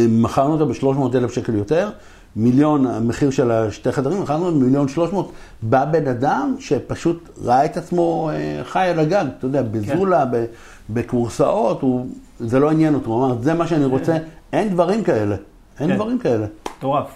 מכרנו 0.10 0.54
אותו 0.54 0.68
ב-300 0.68 1.18
אלף 1.18 1.34
שקל 1.34 1.56
יותר. 1.56 1.90
מיליון, 2.36 2.88
המחיר 2.88 3.30
של 3.30 3.52
השתי 3.52 3.92
חדרים, 3.92 4.22
מכרנו 4.22 4.52
מיליון 4.52 4.88
שלוש 4.88 5.14
מאות. 5.14 5.32
בא 5.62 5.86
בן 5.86 6.08
אדם 6.08 6.56
שפשוט 6.60 7.30
ראה 7.44 7.66
את 7.66 7.78
עצמו 7.78 8.30
אה, 8.34 8.64
חי 8.64 8.88
על 8.88 9.00
הגג, 9.00 9.26
אתה 9.38 9.46
יודע, 9.46 9.62
בזולה, 9.62 10.26
כן. 10.32 10.46
בכורסאות, 10.90 11.82
הוא, 11.82 12.08
זה 12.40 12.60
לא 12.60 12.72
עניין 12.72 12.94
אותו, 12.94 13.10
הוא 13.12 13.26
אמר, 13.26 13.42
זה 13.42 13.54
מה 13.54 13.68
שאני 13.68 13.86
רוצה, 13.86 14.20
כן. 14.20 14.24
אין 14.54 14.70
דברים 14.70 15.04
כאלה, 15.04 15.36
אין 15.80 15.90
כן. 15.90 15.96
דברים 15.96 16.20
כאלה. 16.20 16.46
מטורף. 16.78 17.08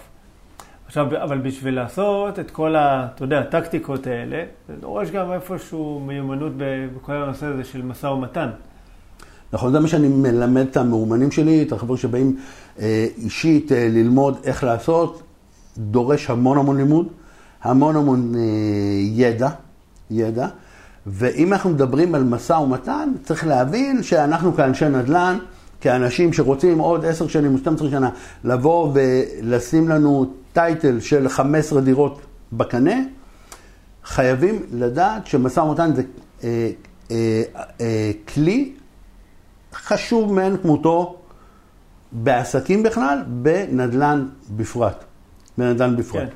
עכשיו, 0.86 1.06
אבל 1.22 1.38
בשביל 1.38 1.74
לעשות 1.74 2.38
את 2.38 2.50
כל 2.50 2.76
ה... 2.76 3.08
אתה 3.14 3.24
יודע, 3.24 3.38
הטקטיקות 3.38 4.06
האלה, 4.06 4.44
זה 4.68 4.74
דורש 4.80 5.10
גם 5.10 5.32
איפשהו 5.32 6.00
מיומנות 6.06 6.52
בכל 6.56 7.12
הנושא 7.12 7.46
הזה 7.46 7.64
של 7.64 7.82
משא 7.82 8.06
ומתן. 8.06 8.48
נכון, 9.52 9.72
זה 9.72 9.80
מה 9.80 9.88
שאני 9.88 10.08
מלמד 10.08 10.66
את 10.70 10.76
המאומנים 10.76 11.30
שלי, 11.30 11.62
את 11.62 11.72
החברים 11.72 11.96
שבאים 11.96 12.36
אה, 12.78 13.06
אישית 13.18 13.72
אה, 13.72 13.88
ללמוד 13.88 14.38
איך 14.44 14.64
לעשות, 14.64 15.22
דורש 15.78 16.30
המון 16.30 16.58
המון 16.58 16.76
לימוד, 16.76 17.06
המון 17.62 17.96
המון 17.96 18.34
אה, 18.34 18.40
ידע, 18.98 19.48
ידע, 20.10 20.48
ואם 21.06 21.52
אנחנו 21.52 21.70
מדברים 21.70 22.14
על 22.14 22.24
משא 22.24 22.52
ומתן, 22.52 23.12
צריך 23.22 23.46
להבין 23.46 24.02
שאנחנו 24.02 24.54
כאנשי 24.54 24.88
נדל"ן, 24.88 25.38
כאנשים 25.80 26.32
שרוצים 26.32 26.78
עוד 26.78 27.04
עשר 27.04 27.28
שנים 27.28 27.54
או 27.54 27.58
12 27.58 27.90
שנה 27.90 28.10
לבוא 28.44 28.92
ולשים 28.94 29.88
לנו 29.88 30.26
טייטל 30.52 31.00
של 31.00 31.28
15 31.28 31.80
דירות 31.80 32.20
בקנה, 32.52 32.94
חייבים 34.04 34.62
לדעת 34.72 35.26
שמשא 35.26 35.60
ומתן 35.60 35.94
זה 35.94 36.02
אה, 36.44 36.70
אה, 37.10 37.42
אה, 37.80 38.10
כלי 38.34 38.72
חשוב 39.84 40.32
מאין 40.32 40.56
כמותו 40.62 41.16
בעסקים 42.12 42.82
בכלל, 42.82 43.22
בנדל"ן 43.26 44.26
בפרט. 44.56 45.04
אדם 45.60 45.96
בפרט. 45.96 46.28
כן. 46.28 46.34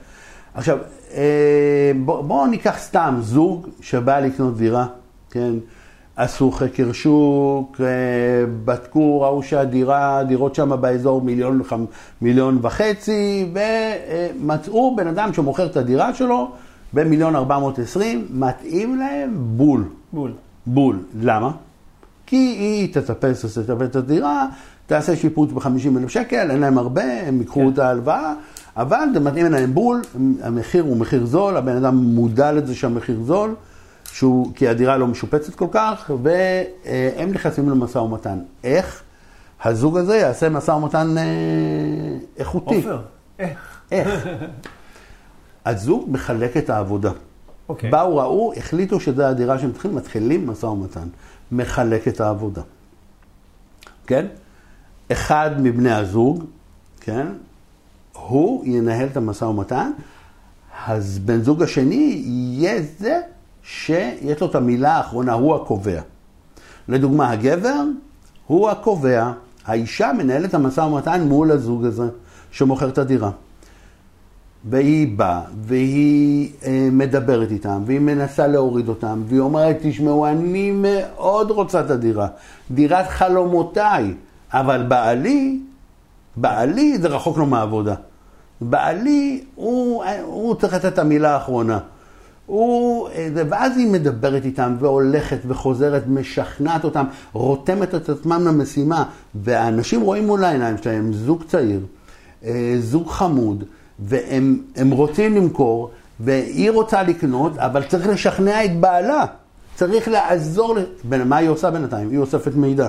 עכשיו, 0.55 0.79
אה, 1.15 1.93
בואו 2.05 2.23
בוא 2.23 2.47
ניקח 2.47 2.79
סתם 2.79 3.17
זוג 3.21 3.69
שבא 3.81 4.21
לקנות 4.21 4.57
דירה, 4.57 4.87
כן? 5.31 5.53
עשו 6.17 6.51
חקר 6.51 6.93
שוק, 6.93 7.81
אה, 7.81 7.87
בדקו, 8.65 9.21
ראו 9.21 9.43
שהדירה, 9.43 10.19
הדירות 10.19 10.55
שם 10.55 10.81
באזור 10.81 11.23
מיליון, 11.23 11.63
מיליון 12.23 12.59
וחצי, 12.63 13.53
ומצאו 13.53 14.97
בן 14.97 15.07
אדם 15.07 15.33
שמוכר 15.33 15.67
את 15.67 15.77
הדירה 15.77 16.15
שלו 16.15 16.51
במיליון 16.93 17.37
ארבע 17.37 17.59
מאות 17.59 17.79
עשרים, 17.79 18.27
מתאים 18.31 18.99
להם 18.99 19.37
בול. 19.37 19.85
בול. 20.13 20.33
בול. 20.67 20.99
למה? 21.21 21.51
כי 22.31 22.37
היא 22.37 22.95
תטפס, 22.95 23.59
תטפס 23.59 23.87
את 23.91 23.97
הדירה, 23.97 24.47
תעשה 24.87 25.17
שיפוץ 25.17 25.53
ב-50 25.53 25.99
אלף 25.99 26.09
שקל, 26.09 26.51
אין 26.51 26.61
להם 26.61 26.79
הרבה, 26.79 27.03
הם 27.27 27.41
ייקחו 27.41 27.61
כן. 27.61 27.73
את 27.73 27.79
ההלוואה, 27.79 28.35
אבל 28.77 29.09
זה 29.15 29.21
מתאים 29.21 29.53
להם 29.53 29.75
בול, 29.75 30.03
המחיר 30.43 30.83
הוא 30.83 30.97
מחיר 30.97 31.27
זול, 31.27 31.57
הבן 31.57 31.77
אדם 31.77 31.97
מודע 31.97 32.53
לזה 32.53 32.75
שהמחיר 32.75 33.21
זול, 33.23 33.55
שהוא, 34.13 34.53
כי 34.55 34.69
הדירה 34.69 34.97
לא 34.97 35.07
משופצת 35.07 35.55
כל 35.55 35.67
כך, 35.71 36.11
והם 36.23 37.31
נכנסים 37.33 37.71
למשא 37.71 37.99
ומתן. 37.99 38.39
איך 38.65 39.03
הזוג 39.65 39.99
הזה 39.99 40.17
יעשה 40.17 40.49
משא 40.49 40.71
ומתן 40.71 41.19
אה, 41.19 41.23
איכותי? 42.37 42.77
עופר, 42.77 43.01
איך? 43.39 43.81
איך? 43.93 44.29
הזוג 45.67 46.05
מחלק 46.11 46.57
את 46.57 46.71
העבודה. 46.71 47.11
אוקיי. 47.69 47.91
באו, 47.91 48.17
ראו, 48.17 48.53
החליטו 48.57 49.01
שזו 49.01 49.23
הדירה 49.23 49.59
שהם 49.59 49.73
צריכים, 49.73 49.95
מתחילים 49.95 50.47
משא 50.47 50.67
ומתן. 50.67 51.09
מחלק 51.53 52.09
את 52.09 52.21
העבודה. 52.21 52.63
כן? 54.07 54.27
אחד 55.13 55.51
מבני 55.59 55.93
הזוג, 55.93 56.45
כן? 57.01 57.27
הוא 58.13 58.65
ינהל 58.67 59.07
את 59.07 59.17
המשא 59.17 59.45
ומתן, 59.45 59.91
אז 60.87 61.19
בן 61.19 61.43
זוג 61.43 61.63
השני 61.63 62.23
יהיה 62.27 62.83
זה 62.99 63.21
שיש 63.63 64.41
לו 64.41 64.47
את 64.47 64.55
המילה 64.55 64.97
האחרונה, 64.97 65.33
הוא 65.33 65.55
הקובע. 65.55 66.01
לדוגמה, 66.89 67.31
הגבר 67.31 67.83
הוא 68.47 68.71
הקובע, 68.71 69.33
האישה 69.65 70.13
מנהלת 70.19 70.55
המשא 70.55 70.81
ומתן 70.81 71.23
מול 71.23 71.51
הזוג 71.51 71.85
הזה 71.85 72.09
שמוכר 72.51 72.89
את 72.89 72.99
הדירה. 72.99 73.31
והיא 74.65 75.19
באה, 75.19 75.41
והיא 75.63 76.51
אה, 76.65 76.89
מדברת 76.93 77.51
איתם, 77.51 77.83
והיא 77.87 78.01
מנסה 78.01 78.47
להוריד 78.47 78.89
אותם, 78.89 79.23
והיא 79.27 79.41
אומרת, 79.41 79.77
תשמעו, 79.83 80.27
אני 80.27 80.73
מאוד 80.75 81.51
רוצה 81.51 81.81
את 81.81 81.91
הדירה, 81.91 82.27
דירת 82.71 83.09
חלומותיי, 83.09 84.15
אבל 84.53 84.83
בעלי, 84.89 85.61
בעלי 86.37 86.99
זה 86.99 87.09
רחוק 87.09 87.39
לו 87.39 87.47
מהעבודה. 87.47 87.95
בעלי, 88.61 89.45
הוא, 89.55 90.05
הוא 90.23 90.55
צריך 90.55 90.75
לתת 90.75 90.85
את 90.85 90.99
המילה 90.99 91.35
האחרונה. 91.35 91.79
הוא, 92.47 93.09
אה, 93.09 93.29
ואז 93.35 93.77
היא 93.77 93.93
מדברת 93.93 94.45
איתם, 94.45 94.77
והולכת 94.79 95.39
וחוזרת, 95.47 96.03
משכנעת 96.09 96.85
אותם, 96.85 97.05
רותמת 97.33 97.95
את 97.95 98.09
עצמם 98.09 98.43
למשימה, 98.47 99.05
והאנשים 99.35 100.01
רואים 100.01 100.27
מול 100.27 100.45
העיניים 100.45 100.79
שלהם 100.79 101.13
זוג 101.13 101.43
צעיר, 101.47 101.81
אה, 102.45 102.77
זוג 102.81 103.09
חמוד, 103.09 103.65
והם 104.01 104.59
הם 104.77 104.91
רוצים 104.91 105.37
למכור, 105.37 105.91
והיא 106.21 106.71
רוצה 106.71 107.03
לקנות, 107.03 107.59
אבל 107.59 107.83
צריך 107.83 108.09
לשכנע 108.09 108.65
את 108.65 108.81
בעלה. 108.81 109.25
צריך 109.75 110.09
לעזור, 110.09 110.77
מה 111.05 111.37
היא 111.37 111.49
עושה 111.49 111.71
בינתיים? 111.71 112.11
היא 112.11 112.19
אוספת 112.19 112.55
מידע. 112.55 112.89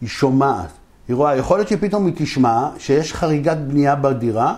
היא 0.00 0.08
שומעת, 0.08 0.68
היא 1.08 1.16
רואה, 1.16 1.36
יכול 1.36 1.58
להיות 1.58 1.68
שפתאום 1.68 2.06
היא 2.06 2.14
תשמע 2.16 2.68
שיש 2.78 3.12
חריגת 3.14 3.56
בנייה 3.56 3.94
בדירה, 3.94 4.54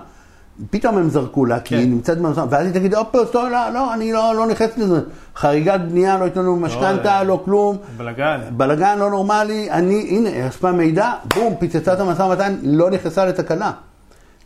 פתאום 0.70 0.98
הם 0.98 1.08
זרקו 1.08 1.46
לה, 1.46 1.60
כי 1.60 1.74
כן. 1.74 1.80
היא 1.80 1.88
נמצאת 1.88 2.18
במשא, 2.18 2.44
ואז 2.50 2.66
היא 2.66 2.74
תגיד, 2.74 2.94
הופה, 2.94 3.24
טוב, 3.24 3.48
לא, 3.48 3.70
לא, 3.70 3.94
אני 3.94 4.12
לא, 4.12 4.34
לא 4.36 4.46
נכנסת 4.46 4.78
לזה. 4.78 5.00
חריגת 5.36 5.80
בנייה, 5.80 6.18
לא 6.18 6.24
ייתנו 6.24 6.42
לנו 6.42 6.56
משכנתה, 6.56 7.22
לא 7.22 7.42
כלום. 7.44 7.76
בלאגן. 7.96 8.40
בלאגן 8.50 8.98
לא 8.98 9.10
נורמלי, 9.10 9.70
אני, 9.70 10.06
הנה, 10.08 10.48
אספה 10.48 10.72
מידע, 10.72 11.12
בום, 11.34 11.54
פיצצה 11.58 11.92
את 11.92 12.00
המשא 12.00 12.22
ומתן, 12.22 12.56
לא 12.62 12.90
נכנסה 12.90 13.24
לתקלה. 13.24 13.70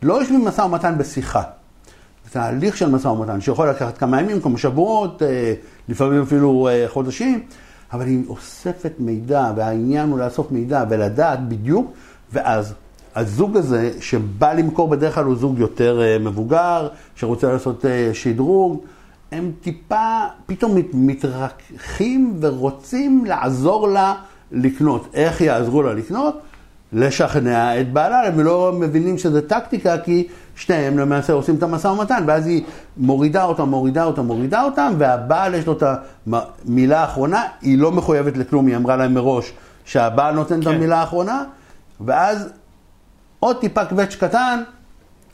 לא 0.03 0.13
יושבים 0.13 0.45
משא 0.45 0.61
ומתן 0.61 0.97
בשיחה. 0.97 1.41
זה 2.25 2.31
תהליך 2.31 2.77
של 2.77 2.89
משא 2.89 3.07
ומתן, 3.07 3.41
שיכול 3.41 3.69
לקחת 3.69 3.97
כמה 3.97 4.21
ימים, 4.21 4.41
כמה 4.41 4.57
שבועות, 4.57 5.23
אה, 5.23 5.53
לפעמים 5.89 6.21
אפילו 6.21 6.67
אה, 6.67 6.85
חודשים, 6.87 7.39
אבל 7.93 8.05
היא 8.05 8.23
אוספת 8.29 8.93
מידע, 8.99 9.51
והעניין 9.55 10.09
הוא 10.09 10.19
לאסוף 10.19 10.51
מידע 10.51 10.83
ולדעת 10.89 11.47
בדיוק, 11.49 11.91
ואז 12.33 12.73
הזוג 13.15 13.57
הזה 13.57 13.91
שבא 13.99 14.53
למכור 14.53 14.87
בדרך 14.87 15.15
כלל 15.15 15.23
הוא 15.25 15.35
זוג 15.35 15.59
יותר 15.59 16.01
אה, 16.01 16.19
מבוגר, 16.19 16.87
שרוצה 17.15 17.51
לעשות 17.51 17.85
שדרוג, 18.13 18.81
הם 19.31 19.51
טיפה, 19.61 20.19
פתאום 20.45 20.75
מת- 20.75 20.93
מתרככים 20.93 22.37
ורוצים 22.39 23.25
לעזור 23.25 23.87
לה 23.87 24.13
לקנות. 24.51 25.07
איך 25.13 25.41
יעזרו 25.41 25.83
לה 25.83 25.93
לקנות? 25.93 26.37
לשכנע 26.93 27.81
את 27.81 27.93
בעלה, 27.93 28.27
הם 28.27 28.39
לא 28.39 28.71
מבינים 28.79 29.17
שזה 29.17 29.47
טקטיקה, 29.47 29.97
כי 29.97 30.27
שניהם 30.55 30.97
למעשה 30.97 31.33
עושים 31.33 31.55
את 31.55 31.63
המשא 31.63 31.87
ומתן, 31.87 32.23
ואז 32.27 32.47
היא 32.47 32.63
מורידה 32.97 33.43
אותם, 33.43 33.69
מורידה 33.69 34.03
אותם, 34.03 34.25
מורידה 34.25 34.63
אותם, 34.63 34.93
והבעל 34.97 35.55
יש 35.55 35.67
לו 35.67 35.73
את 35.73 35.83
המילה 36.31 37.01
האחרונה, 37.01 37.43
היא 37.61 37.77
לא 37.77 37.91
מחויבת 37.91 38.37
לכלום, 38.37 38.67
היא 38.67 38.75
אמרה 38.75 38.95
להם 38.95 39.13
מראש 39.13 39.53
שהבעל 39.85 40.35
נותן 40.35 40.59
את 40.59 40.63
כן. 40.63 40.75
המילה 40.75 40.99
האחרונה, 40.99 41.43
ואז 42.01 42.49
עוד 43.39 43.59
טיפה 43.59 43.85
קווץ' 43.85 44.15
קטן, 44.15 44.63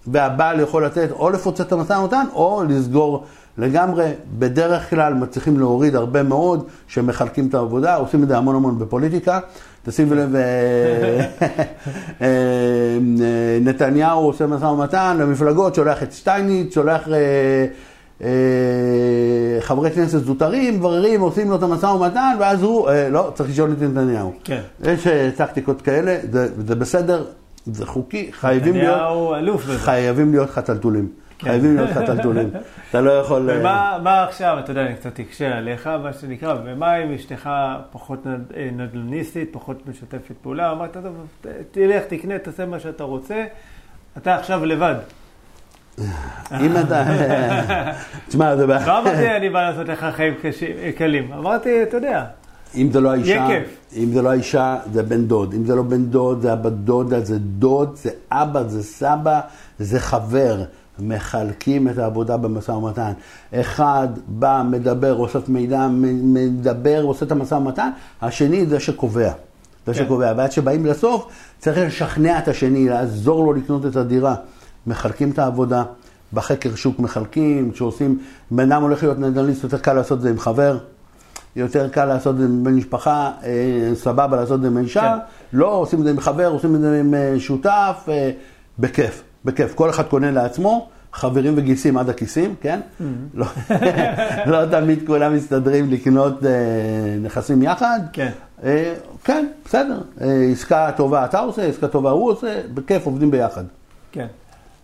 והבעל 0.08 0.60
יכול 0.60 0.86
לתת 0.86 1.12
או 1.12 1.30
לפוצץ 1.30 1.62
את 1.62 1.72
המשא 1.72 1.94
ומתן, 1.94 2.26
או 2.34 2.64
לסגור 2.70 3.26
לגמרי. 3.58 4.12
בדרך 4.40 4.90
כלל 4.90 5.14
מצליחים 5.14 5.60
להוריד 5.60 5.96
הרבה 5.96 6.24
מאוד, 6.24 6.68
שמחלקים 6.88 7.48
את 7.48 7.54
העבודה, 7.54 7.96
עושים 7.96 8.24
את 8.24 8.28
זה 8.28 8.38
המון 8.38 8.56
המון 8.56 8.80
בפוליטיקה. 8.80 9.40
תשימו 9.86 10.16
לב, 10.16 10.36
אה, 10.36 10.42
אה, 11.42 11.48
אה, 12.22 12.28
נתניהו 13.62 14.20
עושה 14.20 14.48
משא 14.48 14.66
ומתן 14.66 15.18
למפלגות, 15.20 15.76
שולח 15.76 16.04
את 16.04 16.12
שטייניץ, 16.12 16.74
שולח 16.74 17.08
חברי 19.60 19.92
כנסת 19.92 20.20
זוטרים, 20.20 20.78
מבררים, 20.78 21.22
עושים 21.22 21.50
לו 21.50 21.56
את 21.56 21.64
המשא 21.64 21.86
ומתן, 21.86 22.36
ואז 22.40 22.64
הוא, 22.64 22.90
לא, 23.12 23.32
צריך 23.36 23.50
לשאול 23.50 23.72
את 23.72 23.82
נתניהו. 23.82 24.34
כן. 24.44 24.62
יש 24.84 25.08
טקטיקות 25.36 25.82
כאלה, 25.82 26.18
זה, 26.32 26.48
זה 26.68 26.76
בסדר, 26.76 27.26
זה 27.66 27.86
חוקי, 27.86 28.30
חייבים 28.32 28.76
להיות, 28.76 29.38
אלוף. 29.38 29.66
חייבים 29.78 30.32
להיות 30.32 30.50
חתלתולים. 30.50 31.08
חייבים 31.44 31.76
להיות 31.76 31.90
חתלתולים. 31.90 32.50
אתה 32.90 33.02
לא 33.02 33.12
יכול... 33.12 33.50
אה, 33.50 33.60
ומה 33.60 34.00
מה 34.04 34.24
עכשיו, 34.24 34.60
אתה 34.60 34.72
יודע, 34.72 34.86
אני 34.86 34.96
קצת 34.96 35.20
אקשה 35.20 35.58
עליך, 35.58 35.88
מה 35.88 36.14
שנקרא, 36.14 36.56
ומה 36.66 36.98
אם 36.98 37.14
אשתך 37.14 37.50
פחות 37.92 38.28
אה, 38.28 38.70
נדל"ניסטית, 38.72 39.50
פחות 39.52 39.88
משתפת 39.88 40.36
פעולה? 40.42 40.72
אמרת, 40.72 40.94
טוב, 40.94 41.28
תלך, 41.72 42.04
תקנה, 42.08 42.40
תעשה 42.40 42.66
מה 42.66 42.80
שאתה 42.80 43.04
רוצה, 43.04 43.46
אתה 44.18 44.36
עכשיו 44.36 44.66
לבד. 44.66 44.96
אם 46.52 46.78
אתה... 46.78 47.04
תשמע, 48.28 48.56
זה... 48.56 48.68
לא 48.68 49.00
אמרתי, 49.00 49.32
אני 49.38 49.50
בא 49.50 49.70
לעשות 49.70 49.88
לך 49.88 50.06
חיים 50.16 50.34
קלים. 50.98 51.34
אמרתי, 51.34 51.84
אתה 51.84 51.98
יודע, 51.98 52.26
אם 52.76 52.92
זה 52.92 53.02
לא 53.02 53.12
האישה. 53.12 53.48
אם 53.98 54.12
זה 54.14 54.22
לא 54.22 54.30
האישה, 54.30 54.78
זה 54.94 55.04
בן 55.04 55.26
דוד. 55.26 55.54
אם 55.54 55.66
זה 55.66 55.76
לא 55.76 55.84
בן 55.84 56.06
דוד, 56.06 56.42
זה 56.42 56.54
הבת 56.54 56.72
דודה, 56.72 57.20
זה 57.20 57.40
דוד, 57.40 57.96
זה 57.96 58.10
אבא, 58.32 58.64
זה 58.64 58.84
סבא, 58.84 59.40
זה 59.80 60.00
חבר. 60.00 60.64
מחלקים 61.00 61.88
את 61.88 61.98
העבודה 61.98 62.38
במשא 62.38 62.72
ומתן. 62.72 63.12
אחד 63.54 64.08
בא, 64.28 64.64
מדבר, 64.70 65.16
אוסף 65.16 65.50
מידע, 65.50 65.88
מדבר, 65.92 67.02
עושה 67.04 67.26
את 67.26 67.32
המשא 67.32 67.56
ומתן, 67.56 67.90
השני 68.22 68.66
זה 68.66 68.80
שקובע. 68.80 69.32
זה 69.86 69.94
כן. 69.94 70.06
שקובע. 70.06 70.34
ועד 70.38 70.52
שבאים 70.52 70.86
לסוף, 70.86 71.26
צריך 71.60 71.78
לשכנע 71.78 72.40
את 72.40 72.48
השני, 72.48 72.90
לעזור 72.90 73.46
לו 73.46 73.54
לקנות 73.54 73.86
את 73.86 73.96
הדירה. 73.96 74.36
מחלקים 74.88 75.32
את 75.32 75.40
העבודה, 75.40 75.84
בחקר 76.34 76.76
שוק 76.76 77.00
מחלקים, 77.00 77.72
כשעושים, 77.72 78.20
בן 78.52 78.72
אדם 78.72 78.82
הולך 78.82 79.04
להיות 79.04 79.20
נדל"ניסט, 79.20 79.64
יותר 79.64 79.78
קל 79.78 79.94
לעשות 79.94 80.18
את 80.18 80.24
זה 80.24 80.30
עם 80.30 80.40
חבר. 80.40 80.78
יותר 81.56 81.90
קל 81.90 82.06
לעשות 82.06 82.36
את 82.36 82.40
זה 82.40 82.46
עם 82.46 82.64
בן 82.64 82.74
משפחה, 82.74 83.32
אה, 83.44 83.92
סבבה 83.96 84.38
לעשות 84.38 84.56
את 84.58 84.62
זה 84.62 84.68
עם 84.68 84.78
אישה, 84.78 85.02
כן. 85.02 85.58
לא, 85.58 85.76
עושים 85.76 86.00
את 86.00 86.04
זה 86.04 86.10
עם 86.10 86.20
חבר, 86.20 86.48
עושים 86.48 86.76
את 86.76 86.82
זה 86.82 87.00
עם 87.00 87.14
אה, 87.14 87.36
שותף, 87.40 88.06
אה, 88.08 88.32
בכיף, 88.80 89.24
בכיף. 89.46 89.74
כל 89.74 89.90
אחד 89.90 90.04
קונה 90.04 90.32
לעצמו, 90.32 90.90
חברים 91.14 91.54
וגיסים 91.58 91.98
עד 91.98 92.10
הכיסים, 92.10 92.56
כן? 92.62 92.80
לא, 93.34 93.46
לא 94.52 94.66
תמיד 94.66 95.08
כולם 95.08 95.36
מסתדרים 95.36 95.92
לקנות 95.92 96.46
אה, 96.46 96.52
נכסים 97.22 97.62
יחד. 97.62 98.00
כן. 98.14 98.32
אה, 98.64 98.94
כן, 99.24 99.46
בסדר. 99.66 100.02
אה, 100.22 100.48
עסקה 100.52 100.92
טובה 100.98 101.26
אתה 101.26 101.40
עושה, 101.40 101.64
עסקה 101.64 101.88
טובה 101.88 102.12
הוא 102.12 102.32
עושה, 102.32 102.62
בכיף, 102.74 103.06
עובדים 103.06 103.32
ביחד. 103.32 103.64
כן. 104.12 104.28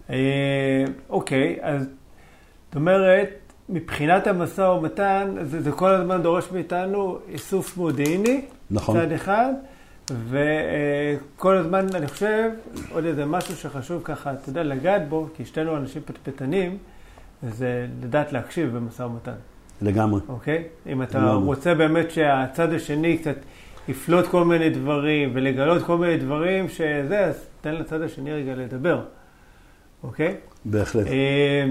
אה, 0.10 0.84
אוקיי, 1.10 1.58
אז 1.62 1.82
זאת 2.68 2.76
אומרת, 2.76 3.30
מבחינת 3.70 4.28
המשא 4.28 4.62
ומתן, 4.62 5.36
זה, 5.42 5.62
זה 5.62 5.72
כל 5.72 5.90
הזמן 5.90 6.22
דורש 6.22 6.52
מאיתנו 6.52 7.18
איסוף 7.30 7.78
מודיעיני, 7.78 8.42
נכון. 8.72 8.98
מצד 8.98 9.12
אחד, 9.12 9.54
וכל 10.12 11.58
הזמן, 11.58 11.86
אני 11.94 12.08
חושב, 12.08 12.50
עוד 12.92 13.06
איזה 13.06 13.26
משהו 13.26 13.56
שחשוב 13.56 14.02
ככה, 14.04 14.34
אתה 14.34 14.50
יודע, 14.50 14.64
לגעת 14.64 15.10
בו, 15.10 15.28
כי 15.36 15.46
שתינו 15.46 15.78
אנשים 15.78 16.02
פטפטנים, 16.06 16.78
זה 17.44 17.88
לדעת 18.04 18.34
להקשיב 18.34 18.76
במשא 18.78 19.04
ומתן. 19.04 19.36
לגמרי. 19.82 20.22
אוקיי? 20.30 20.64
אם 20.88 21.04
אתה 21.04 21.20
לגמרי. 21.20 21.46
רוצה 21.46 21.76
באמת 21.76 22.12
שהצד 22.12 22.74
השני 22.74 23.18
קצת 23.18 23.36
יפלוט 23.88 24.28
כל 24.28 24.46
מיני 24.46 24.70
דברים 24.70 25.32
ולגלות 25.34 25.84
כל 25.84 25.98
מיני 25.98 26.18
דברים 26.18 26.70
שזה, 26.70 27.20
אז 27.20 27.46
תן 27.62 27.76
לצד 27.76 28.02
השני 28.02 28.34
רגע 28.34 28.56
לדבר, 28.56 29.02
אוקיי? 30.04 30.36
בהחלט. 30.66 31.08
אה, 31.08 31.66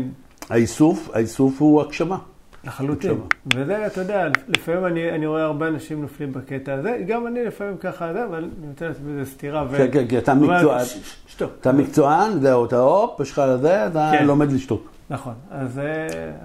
האיסוף, 0.51 1.09
האיסוף 1.13 1.61
הוא 1.61 1.83
הגשמה. 1.83 2.19
לחלוטין. 2.65 3.15
וזה, 3.55 3.87
אתה 3.87 4.01
יודע, 4.01 4.27
לפעמים 4.49 4.87
אני, 4.87 5.11
אני 5.11 5.27
רואה 5.27 5.43
הרבה 5.45 5.69
אנשים 5.69 6.03
נופלים 6.03 6.33
בקטע 6.33 6.75
הזה, 6.75 6.99
גם 7.07 7.27
אני 7.27 7.45
לפעמים 7.45 7.77
ככה 7.77 8.13
זה, 8.13 8.25
אבל 8.25 8.39
אני 8.39 8.67
נותן 8.69 8.87
לעצמי 8.87 9.21
איזה 9.21 9.31
סטירה. 9.31 9.65
ו- 9.71 9.77
כן, 9.77 9.89
כן, 9.93 10.07
כי 10.07 10.19
אתה 10.19 10.33
אומר, 10.33 10.55
מקצוען. 10.57 10.85
"ש- 10.85 10.89
ש- 10.93 11.17
שתוק. 11.27 11.53
אתה 11.61 11.73
מקצוען, 11.73 12.41
זהו, 12.41 12.65
אתה 12.65 12.79
הופ, 12.81 13.21
יש 13.21 13.33
לך 13.33 13.43
זה, 13.61 13.87
אתה 13.87 14.11
כן. 14.19 14.27
לומד 14.27 14.53
לשתוק. 14.53 14.91
נכון, 15.11 15.35
אז 15.51 15.79
אה, 15.79 15.85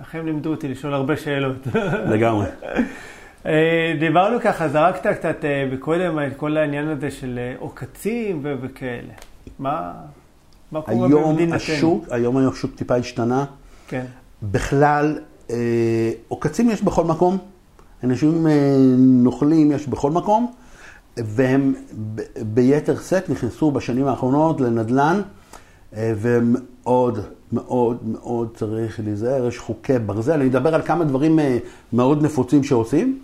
החיים 0.01 0.25
לימדו 0.25 0.49
אותי 0.51 0.67
לשאול 0.67 0.93
הרבה 0.93 1.17
שאלות. 1.17 1.67
לגמרי. 2.13 2.45
אה, 3.45 3.93
דיברנו 3.99 4.37
ככה, 4.41 4.67
זרקת 4.69 5.07
קצת 5.17 5.45
אה, 5.45 5.67
מקודם 5.71 6.19
את 6.19 6.37
כל 6.37 6.57
העניין 6.57 6.87
הזה 6.87 7.11
של 7.11 7.39
אה, 7.41 7.53
עוקצים 7.59 8.39
וכאלה. 8.61 9.13
מה, 9.59 9.91
מה 10.71 10.81
קורה 10.81 11.07
במדינתנו? 11.09 12.03
היום 12.11 12.37
השוק 12.37 12.71
טיפה 12.75 12.95
השתנה. 12.95 13.45
כן, 13.87 14.05
בכלל, 14.43 15.17
אה, 15.17 15.23
עוקצים 16.27 16.69
יש 16.69 16.81
בכל 16.81 17.03
מקום, 17.03 17.37
אנשים 18.03 18.47
אה, 18.47 18.75
נוכלים 18.97 19.71
יש 19.71 19.87
בכל 19.87 20.11
מקום, 20.11 20.51
והם 21.17 21.73
ביתר 22.41 22.99
שאת 22.99 23.29
נכנסו 23.29 23.71
בשנים 23.71 24.07
האחרונות 24.07 24.61
לנדל"ן, 24.61 25.21
אה, 25.95 26.13
ומאוד 26.17 27.19
מאוד 27.51 27.97
מאוד 28.03 28.49
צריך 28.55 28.99
להיזהר, 29.03 29.47
יש 29.47 29.59
חוקי 29.59 29.99
ברזל. 29.99 30.33
אני 30.33 30.49
אדבר 30.49 30.75
על 30.75 30.81
כמה 30.81 31.05
דברים 31.05 31.39
אה, 31.39 31.57
מאוד 31.93 32.23
נפוצים 32.23 32.63
שעושים, 32.63 33.19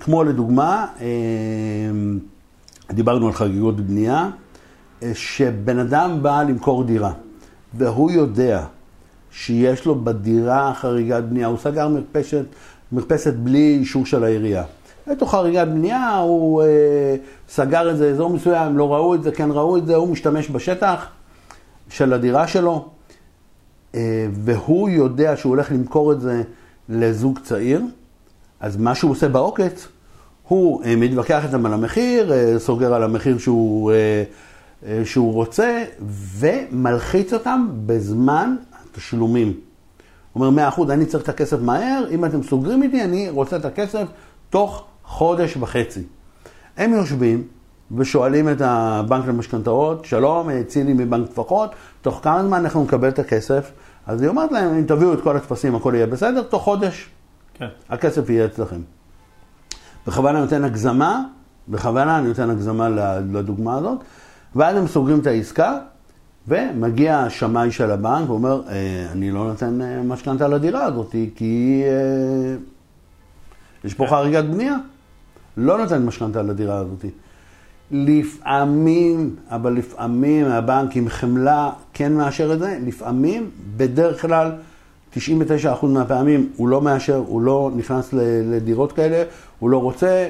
כמו 0.00 0.24
לדוגמה, 0.24 0.86
אה, 1.00 1.06
דיברנו 2.90 3.26
על 3.26 3.32
חגיגות 3.32 3.80
בנייה, 3.80 4.30
אה, 5.02 5.10
שבן 5.14 5.78
אדם 5.78 6.22
בא 6.22 6.42
למכור 6.42 6.84
דירה, 6.84 7.12
והוא 7.74 8.10
יודע 8.10 8.64
שיש 9.32 9.86
לו 9.86 10.04
בדירה 10.04 10.74
חריגת 10.74 11.22
בנייה, 11.22 11.46
הוא 11.46 11.58
סגר 11.58 11.88
מרפסת, 11.88 12.44
מרפסת 12.92 13.34
בלי 13.34 13.76
אישור 13.80 14.06
של 14.06 14.24
העירייה. 14.24 14.64
הייתה 15.06 15.26
חריגת 15.26 15.68
בנייה, 15.68 16.16
הוא 16.16 16.62
אה, 16.62 17.16
סגר 17.48 17.90
איזה 17.90 18.10
אזור 18.10 18.30
מסוים, 18.30 18.78
לא 18.78 18.94
ראו 18.94 19.14
את 19.14 19.22
זה, 19.22 19.30
כן 19.32 19.48
ראו 19.50 19.76
את 19.76 19.86
זה, 19.86 19.94
הוא 19.94 20.08
משתמש 20.08 20.50
בשטח 20.50 21.06
של 21.88 22.12
הדירה 22.12 22.46
שלו, 22.46 22.88
אה, 23.94 24.26
והוא 24.32 24.88
יודע 24.88 25.36
שהוא 25.36 25.50
הולך 25.50 25.72
למכור 25.72 26.12
את 26.12 26.20
זה 26.20 26.42
לזוג 26.88 27.38
צעיר, 27.42 27.82
אז 28.60 28.76
מה 28.76 28.94
שהוא 28.94 29.10
עושה 29.10 29.28
בעוקץ, 29.28 29.88
הוא 30.48 30.84
אה, 30.84 30.96
מתווכח 30.96 31.44
איתם 31.44 31.66
על 31.66 31.72
המחיר, 31.72 32.32
אה, 32.32 32.58
סוגר 32.58 32.94
על 32.94 33.02
המחיר 33.02 33.38
שהוא, 33.38 33.92
אה, 33.92 34.22
אה, 34.86 35.02
שהוא 35.04 35.32
רוצה, 35.32 35.84
ומלחיץ 36.38 37.32
אותם 37.32 37.68
בזמן 37.86 38.56
התשלומים. 38.92 39.52
הוא 40.32 40.46
אומר, 40.46 40.68
100%, 40.68 40.92
אני 40.92 41.06
צריך 41.06 41.24
את 41.24 41.28
הכסף 41.28 41.60
מהר, 41.60 42.04
אם 42.10 42.24
אתם 42.24 42.42
סוגרים 42.42 42.82
איתי, 42.82 43.04
אני 43.04 43.30
רוצה 43.30 43.56
את 43.56 43.64
הכסף 43.64 44.06
תוך 44.50 44.84
חודש 45.04 45.56
וחצי. 45.56 46.02
הם 46.76 46.92
יושבים 46.92 47.44
ושואלים 47.96 48.48
את 48.48 48.60
הבנק 48.60 49.26
למשכנתאות, 49.26 50.04
שלום, 50.04 50.50
אה, 50.50 50.64
צילי 50.64 50.92
מבנק 50.92 51.28
טפחות, 51.28 51.70
תוך 52.00 52.20
כמה 52.22 52.44
זמן 52.44 52.58
אנחנו 52.58 52.84
נקבל 52.84 53.08
את 53.08 53.18
הכסף? 53.18 53.72
אז 54.06 54.20
היא 54.22 54.28
אומרת 54.28 54.52
להם, 54.52 54.74
אם 54.74 54.84
תביאו 54.86 55.12
את 55.12 55.20
כל 55.22 55.36
הטפסים, 55.36 55.74
הכל 55.74 55.92
יהיה 55.94 56.06
בסדר, 56.06 56.42
תוך 56.42 56.62
חודש 56.62 57.10
כן. 57.54 57.68
הכסף 57.88 58.30
יהיה 58.30 58.46
אצלכם. 58.46 58.80
בכוונה 60.06 60.38
אני 60.38 60.44
נותן 60.44 60.64
הגזמה, 60.64 61.22
בכוונה 61.68 62.18
אני 62.18 62.28
נותן 62.28 62.50
הגזמה 62.50 62.88
לדוגמה 63.32 63.76
הזאת, 63.76 63.98
ואז 64.56 64.76
הם 64.76 64.86
סוגרים 64.86 65.18
את 65.18 65.26
העסקה, 65.26 65.78
ומגיע 66.48 67.18
השמאי 67.18 67.70
של 67.70 67.90
הבנק 67.90 68.30
ואומר, 68.30 68.62
אה, 68.68 69.06
אני 69.12 69.30
לא 69.30 69.44
נותן 69.44 69.80
אה, 69.82 70.02
משכנתה 70.02 70.48
לדירה 70.48 70.84
הזאת, 70.84 71.14
כי 71.34 71.82
אה, 71.86 72.56
יש 73.84 73.94
פה 73.94 74.06
חריגת 74.06 74.44
בנייה. 74.44 74.76
לא 75.56 75.78
נותן 75.78 76.06
משכנתה 76.06 76.42
לדירה 76.42 76.78
הזאת. 76.78 77.04
לפעמים, 77.90 79.36
אבל 79.48 79.72
לפעמים 79.72 80.46
הבנק 80.46 80.96
עם 80.96 81.08
חמלה 81.08 81.70
כן 81.94 82.12
מאשר 82.12 82.52
את 82.52 82.58
זה, 82.58 82.78
לפעמים, 82.86 83.50
בדרך 83.76 84.22
כלל, 84.22 84.52
99% 85.16 85.18
מהפעמים 85.82 86.50
הוא 86.56 86.68
לא 86.68 86.82
מאשר, 86.82 87.16
הוא 87.26 87.42
לא 87.42 87.70
נכנס 87.76 88.10
לדירות 88.44 88.92
כאלה, 88.92 89.22
הוא 89.58 89.70
לא 89.70 89.78
רוצה, 89.78 90.28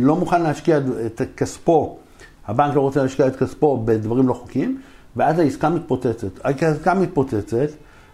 לא 0.00 0.16
מוכן 0.16 0.42
להשקיע 0.42 0.78
את 1.06 1.22
כספו, 1.36 1.98
הבנק 2.46 2.74
לא 2.74 2.80
רוצה 2.80 3.02
להשקיע 3.02 3.26
את 3.26 3.36
כספו 3.36 3.82
בדברים 3.84 4.28
לא 4.28 4.34
חוקיים, 4.34 4.80
ואז 5.20 5.38
העסקה 5.38 5.68
מתפוצצת. 5.68 6.28
העסקה 6.44 6.94
מתפוצצת, 6.94 7.68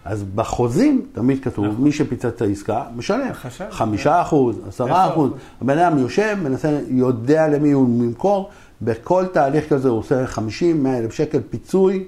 אז 0.04 0.24
בחוזים 0.34 1.06
תמיד 1.12 1.44
כתוב, 1.44 1.80
מי 1.80 1.92
שפיצץ 1.92 2.24
את 2.24 2.42
העסקה, 2.42 2.82
משלם. 2.96 3.32
חמישה 3.70 4.22
אחוז, 4.22 4.56
עשרה 4.68 5.04
עשר 5.04 5.12
אחוז. 5.12 5.30
הבן 5.62 5.78
אדם 5.78 5.98
יושב, 5.98 6.36
מנסה, 6.42 6.80
יודע 6.88 7.48
למי 7.48 7.72
הוא 7.72 7.88
ממכור, 7.88 8.50
בכל 8.82 9.24
תהליך 9.32 9.68
כזה 9.68 9.88
הוא 9.88 9.98
עושה 9.98 10.26
50, 10.26 10.82
100 10.82 10.98
אלף 10.98 11.12
שקל 11.12 11.38
פיצוי, 11.50 12.04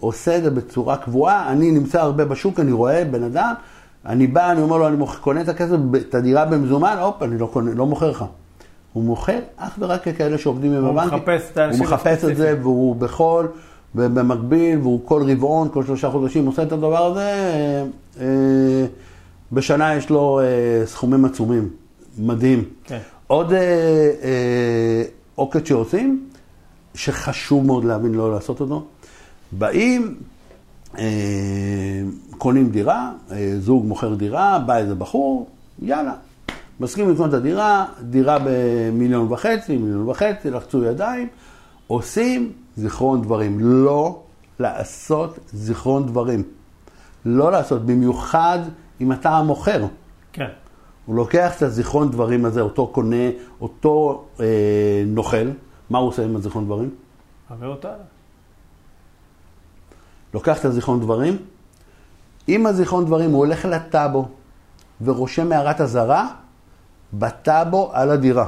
עושה 0.00 0.38
את 0.38 0.42
זה 0.42 0.50
בצורה 0.50 0.96
קבועה. 0.96 1.52
אני 1.52 1.70
נמצא 1.70 2.00
הרבה 2.00 2.24
בשוק, 2.24 2.60
אני 2.60 2.72
רואה 2.72 3.04
בן 3.04 3.22
אדם, 3.22 3.54
אני 4.06 4.26
בא, 4.26 4.52
אני 4.52 4.62
אומר 4.62 4.76
לו, 4.76 4.88
אני 4.88 4.96
מוכ- 4.96 5.16
קונה 5.20 5.40
את 5.40 5.48
הכסף, 5.48 5.76
את 6.08 6.14
הדירה 6.14 6.44
במזומן, 6.44 6.96
הופ, 7.00 7.22
אני 7.22 7.38
לא, 7.38 7.48
קונה, 7.52 7.74
לא 7.74 7.86
מוכר 7.86 8.10
לך. 8.10 8.24
הוא 8.92 9.04
מוכר 9.04 9.38
אך 9.56 9.76
ורק 9.78 10.08
לכאלה 10.08 10.38
שעובדים 10.38 10.72
עם 10.72 10.84
הוא 10.84 10.90
הבנקים. 11.00 11.18
מחפש 11.18 11.50
את 11.52 11.56
האנשים 11.56 11.82
הוא 11.82 11.92
מחפש 11.92 12.24
את 12.24 12.36
זה. 12.36 12.56
והוא 12.60 12.96
בכל, 12.96 13.46
ובמקביל, 13.94 14.78
והוא 14.78 15.00
כל 15.04 15.22
רבעון, 15.30 15.68
כל 15.72 15.84
שלושה 15.84 16.10
חודשים 16.10 16.46
עושה 16.46 16.62
את 16.62 16.72
הדבר 16.72 17.06
הזה. 17.06 17.20
אה, 17.20 17.84
אה, 18.20 18.86
בשנה 19.52 19.94
יש 19.94 20.10
לו 20.10 20.40
אה, 20.40 20.86
סכומים 20.86 21.24
עצומים, 21.24 21.68
מדהים. 22.18 22.64
כן. 22.84 22.98
עוד 23.26 23.52
עוקץ 25.34 25.68
שעושים, 25.68 26.28
שחשוב 26.94 27.66
מאוד 27.66 27.84
להבין 27.84 28.14
לא 28.14 28.32
לעשות 28.32 28.60
אותו, 28.60 28.84
באים, 29.52 30.16
קונים 32.38 32.70
דירה, 32.70 33.12
זוג 33.58 33.86
מוכר 33.86 34.14
דירה, 34.14 34.58
בא 34.58 34.76
איזה 34.76 34.94
בחור, 34.94 35.46
יאללה, 35.82 36.12
מסכים 36.80 37.10
לקנות 37.10 37.28
את 37.28 37.34
הדירה, 37.34 37.86
דירה 38.00 38.38
במיליון 38.44 39.32
וחצי, 39.32 39.76
מיליון 39.76 40.08
וחצי, 40.08 40.50
לחצו 40.50 40.84
ידיים, 40.84 41.28
עושים 41.86 42.52
זיכרון 42.76 43.22
דברים. 43.22 43.56
לא 43.60 44.22
לעשות 44.58 45.38
זיכרון 45.52 46.06
דברים. 46.06 46.42
לא 47.24 47.52
לעשות, 47.52 47.86
במיוחד 47.86 48.58
אם 49.00 49.12
אתה 49.12 49.30
המוכר. 49.30 49.86
כן. 50.32 50.48
הוא 51.06 51.16
לוקח 51.16 51.56
את 51.56 51.62
הזיכרון 51.62 52.10
דברים 52.10 52.44
הזה, 52.44 52.60
אותו 52.60 52.86
קונה, 52.86 53.30
אותו 53.60 54.24
אה, 54.40 54.46
נוכל, 55.06 55.50
מה 55.90 55.98
הוא 55.98 56.08
עושה 56.08 56.24
עם 56.24 56.36
הזיכרון 56.36 56.64
דברים? 56.64 56.90
מעביר 57.50 57.68
אותה. 57.68 57.92
לוקח 60.34 60.60
את 60.60 60.64
הזיכרון 60.64 61.00
דברים, 61.00 61.36
עם 62.46 62.66
הזיכרון 62.66 63.04
דברים 63.04 63.30
הוא 63.30 63.38
הולך 63.38 63.64
לטאבו 63.64 64.28
ורושם 65.02 65.48
מערת 65.48 65.80
אזהרה 65.80 66.28
בטאבו 67.12 67.90
על 67.92 68.10
הדירה. 68.10 68.46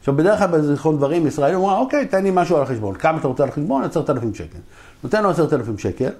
עכשיו, 0.00 0.16
בדרך 0.16 0.38
כלל 0.38 0.48
בזיכרון 0.48 0.96
דברים, 0.96 1.26
ישראלים 1.26 1.58
אומרים, 1.58 1.78
אוקיי, 1.78 2.06
תן 2.06 2.22
לי 2.22 2.30
משהו 2.34 2.56
על 2.56 2.62
החשבון. 2.62 2.94
כמה 2.94 3.18
אתה 3.18 3.28
רוצה 3.28 3.42
על 3.42 3.48
החשבון? 3.48 3.84
10,000 3.84 4.34
שקל. 4.34 4.58
נותן 5.04 5.22
לו 5.22 5.30
10,000 5.30 5.78
שקל, 5.78 6.10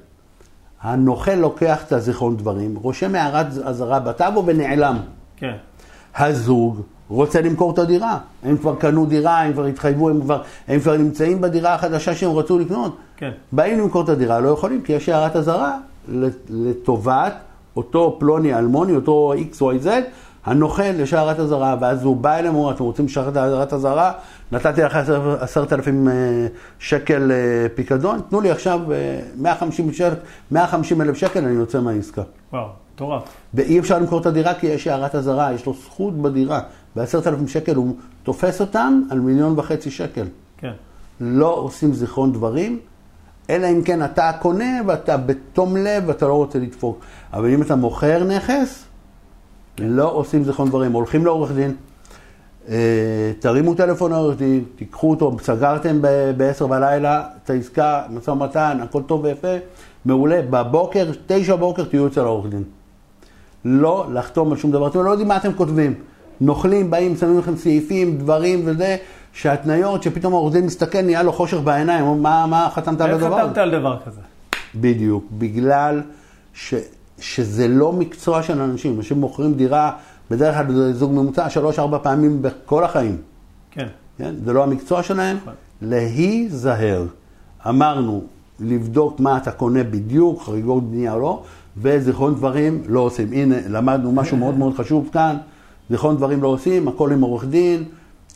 הנוכל 0.83 1.35
לוקח 1.35 1.85
את 1.87 1.93
הזיכרון 1.93 2.37
דברים, 2.37 2.77
רושם 2.77 3.13
מערת 3.13 3.47
אזהרה 3.65 4.01
בטאבו 4.01 4.43
ונעלם. 4.47 4.99
כן. 5.37 5.55
הזוג 6.17 6.81
רוצה 7.09 7.41
למכור 7.41 7.73
את 7.73 7.79
הדירה. 7.79 8.19
הם 8.43 8.57
כבר 8.57 8.75
קנו 8.77 9.07
דירה, 9.07 9.41
הם 9.41 9.53
כבר 9.53 9.65
התחייבו, 9.65 10.09
הם 10.09 10.21
כבר, 10.21 10.43
הם 10.69 10.81
כבר 10.81 10.97
נמצאים 10.97 11.41
בדירה 11.41 11.75
החדשה 11.75 12.15
שהם 12.15 12.31
רצו 12.31 12.59
לקנות. 12.59 12.97
כן. 13.17 13.31
באים 13.53 13.79
למכור 13.79 14.05
את 14.05 14.09
הדירה, 14.09 14.41
לא 14.41 14.49
יכולים, 14.49 14.83
כי 14.83 14.93
יש 14.93 15.09
הערת 15.09 15.37
אזהרה 15.37 15.79
לטובת 16.49 17.35
אותו 17.77 18.17
פלוני 18.21 18.55
אלמוני, 18.55 18.97
אותו 18.97 19.35
XYZ, 19.53 19.89
הנוכל 20.45 21.01
יש 21.01 21.13
הערת 21.13 21.41
אזהרה, 21.41 21.77
ואז 21.81 22.05
הוא 22.05 22.17
בא 22.17 22.37
אליהם, 22.37 22.55
הוא 22.55 22.63
אומר, 22.63 22.75
אתם 22.75 22.85
רוצים 22.85 23.05
לשחרר 23.05 23.29
את 23.29 23.37
הערת 23.37 23.73
אזהרה? 23.73 24.13
נתתי 24.53 24.83
לך 24.83 24.99
עשרת 25.41 25.73
אלפים 25.73 26.09
אה, 26.09 26.13
שקל 26.79 27.33
אה, 27.33 27.69
פיקדון, 27.75 28.21
תנו 28.29 28.41
לי 28.41 28.51
עכשיו 28.51 28.93
אה, 28.93 29.21
150 29.37 29.93
שקל- 29.93 30.15
150 30.51 31.01
אלף 31.01 31.17
שקל, 31.17 31.45
אני 31.45 31.55
יוצא 31.55 31.81
מהעסקה. 31.81 32.23
וואו, 32.53 32.67
מטורף. 32.95 33.23
ואי 33.55 33.79
אפשר 33.79 33.99
למכור 33.99 34.21
את 34.21 34.27
הדירה 34.27 34.55
כי 34.55 34.67
יש 34.67 34.87
הערת 34.87 35.15
אזהרה, 35.15 35.53
יש 35.53 35.67
לו 35.67 35.75
זכות 35.85 36.15
בדירה. 36.23 36.61
בעשרת 36.97 37.27
אלפים 37.27 37.49
שקל 37.49 37.75
הוא 37.75 37.97
תופס 38.23 38.61
אותם 38.61 39.03
על 39.11 39.21
מיליון 39.21 39.59
וחצי 39.59 39.91
שקל. 39.91 40.27
כן. 40.59 40.73
לא 41.21 41.55
עושים 41.55 41.93
זיכרון 41.93 42.33
דברים, 42.33 42.79
אלא 43.51 43.67
אם 43.67 43.83
כן 43.83 44.05
אתה 44.05 44.29
הקונה 44.29 44.81
ואתה 44.87 45.17
בתום 45.17 45.77
לב 45.77 46.05
ואתה 46.07 46.27
לא 46.27 46.35
רוצה 46.35 46.59
לדפוק. 46.59 47.01
אבל 47.33 47.55
אם 47.55 47.63
אתה 47.63 47.77
מוכר 47.77 48.25
נכס, 48.25 48.85
לא 49.79 50.13
עושים 50.13 50.45
זיכרון 50.45 50.69
דברים. 50.69 50.93
הולכים 50.93 51.25
לעורך 51.25 51.53
דין, 51.53 51.75
אה, 52.69 53.33
תרימו 53.41 53.75
טלפון 53.75 54.11
לעורך 54.11 54.39
דין, 54.39 54.65
תיקחו 54.77 55.11
אותו, 55.11 55.37
סגרתם 55.43 55.99
ב-10 56.37 56.67
בלילה 56.67 57.25
את 57.45 57.51
העסקה, 57.51 58.03
משא 58.11 58.31
ומתן, 58.31 58.79
הכל 58.83 59.03
טוב 59.03 59.25
ויפה, 59.25 59.57
מעולה. 60.05 60.41
בבוקר, 60.51 61.11
תשע 61.27 61.57
בבוקר 61.57 61.85
תהיו 61.85 62.07
אצל 62.07 62.21
העורך 62.21 62.47
דין. 62.51 62.63
לא 63.65 64.07
לחתום 64.13 64.53
על 64.53 64.59
שום 64.59 64.71
דבר. 64.71 64.87
אתם 64.87 65.03
לא 65.03 65.11
יודעים 65.11 65.29
מה 65.29 65.37
אתם 65.37 65.53
כותבים. 65.53 65.95
נוכלים, 66.41 66.91
באים, 66.91 67.17
שמים 67.17 67.39
לכם 67.39 67.57
סעיפים, 67.57 68.19
דברים 68.19 68.63
וזה, 68.65 68.97
שהתניות, 69.33 70.03
שפתאום 70.03 70.33
העורך 70.33 70.53
דין 70.53 70.67
מסתכל, 70.67 71.03
נהיה 71.03 71.23
לו 71.23 71.33
חושך 71.33 71.57
בעיניים, 71.59 72.23
מה, 72.23 72.47
מה 72.47 72.69
חתמת 72.75 73.01
על 73.01 73.11
איך 73.11 73.23
הדבר 73.23 73.41
הזה? 73.41 73.49
חתמת 73.49 73.59
על 73.59 73.71
דבר 73.71 73.99
כזה? 74.05 74.21
בדיוק, 74.75 75.25
בגלל 75.39 76.03
ש, 76.55 76.75
שזה 77.23 77.69
לא 77.69 77.93
מקצוע 77.93 78.43
של 78.43 78.61
אנשים. 78.61 78.97
אנשים 78.97 79.21
מוכרים 79.21 79.55
דירה, 79.55 79.93
בדרך 80.31 80.57
כלל 80.57 80.75
זה 80.75 80.93
זוג 80.93 81.13
ממוצע, 81.13 81.51
שלוש-ארבע 81.51 81.99
פעמים 81.99 82.43
בכל 82.43 82.85
החיים. 82.85 83.17
כן. 83.71 83.87
כן? 84.19 84.35
זה 84.45 84.53
לא 84.53 84.63
המקצוע 84.63 85.03
שלהם. 85.03 85.37
נכון. 85.37 85.53
להיזהר. 85.83 87.07
אמרנו, 87.69 88.23
לבדוק 88.61 89.21
מה 89.21 89.37
אתה 89.37 89.51
קונה 89.51 89.83
בדיוק, 89.85 90.43
חריגות 90.43 90.91
בנייה 90.91 91.13
או 91.13 91.21
לא, 91.21 91.43
וזיכרון 91.77 92.35
דברים 92.35 92.83
לא 92.87 93.01
עושים. 93.01 93.33
הנה, 93.33 93.57
למדנו 93.69 94.13
משהו 94.13 94.37
מאוד 94.37 94.59
מאוד 94.59 94.75
חשוב 94.77 95.11
כאן, 95.13 95.37
זיכרון 95.91 96.17
דברים 96.17 96.43
לא 96.43 96.49
עושים, 96.49 96.89
הכל 96.89 97.13
עם 97.13 97.21
עורך 97.21 97.45
דין, 97.45 97.85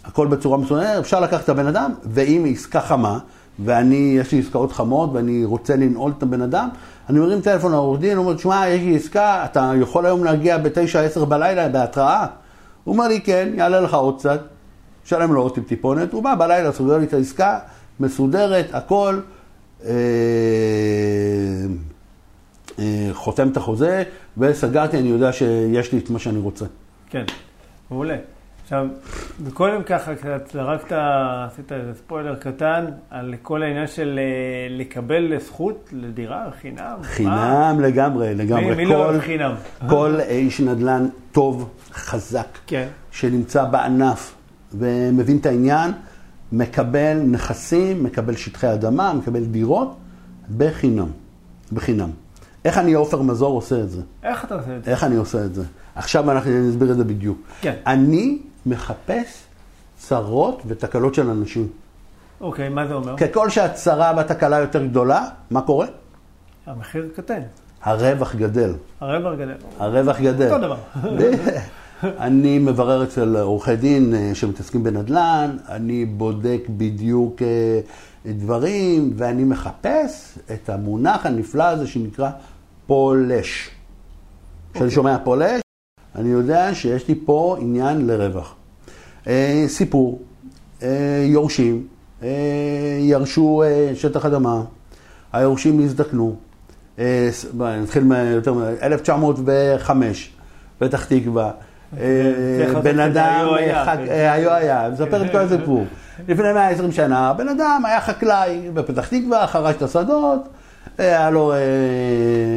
הכל 0.04 0.26
בצורה 0.26 0.58
מסוימת, 0.58 0.86
אפשר 1.00 1.20
לקחת 1.20 1.44
את 1.44 1.48
הבן 1.48 1.66
אדם, 1.66 1.92
ואם 2.04 2.44
היא 2.44 2.54
עסקה 2.54 2.80
חמה, 2.80 3.18
ואני, 3.64 4.16
יש 4.20 4.32
לי 4.32 4.38
עסקאות 4.38 4.72
חמות, 4.72 5.10
ואני 5.12 5.44
רוצה 5.44 5.76
לנעול 5.76 6.12
את 6.18 6.22
הבן 6.22 6.42
אדם, 6.42 6.68
אני 7.08 7.18
מרים 7.18 7.40
טלפון 7.40 7.72
לעורך 7.72 8.00
דין, 8.00 8.16
הוא 8.16 8.24
אומר, 8.24 8.36
תשמע, 8.36 8.68
יש 8.68 8.82
לי 8.82 8.96
עסקה, 8.96 9.44
אתה 9.44 9.72
יכול 9.80 10.06
היום 10.06 10.24
להגיע 10.24 10.58
בתשע, 10.58 11.00
עשר 11.00 11.24
בלילה 11.24 11.68
בהתראה? 11.68 12.26
הוא 12.84 12.92
אומר 12.92 13.08
לי, 13.08 13.20
כן, 13.20 13.48
יעלה 13.54 13.80
לך 13.80 13.94
עוד 13.94 14.18
קצת, 14.18 14.40
שלם 15.04 15.32
לו 15.32 15.42
עוד 15.42 15.58
טיפונת, 15.66 16.12
הוא 16.12 16.22
בא 16.22 16.34
בלילה, 16.34 16.72
סוגר 16.72 16.98
לי 16.98 17.04
את 17.04 17.12
העסקה, 17.12 17.58
מסודרת, 18.00 18.66
הכל, 18.72 19.20
אה, 19.84 19.90
אה, 22.78 23.08
חותם 23.12 23.48
את 23.48 23.56
החוזה, 23.56 24.02
וסגרתי, 24.38 24.98
אני 24.98 25.08
יודע 25.08 25.32
שיש 25.32 25.92
לי 25.92 25.98
את 25.98 26.10
מה 26.10 26.18
שאני 26.18 26.38
רוצה. 26.38 26.64
כן, 27.10 27.24
מעולה. 27.90 28.16
עכשיו, 28.66 28.86
קודם 29.54 29.82
ככה 29.82 30.14
קצת 30.14 30.50
זרקת, 30.52 30.92
עשית 31.46 31.72
איזה 31.72 31.94
ספוילר 31.94 32.34
קטן 32.36 32.84
על 33.10 33.34
כל 33.42 33.62
העניין 33.62 33.86
של 33.86 34.18
אה, 34.22 34.76
לקבל 34.76 35.38
זכות 35.38 35.88
לדירה 35.92 36.44
חינם. 36.60 36.76
מה? 36.98 37.02
חינם 37.04 37.76
לגמרי, 37.80 38.34
לגמרי. 38.34 38.64
מי- 38.70 38.74
מי 38.74 38.84
לא 38.84 38.90
כל- 38.90 38.96
אוהב 38.96 39.20
חינם? 39.20 39.52
כל 39.88 40.14
איש 40.28 40.60
נדל"ן 40.60 41.06
טוב, 41.32 41.68
חזק, 41.92 42.46
כן, 42.66 42.86
שנמצא 43.10 43.64
בענף 43.64 44.34
ומבין 44.74 45.36
את 45.36 45.46
העניין, 45.46 45.90
מקבל 46.52 47.14
נכסים, 47.26 48.02
מקבל 48.04 48.36
שטחי 48.36 48.72
אדמה, 48.72 49.12
מקבל 49.12 49.44
דירות 49.44 49.96
בחינם. 50.56 51.08
בחינם. 51.72 52.10
איך 52.64 52.78
אני, 52.78 52.92
עופר 52.92 53.22
מזור, 53.22 53.54
עושה 53.54 53.80
את 53.80 53.90
זה? 53.90 54.02
איך 54.22 54.44
אתה 54.44 54.54
עושה 54.54 54.76
את 54.76 54.84
זה? 54.84 54.90
איך 54.90 55.04
אני 55.04 55.16
עושה 55.16 55.44
את 55.44 55.54
זה? 55.54 55.62
עכשיו 55.94 56.30
אנחנו 56.30 56.50
נסביר 56.68 56.90
את 56.92 56.96
זה 56.96 57.04
בדיוק. 57.04 57.38
כן. 57.60 57.74
אני 57.86 58.38
מחפש 58.66 59.44
צרות 59.96 60.62
ותקלות 60.66 61.14
של 61.14 61.30
אנשים. 61.30 61.68
אוקיי, 62.40 62.68
מה 62.68 62.86
זה 62.86 62.94
אומר? 62.94 63.16
ככל 63.16 63.50
שהצרה 63.50 64.12
והתקלה 64.16 64.58
יותר 64.58 64.86
גדולה, 64.86 65.28
מה 65.50 65.62
קורה? 65.62 65.86
המחיר 66.66 67.08
קטן, 67.16 67.40
הרווח 67.82 68.34
גדל. 68.34 68.74
הרווח 69.00 69.34
גדל. 69.38 69.54
הרווח 69.78 70.20
גדל. 70.20 70.52
אותו 70.52 70.58
דבר. 70.58 70.76
אני 72.02 72.58
מברר 72.58 73.04
אצל 73.04 73.36
עורכי 73.36 73.76
דין 73.76 74.14
אה, 74.14 74.30
שמתעסקים 74.34 74.82
בנדל"ן, 74.82 75.56
אני 75.68 76.04
בודק 76.04 76.60
בדיוק 76.68 77.42
אה, 77.42 77.80
דברים, 78.32 79.12
ואני 79.16 79.44
מחפש 79.44 80.38
את 80.52 80.68
המונח 80.68 81.26
הנפלא 81.26 81.62
הזה 81.64 81.86
שנקרא 81.86 82.30
פולש. 82.86 83.70
כשאני 84.74 84.90
שומע 84.90 85.16
פולש, 85.24 85.60
אני 86.16 86.28
יודע 86.28 86.74
שיש 86.74 87.08
לי 87.08 87.14
פה 87.24 87.56
עניין 87.60 88.06
לרווח. 88.06 88.54
אה, 89.26 89.64
סיפור, 89.66 90.20
אה, 90.82 91.24
יורשים, 91.26 91.86
אה, 92.22 92.28
ירשו 93.00 93.62
אה, 93.62 93.92
שטח 93.94 94.26
אדמה, 94.26 94.62
היורשים 95.32 95.80
הזדקנו, 95.84 96.36
אה, 96.98 97.28
נתחיל 97.82 98.04
מ... 98.04 98.12
1905, 98.82 100.30
פתח 100.78 101.04
תקווה. 101.04 101.50
בן 102.82 103.00
אדם, 103.00 103.46
היו 104.08 104.52
היה, 104.52 104.84
כן. 104.86 104.92
מספר 104.92 105.24
את 105.24 105.30
כל 105.32 105.38
הסיפור. 105.38 105.84
לפני 106.28 106.52
120 106.52 106.92
שנה, 106.92 107.32
בן 107.32 107.48
אדם 107.48 107.82
היה 107.86 108.00
חקלאי 108.00 108.70
בפתח 108.74 109.08
תקווה, 109.08 109.46
חרש 109.46 109.74
את 109.76 109.82
השדות, 109.82 110.48
היה 110.98 111.30
לו 111.30 111.52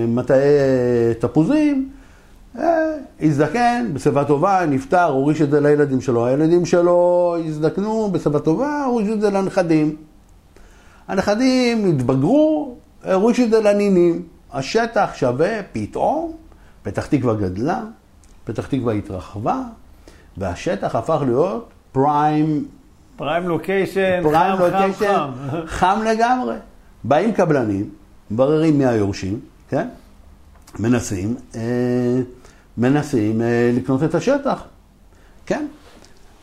מטעי 0.08 0.40
תפוזים, 1.20 1.90
הזדקן, 3.22 3.88
בשיבה 3.94 4.26
טובה, 4.26 4.66
נפטר, 4.66 5.04
הוריש 5.04 5.42
את 5.42 5.52
זה 5.52 5.62
לילדים 5.62 6.02
שלו. 6.02 6.26
הילדים 6.26 6.66
שלו 6.66 7.36
הזדקנו 7.46 8.10
בשיבה 8.12 8.40
טובה, 8.40 8.84
הורישו 8.86 9.14
את 9.14 9.22
זה 9.22 9.30
לנכדים. 9.30 9.96
הנכדים 11.08 11.90
התבגרו, 11.90 12.76
הורישו 13.14 13.44
את 13.44 13.50
זה 13.50 13.62
לנינים. 13.62 14.24
השטח 14.54 15.10
שווה 15.16 15.64
פתאום, 15.72 16.32
פתח 16.84 17.06
תקווה 17.06 17.34
גדלה, 17.34 17.82
פתח 18.44 18.68
תקווה 18.68 18.94
התרחבה, 18.94 19.62
והשטח 20.38 20.96
הפך 20.96 21.22
להיות 21.26 21.70
פריים, 21.92 22.66
פריים 23.16 23.48
לוקיישן, 23.48 24.20
פריים 24.24 24.56
חם, 24.56 24.58
חם, 24.58 24.66
לוקיישן, 24.66 25.06
חם. 25.52 25.58
חם 25.66 26.00
לגמרי. 26.06 26.56
באים 27.04 27.32
קבלנים, 27.32 27.90
מבררים 28.32 28.78
מי 28.78 28.86
היורשים, 28.86 29.40
כן? 29.70 29.88
מנסים, 30.80 31.36
אה, 31.56 31.62
מנסים 32.80 33.42
אה, 33.42 33.72
לקנות 33.76 34.04
את 34.04 34.16
השטח, 34.16 34.64
כן? 35.46 35.66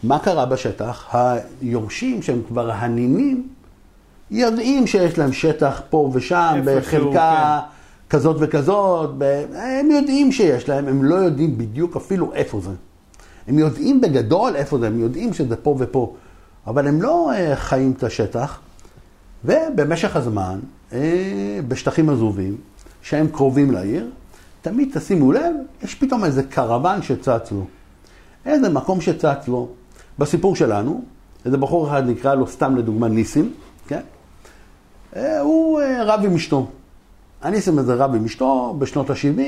מה 0.02 0.18
קרה 0.18 0.46
בשטח? 0.46 1.14
היורשים 1.14 2.22
שהם 2.22 2.40
כבר 2.48 2.70
הנינים, 2.70 3.48
יודעים 4.30 4.86
שיש 4.86 5.18
להם 5.18 5.32
שטח 5.32 5.82
פה 5.90 6.10
ושם, 6.12 6.60
בחלקה 6.64 7.60
כזאת 8.10 8.36
וכזאת, 8.40 9.10
ב- 9.18 9.44
הם 9.54 9.90
יודעים 9.90 10.32
שיש 10.32 10.68
להם, 10.68 10.88
הם 10.88 11.04
לא 11.04 11.14
יודעים 11.14 11.58
בדיוק 11.58 11.96
אפילו 11.96 12.32
איפה 12.34 12.60
זה. 12.60 12.70
הם 13.48 13.58
יודעים 13.58 14.00
בגדול 14.00 14.56
איפה 14.56 14.78
זה, 14.78 14.86
הם 14.86 15.00
יודעים 15.00 15.32
שזה 15.34 15.56
פה 15.56 15.76
ופה, 15.78 16.14
אבל 16.66 16.88
הם 16.88 17.02
לא 17.02 17.32
אה, 17.32 17.56
חיים 17.56 17.94
את 17.96 18.02
השטח, 18.02 18.58
ובמשך 19.44 20.16
הזמן, 20.16 20.58
אה, 20.92 21.60
בשטחים 21.68 22.10
עזובים, 22.10 22.56
שהם 23.02 23.28
קרובים 23.28 23.70
לעיר, 23.70 24.10
תמיד 24.66 24.90
תשימו 24.94 25.32
לב, 25.32 25.54
יש 25.82 25.94
פתאום 25.94 26.24
איזה 26.24 26.42
קרוון 26.42 27.02
שצץ 27.02 27.52
לו. 27.52 27.64
איזה 28.46 28.68
מקום 28.68 29.00
שצץ 29.00 29.48
לו. 29.48 29.68
בסיפור 30.18 30.56
שלנו, 30.56 31.02
איזה 31.44 31.56
בחור 31.56 31.88
אחד 31.88 32.08
נקרא 32.08 32.34
לו 32.34 32.46
סתם 32.46 32.76
לדוגמה 32.76 33.08
ניסים, 33.08 33.52
כן? 33.88 34.00
אה, 35.16 35.40
הוא 35.40 35.80
אה, 35.80 36.04
רב 36.04 36.20
עם 36.24 36.34
אשתו. 36.34 36.66
הניסים 37.42 37.78
הזה 37.78 37.94
רב 37.94 38.14
עם 38.14 38.24
אשתו 38.24 38.76
בשנות 38.78 39.10
ה-70, 39.10 39.40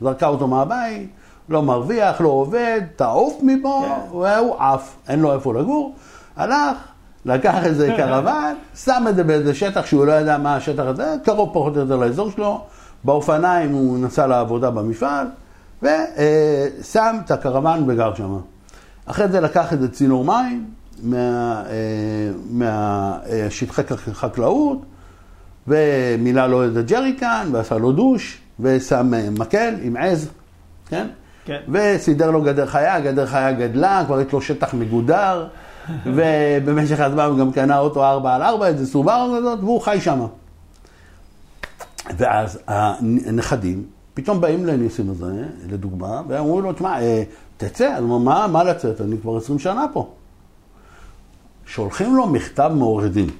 זרקה 0.00 0.26
אותו 0.26 0.46
מהבית, 0.48 1.10
לא 1.48 1.62
מרוויח, 1.62 2.20
לא 2.20 2.28
עובד, 2.28 2.80
תעוף 2.96 3.38
מפה, 3.42 3.84
כן. 3.86 4.16
והוא 4.16 4.56
עף, 4.58 4.96
אין 5.08 5.20
לו 5.20 5.32
איפה 5.32 5.54
לגור. 5.54 5.94
הלך, 6.36 6.76
לקח 7.24 7.64
איזה 7.64 7.92
קרוון, 7.96 8.54
שם 8.74 9.04
את 9.08 9.16
זה 9.16 9.24
באיזה 9.24 9.54
שטח 9.54 9.86
שהוא 9.86 10.06
לא 10.06 10.12
ידע 10.12 10.38
מה 10.38 10.56
השטח 10.56 10.84
הזה, 10.86 11.16
קרוב 11.24 11.50
פחות 11.52 11.76
או 11.76 11.80
יותר 11.80 11.96
לאזור 11.96 12.30
שלו, 12.30 12.64
באופניים 13.04 13.72
הוא 13.72 13.98
נסע 13.98 14.26
לעבודה 14.26 14.70
במפעל, 14.70 15.26
ושם 15.82 17.16
את 17.24 17.30
הקרוון 17.30 17.90
וגר 17.90 18.14
שם. 18.14 18.38
אחרי 19.06 19.28
זה 19.28 19.40
לקח 19.40 19.72
איזה 19.72 19.88
צינור 19.88 20.24
מים 20.24 20.64
מהשטחי 22.50 23.82
חקלאות, 24.12 24.78
ומילא 25.68 26.46
לו 26.46 26.62
איזה 26.62 26.82
ג'ריקן, 26.82 27.48
ועשה 27.52 27.78
לו 27.78 27.92
דוש, 27.92 28.40
ושם 28.60 29.14
אה, 29.14 29.28
מקל 29.38 29.74
עם 29.82 29.96
עז, 29.96 30.28
כן? 30.88 31.06
כן. 31.44 31.60
וסידר 31.68 32.30
לו 32.30 32.42
גדר 32.42 32.66
חיה, 32.66 32.94
הגדר 32.94 33.26
חיה 33.26 33.52
גדלה, 33.52 34.02
כבר 34.06 34.20
יש 34.20 34.32
לו 34.32 34.40
שטח 34.40 34.74
מגודר, 34.74 35.46
ובמשך 36.14 37.00
הזמן 37.00 37.24
הוא 37.24 37.38
גם 37.38 37.52
קנה 37.52 37.78
אוטו 37.78 38.04
4 38.04 38.34
על 38.34 38.42
4, 38.42 38.66
איזה 38.66 38.86
סובארו 38.86 39.36
כזאת, 39.38 39.58
והוא 39.58 39.80
חי 39.80 39.98
שם. 40.00 40.26
ואז 42.16 42.58
הנכדים 42.66 43.84
פתאום 44.14 44.40
באים 44.40 44.66
לניסים 44.66 45.10
הזה, 45.10 45.46
לדוגמה, 45.68 46.22
ואומרים 46.28 46.64
לו, 46.64 46.72
תשמע, 46.72 47.00
אה, 47.00 47.22
תצא, 47.56 47.94
אז 47.94 48.04
מה, 48.04 48.46
מה 48.46 48.64
לצאת? 48.64 49.00
אני 49.00 49.18
כבר 49.18 49.36
20 49.36 49.58
שנה 49.58 49.86
פה. 49.92 50.10
שולחים 51.66 52.16
לו 52.16 52.26
מכתב 52.26 52.72
מעורך 52.74 53.04
דין. 53.04 53.30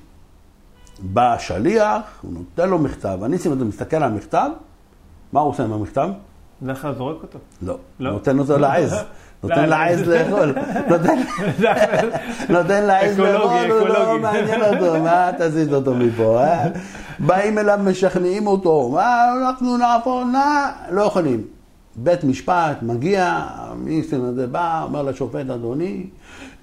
בא 1.03 1.35
השליח, 1.35 2.03
הוא 2.23 2.33
נותן 2.33 2.71
לו 2.71 2.79
מכתב, 2.79 3.19
הניסים 3.23 3.53
הזה 3.53 3.65
מסתכל 3.65 3.97
על 3.97 4.03
המכתב, 4.03 4.51
מה 5.33 5.41
הוא 5.41 5.51
עושה 5.51 5.65
עם 5.65 5.73
המכתב? 5.73 6.09
בדרך 6.63 6.83
כלל 6.83 6.95
זורק 6.95 7.23
אותו. 7.23 7.39
לא, 7.63 7.79
לא? 8.01 8.11
נותן 8.11 8.39
אותו 8.39 8.59
לעז. 8.59 8.95
נותן 9.43 9.69
לעז 9.69 10.01
לאכול. 10.09 10.55
נותן- 10.89 11.19
לעז 12.87 13.19
לאכול, 13.21 13.71
הוא 13.71 13.89
לא. 13.89 14.19
מעניין 14.19 14.63
אותו, 14.63 14.99
מה 15.05 15.31
תזיז 15.39 15.75
אותו 15.75 15.95
מפה, 15.95 16.43
אה? 16.45 16.69
באים 17.19 17.59
אליו, 17.59 17.79
משכנעים 17.85 18.47
אותו, 18.47 18.89
מה 18.95 19.25
אנחנו 19.49 19.77
נעבור, 19.77 20.25
נא, 20.25 20.45
לא 20.91 21.03
יכולים. 21.03 21.43
בית 21.97 22.25
משפט, 22.25 22.77
מגיע, 22.83 23.25
המיסטר 23.47 24.25
הזה 24.25 24.47
בא, 24.47 24.83
אומר 24.83 25.03
לשופט, 25.03 25.51
אדוני, 25.51 26.07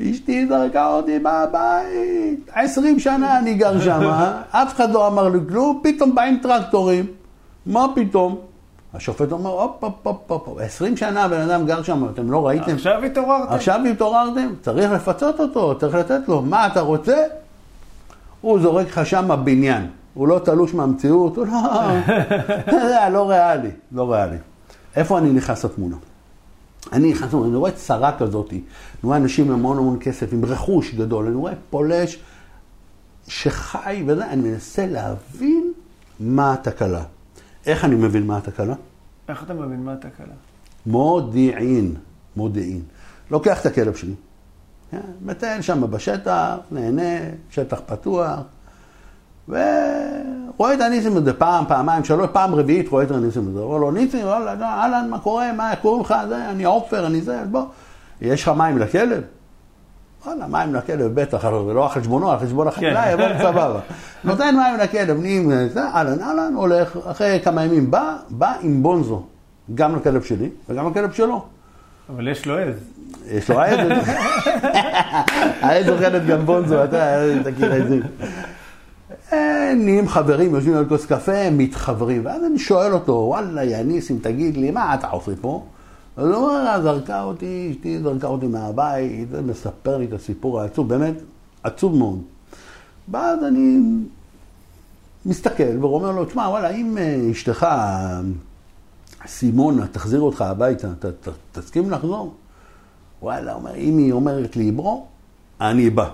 אשתי 0.02 0.48
זרקה 0.48 0.88
אותי 0.88 1.18
מהבית, 1.20 2.50
עשרים 2.54 3.00
שנה 3.00 3.40
אני 3.40 3.54
גר 3.54 3.80
שם, 3.82 4.02
אף 4.52 4.74
אחד 4.76 4.92
לא 4.92 5.08
אמר 5.08 5.28
לי 5.30 5.40
כלום, 5.50 5.82
פתאום 5.84 6.16
באים 6.16 6.40
טרקטורים, 6.44 7.06
מה 7.66 7.86
פתאום? 7.96 8.36
השופט 8.94 9.32
אומר, 9.32 9.50
הופ, 9.50 9.84
הופ, 9.84 9.94
הופ, 10.04 10.32
הופ, 10.32 10.48
הופ, 10.48 10.60
עשרים 10.60 10.98
שנה 10.98 11.24
הבן 11.24 11.50
אדם 11.50 11.66
גר 11.66 11.84
שם, 11.84 12.06
אתם 12.14 12.32
לא 12.32 12.48
ראיתם? 12.48 12.76
עכשיו 12.76 13.04
התעוררתם. 13.04 13.54
עכשיו 13.54 13.80
התעוררתם, 13.92 14.54
צריך 14.62 14.92
לפצות 14.92 15.40
אותו, 15.40 15.76
צריך 15.80 15.96
לתת 15.96 16.20
לו. 16.28 16.42
מה 16.42 16.68
אתה 16.68 16.82
רוצה? 16.82 17.18
הוא 18.42 18.60
זורק 18.60 18.88
לך 18.88 19.06
שם 19.06 19.26
בבניין. 19.28 19.88
הוא 20.14 20.28
לא 20.28 20.40
תלוש 20.40 20.74
מהמציאות, 20.74 21.38
הוא 21.38 21.46
לא... 21.46 21.52
זה 22.88 23.10
לא 23.12 23.30
ריאלי, 23.30 23.70
לא 23.92 24.14
ריאלי. 24.14 24.38
איפה 24.96 25.18
אני 25.18 25.32
נכנס 25.34 25.66
לתמונה? 25.66 25.96
אני 26.94 27.12
נכנס 27.12 27.28
לתמונה, 27.28 27.48
אני 27.48 27.56
רואה 27.56 27.72
צרה 27.72 28.18
כזאת, 28.18 28.52
אני 28.52 28.62
רואה 29.04 29.18
אנשים 29.18 29.46
עם 29.46 29.54
המון 29.54 29.78
המון 29.78 29.98
כסף, 30.02 30.34
עם 30.34 30.46
רכוש 30.46 30.94
גדול, 30.94 31.26
אני 31.26 31.36
רואה 31.36 31.54
פולש 31.70 32.20
שחי 33.28 34.04
וזה, 34.08 34.28
אני 34.28 34.50
מנסה 34.50 34.86
להבין 34.86 35.74
מה 36.20 36.54
התקלה. 36.54 37.04
איך 37.68 37.86
אני 37.86 37.95
מבין 37.95 38.28
מה 38.28 38.38
התקלה? 38.38 38.74
איך 39.30 39.43
אתה 39.43 39.53
מבין 39.53 39.84
מה 39.84 39.93
התקלה? 39.93 40.34
מודיעין, 40.86 41.95
מודיעין. 42.36 42.82
לוקח 43.32 43.61
את 43.61 43.65
הכלב 43.65 43.95
שלי, 43.95 44.13
כן, 44.91 45.01
מטייל 45.26 45.61
שם 45.61 45.91
בשטח, 45.91 46.55
נהנה, 46.72 47.20
שטח 47.49 47.82
פתוח, 47.86 48.39
ורואה 49.47 50.74
את 50.74 50.82
הניסים 50.82 51.18
הזה 51.18 51.34
פעם, 51.34 51.65
פעמיים, 51.68 52.03
שלוש, 52.03 52.30
פעם 52.32 52.55
רביעית 52.55 52.88
רואה 52.88 53.03
את 53.03 53.11
הניסים 53.11 53.47
הזה. 53.47 53.59
אומר 53.59 53.78
לו, 53.78 53.91
ניסים, 53.91 54.26
אהלן, 54.28 55.07
מה 55.09 55.20
קורה, 55.20 55.53
מה 55.53 55.76
קוראים 55.82 56.01
לך, 56.01 56.15
זה, 56.30 56.49
אני 56.49 56.63
עופר, 56.63 57.07
אני 57.07 57.22
זה, 57.22 57.43
בוא, 57.51 57.65
יש 58.22 58.43
לך 58.43 58.49
מים 58.57 58.78
לכלב? 58.78 59.24
וואלה, 60.26 60.47
מים 60.47 60.76
לכלב, 60.76 61.22
בטח, 61.22 61.45
לא 61.45 61.84
על 61.84 61.89
חשבונו, 61.89 62.32
על 62.32 62.39
חשבון 62.39 62.68
החקלאי, 62.68 63.13
אבל 63.13 63.34
סבבה. 63.38 63.80
נותן 64.24 64.55
מים 64.55 64.80
לכלב, 64.80 65.22
נהיים, 65.22 65.51
אהלן, 65.78 66.22
אהלן, 66.22 66.53
הולך, 66.55 66.97
אחרי 67.11 67.39
כמה 67.43 67.63
ימים 67.63 67.91
בא, 67.91 68.15
בא 68.30 68.53
עם 68.61 68.84
בונזו, 68.84 69.24
גם 69.76 69.95
לכלב 69.95 70.24
שלי 70.24 70.49
וגם 70.70 70.91
לכלב 70.91 71.11
שלו. 71.11 71.45
אבל 72.09 72.28
יש 72.28 72.45
לו 72.45 72.57
עז. 72.57 72.76
יש 73.28 73.49
לו 73.49 73.61
עז, 73.61 73.80
העז 75.61 75.89
אוכלת 75.89 76.26
גם 76.26 76.45
בונזו, 76.45 76.84
אתה 76.84 77.24
תכיר 77.43 77.78
את 77.78 77.89
זה. 77.89 77.99
אה, 79.34 79.74
נהיים 79.76 80.07
חברים, 80.07 80.55
יושבים 80.55 80.78
על 80.78 80.86
כוס 80.89 81.05
קפה, 81.05 81.49
מתחברים, 81.51 82.26
ואז 82.26 82.43
אני 82.43 82.59
שואל 82.59 82.93
אותו, 82.93 83.11
וואלה, 83.11 83.63
יא 83.63 83.78
ניסים, 83.78 84.20
תגיד 84.22 84.57
לי, 84.57 84.72
מה 84.72 84.93
אתה 84.93 85.07
עושה 85.07 85.32
פה? 85.41 85.63
אז 86.18 86.26
הוא 86.26 86.36
אומר, 86.36 86.68
"אה, 86.68 86.82
זרקה 86.82 87.24
אותי, 87.24 87.70
אשתי 87.72 87.99
זרקה 87.99 88.28
אותי 88.28 88.47
מהבית, 88.47 89.30
מספר 89.45 89.97
לי 89.97 90.05
את 90.05 90.13
הסיפור 90.13 90.61
העצוב, 90.61 90.89
באמת 90.89 91.15
עצוב 91.63 91.95
מאוד. 91.95 92.22
ואז 93.11 93.43
אני 93.43 93.80
מסתכל 95.26 95.78
ואומר 95.82 96.11
לו, 96.11 96.26
תשמע, 96.26 96.41
וואלה, 96.41 96.70
אם 96.70 96.97
אה, 96.97 97.32
אשתך, 97.32 97.68
סימונה, 99.28 99.88
תחזיר 99.88 100.22
אותך 100.22 100.41
הביתה, 100.41 100.88
ת, 100.99 101.05
ת, 101.05 101.30
תסכים 101.51 101.91
לחזור? 101.91 102.34
וואלה, 103.22 103.53
אומר, 103.53 103.76
אם 103.76 103.97
היא 103.97 104.11
אומרת 104.11 104.55
לי, 104.55 104.72
ברו, 104.72 105.05
אני 105.61 105.89
בא. 105.89 106.09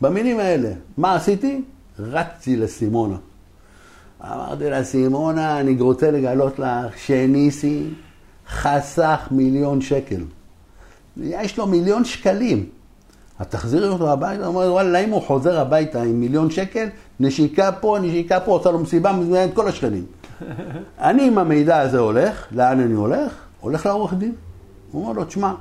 במילים 0.00 0.38
האלה, 0.38 0.72
מה 0.96 1.14
עשיתי? 1.14 1.62
רצתי 1.98 2.56
לסימונה. 2.56 3.16
אמרתי 4.24 4.70
לה, 4.70 4.84
סימונה, 4.84 5.60
אני 5.60 5.80
רוצה 5.80 6.10
לגלות 6.10 6.58
לך 6.58 6.98
שניסי 6.98 7.88
חסך 8.52 9.28
מיליון 9.30 9.80
שקל. 9.80 10.24
יש 11.16 11.58
לו 11.58 11.66
מיליון 11.66 12.04
שקלים. 12.04 12.66
את 13.42 13.50
תחזירי 13.50 13.88
אותו 13.88 14.12
הביתה? 14.12 14.46
הוא 14.46 14.54
אומר, 14.54 14.72
וואלה, 14.72 14.98
אם 14.98 15.10
הוא 15.10 15.22
חוזר 15.22 15.60
הביתה 15.60 16.02
עם 16.02 16.20
מיליון 16.20 16.50
שקל, 16.50 16.88
נשיקה 17.20 17.72
פה, 17.72 17.98
נשיקה 18.02 18.40
פה, 18.40 18.52
עושה 18.52 18.70
לו 18.70 18.78
מסיבה, 18.78 19.12
מזמינה 19.12 19.44
את 19.44 19.50
כל 19.54 19.68
השכנים. 19.68 20.04
אני 20.98 21.26
עם 21.26 21.38
המידע 21.38 21.80
הזה 21.80 21.98
הולך, 21.98 22.46
לאן 22.52 22.80
אני 22.80 22.94
הולך? 22.94 23.32
הולך 23.60 23.86
לעורך 23.86 24.14
דין. 24.14 24.32
הוא 24.92 25.02
אומר 25.02 25.12
לו, 25.12 25.24
תשמע, 25.24 25.54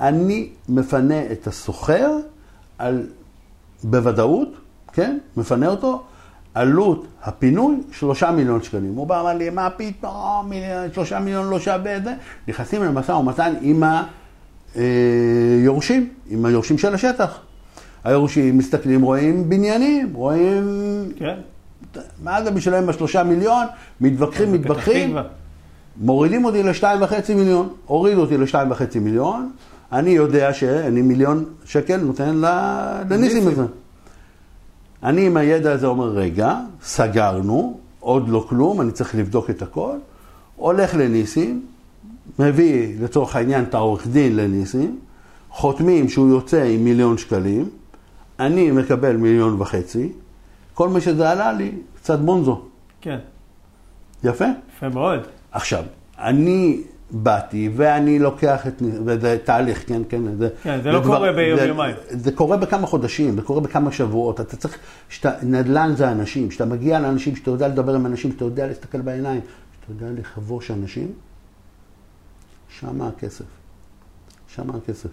אני 0.00 0.48
מפנה 0.68 1.32
את 1.32 1.46
הסוחר 1.46 2.10
על, 2.78 3.06
בוודאות, 3.84 4.48
כן? 4.92 5.18
מפנה 5.36 5.66
אותו, 5.66 6.02
עלות 6.54 7.06
הפינוי, 7.22 7.76
שלושה 7.92 8.30
מיליון 8.30 8.62
שקלים. 8.62 8.94
הוא 8.94 9.06
בא, 9.06 9.20
אמר 9.20 9.34
לי, 9.34 9.50
מה 9.50 9.70
פתאום, 9.70 10.52
שלושה 10.92 11.18
מיליון 11.18 11.50
לא 11.50 11.60
שווה 11.60 11.96
את 11.96 12.04
זה. 12.04 12.14
נכנסים 12.48 12.84
למשא 12.84 13.12
ומתן 13.12 13.54
עם 13.60 13.82
היורשים, 14.74 16.08
עם 16.28 16.44
היורשים 16.44 16.78
של 16.78 16.94
השטח. 16.94 17.38
היורשים 18.04 18.58
מסתכלים, 18.58 19.02
רואים 19.02 19.48
בניינים, 19.48 20.14
רואים... 20.14 20.64
כן. 21.16 21.34
מה 22.22 22.42
זה 22.42 22.50
בשבילם 22.50 22.86
בשלושה 22.86 23.22
מיליון? 23.22 23.66
מתווכחים, 24.00 24.52
מתווכחים. 24.52 25.16
מורידים 25.96 26.44
אותי 26.44 26.62
לשתיים 26.62 27.02
וחצי 27.02 27.34
מיליון, 27.34 27.68
הורידו 27.86 28.20
אותי 28.20 28.38
לשתיים 28.38 28.70
וחצי 28.70 28.98
מיליון, 28.98 29.50
אני 29.92 30.10
יודע 30.10 30.52
שאני 30.52 31.02
מיליון 31.02 31.44
שקל 31.64 31.96
נותן 31.96 32.40
לניסים. 33.10 33.48
הזה. 33.48 33.62
אני 35.02 35.26
עם 35.26 35.36
הידע 35.36 35.72
הזה 35.72 35.86
אומר, 35.86 36.08
רגע, 36.08 36.60
סגרנו, 36.82 37.80
עוד 38.00 38.28
לא 38.28 38.46
כלום, 38.48 38.80
אני 38.80 38.92
צריך 38.92 39.14
לבדוק 39.14 39.50
את 39.50 39.62
הכל, 39.62 39.96
הולך 40.56 40.94
לניסים, 40.94 41.66
מביא 42.38 42.96
לצורך 43.00 43.36
העניין 43.36 43.64
את 43.64 43.74
העורך 43.74 44.06
דין 44.06 44.36
לניסים, 44.36 44.98
חותמים 45.50 46.08
שהוא 46.08 46.28
יוצא 46.28 46.62
עם 46.62 46.84
מיליון 46.84 47.18
שקלים, 47.18 47.68
אני 48.40 48.70
מקבל 48.70 49.16
מיליון 49.16 49.60
וחצי, 49.62 50.12
כל 50.74 50.88
מה 50.88 51.00
שזה 51.00 51.30
עלה 51.30 51.52
לי, 51.52 51.72
קצת 51.96 52.18
בונזו. 52.18 52.62
כן. 53.00 53.18
יפה? 54.24 54.44
יפה 54.76 54.88
מאוד. 54.88 55.20
עכשיו, 55.52 55.84
אני 56.18 56.80
באתי 57.12 57.70
ואני 57.76 58.18
לוקח 58.18 58.66
את, 58.66 58.82
וזה 59.04 59.38
תהליך, 59.44 59.88
כן, 59.88 60.02
כן, 60.08 60.22
זה, 60.38 60.48
כן, 60.62 60.80
זה 60.82 60.92
לא 60.92 61.00
קורה 61.04 61.32
ביום-יומיים. 61.32 61.96
זה, 62.08 62.18
זה 62.18 62.32
קורה 62.32 62.56
בכמה 62.56 62.86
חודשים, 62.86 63.36
זה 63.36 63.42
קורה 63.42 63.60
בכמה 63.60 63.92
שבועות, 63.92 64.40
אתה 64.40 64.56
צריך, 64.56 64.78
שאתה, 65.08 65.30
נדל"ן 65.42 65.92
זה 65.96 66.12
אנשים, 66.12 66.50
שאתה 66.50 66.64
מגיע 66.64 67.00
לאנשים, 67.00 67.36
שאתה 67.36 67.50
יודע 67.50 67.68
לדבר 67.68 67.94
עם 67.94 68.06
אנשים, 68.06 68.32
שאתה 68.32 68.44
יודע 68.44 68.66
להסתכל 68.66 69.00
בעיניים, 69.00 69.40
שאתה 69.80 69.92
יודע 69.92 70.20
לכבוש 70.20 70.70
אנשים, 70.70 71.12
שמה 72.68 73.08
הכסף, 73.08 73.44
שמה 74.54 74.72
הכסף. 74.76 75.08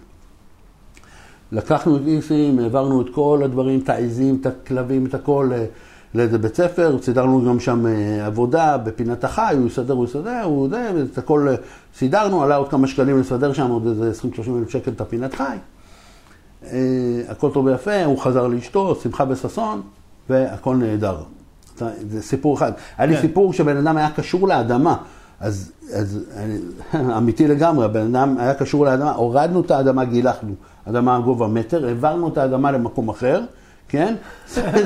לקחנו 1.52 1.96
את 1.96 2.02
איסים, 2.06 2.58
העברנו 2.58 3.02
את 3.02 3.06
כל 3.14 3.40
הדברים, 3.44 3.80
את 3.80 3.88
העזים, 3.88 4.38
את 4.40 4.46
הכלבים, 4.46 5.06
את 5.06 5.14
הכל 5.14 5.50
אה, 5.52 5.64
לאיזה 6.14 6.38
בית 6.38 6.56
ספר, 6.56 6.96
סידרנו 7.02 7.44
גם 7.44 7.60
שם 7.60 7.86
אה, 7.86 8.26
עבודה 8.26 8.76
בפינת 8.78 9.24
החי, 9.24 9.54
הוא 9.58 9.66
יסדר, 9.66 9.94
הוא 9.94 10.04
יסדר, 10.04 10.42
הוא 10.42 10.68
זה, 10.68 10.90
ואת 10.94 11.18
הכל 11.18 11.48
אה, 11.50 11.54
סידרנו, 11.96 12.42
עלה 12.42 12.56
עוד 12.56 12.68
כמה 12.68 12.86
שקלים 12.86 13.20
לסדר 13.20 13.52
שם, 13.52 13.70
עוד 13.70 13.86
איזה 13.86 14.12
20-30 14.22 14.26
אלף 14.58 14.70
שקל 14.70 14.90
את 14.90 15.00
הפינת 15.00 15.34
חי. 15.34 15.56
אה, 16.64 16.78
הכל 17.28 17.50
טוב 17.50 17.66
ויפה, 17.66 18.04
הוא 18.04 18.18
חזר 18.18 18.46
לאשתו, 18.46 18.94
שמחה 18.94 19.24
וששון, 19.28 19.82
והכל 20.30 20.76
נהדר. 20.76 21.16
זה 22.10 22.22
סיפור 22.22 22.56
אחד. 22.56 22.72
היה 22.98 23.06
לי 23.06 23.14
כן. 23.16 23.20
סיפור 23.20 23.52
שבן 23.52 23.76
אדם 23.76 23.96
היה 23.96 24.10
קשור 24.10 24.48
לאדמה. 24.48 24.96
אז, 25.40 25.72
אז 25.94 26.24
אני, 26.36 26.58
אמיתי 27.18 27.48
לגמרי, 27.48 27.84
הבן 27.84 28.14
אדם 28.14 28.36
היה 28.38 28.54
קשור 28.54 28.84
לאדמה, 28.84 29.12
הורדנו 29.12 29.60
את 29.60 29.70
האדמה, 29.70 30.04
גילחנו, 30.04 30.52
אדמה 30.88 31.20
גובה 31.20 31.46
מטר, 31.46 31.86
העברנו 31.86 32.28
את 32.28 32.38
האדמה 32.38 32.70
למקום 32.70 33.08
אחר, 33.08 33.40
כן? 33.88 34.14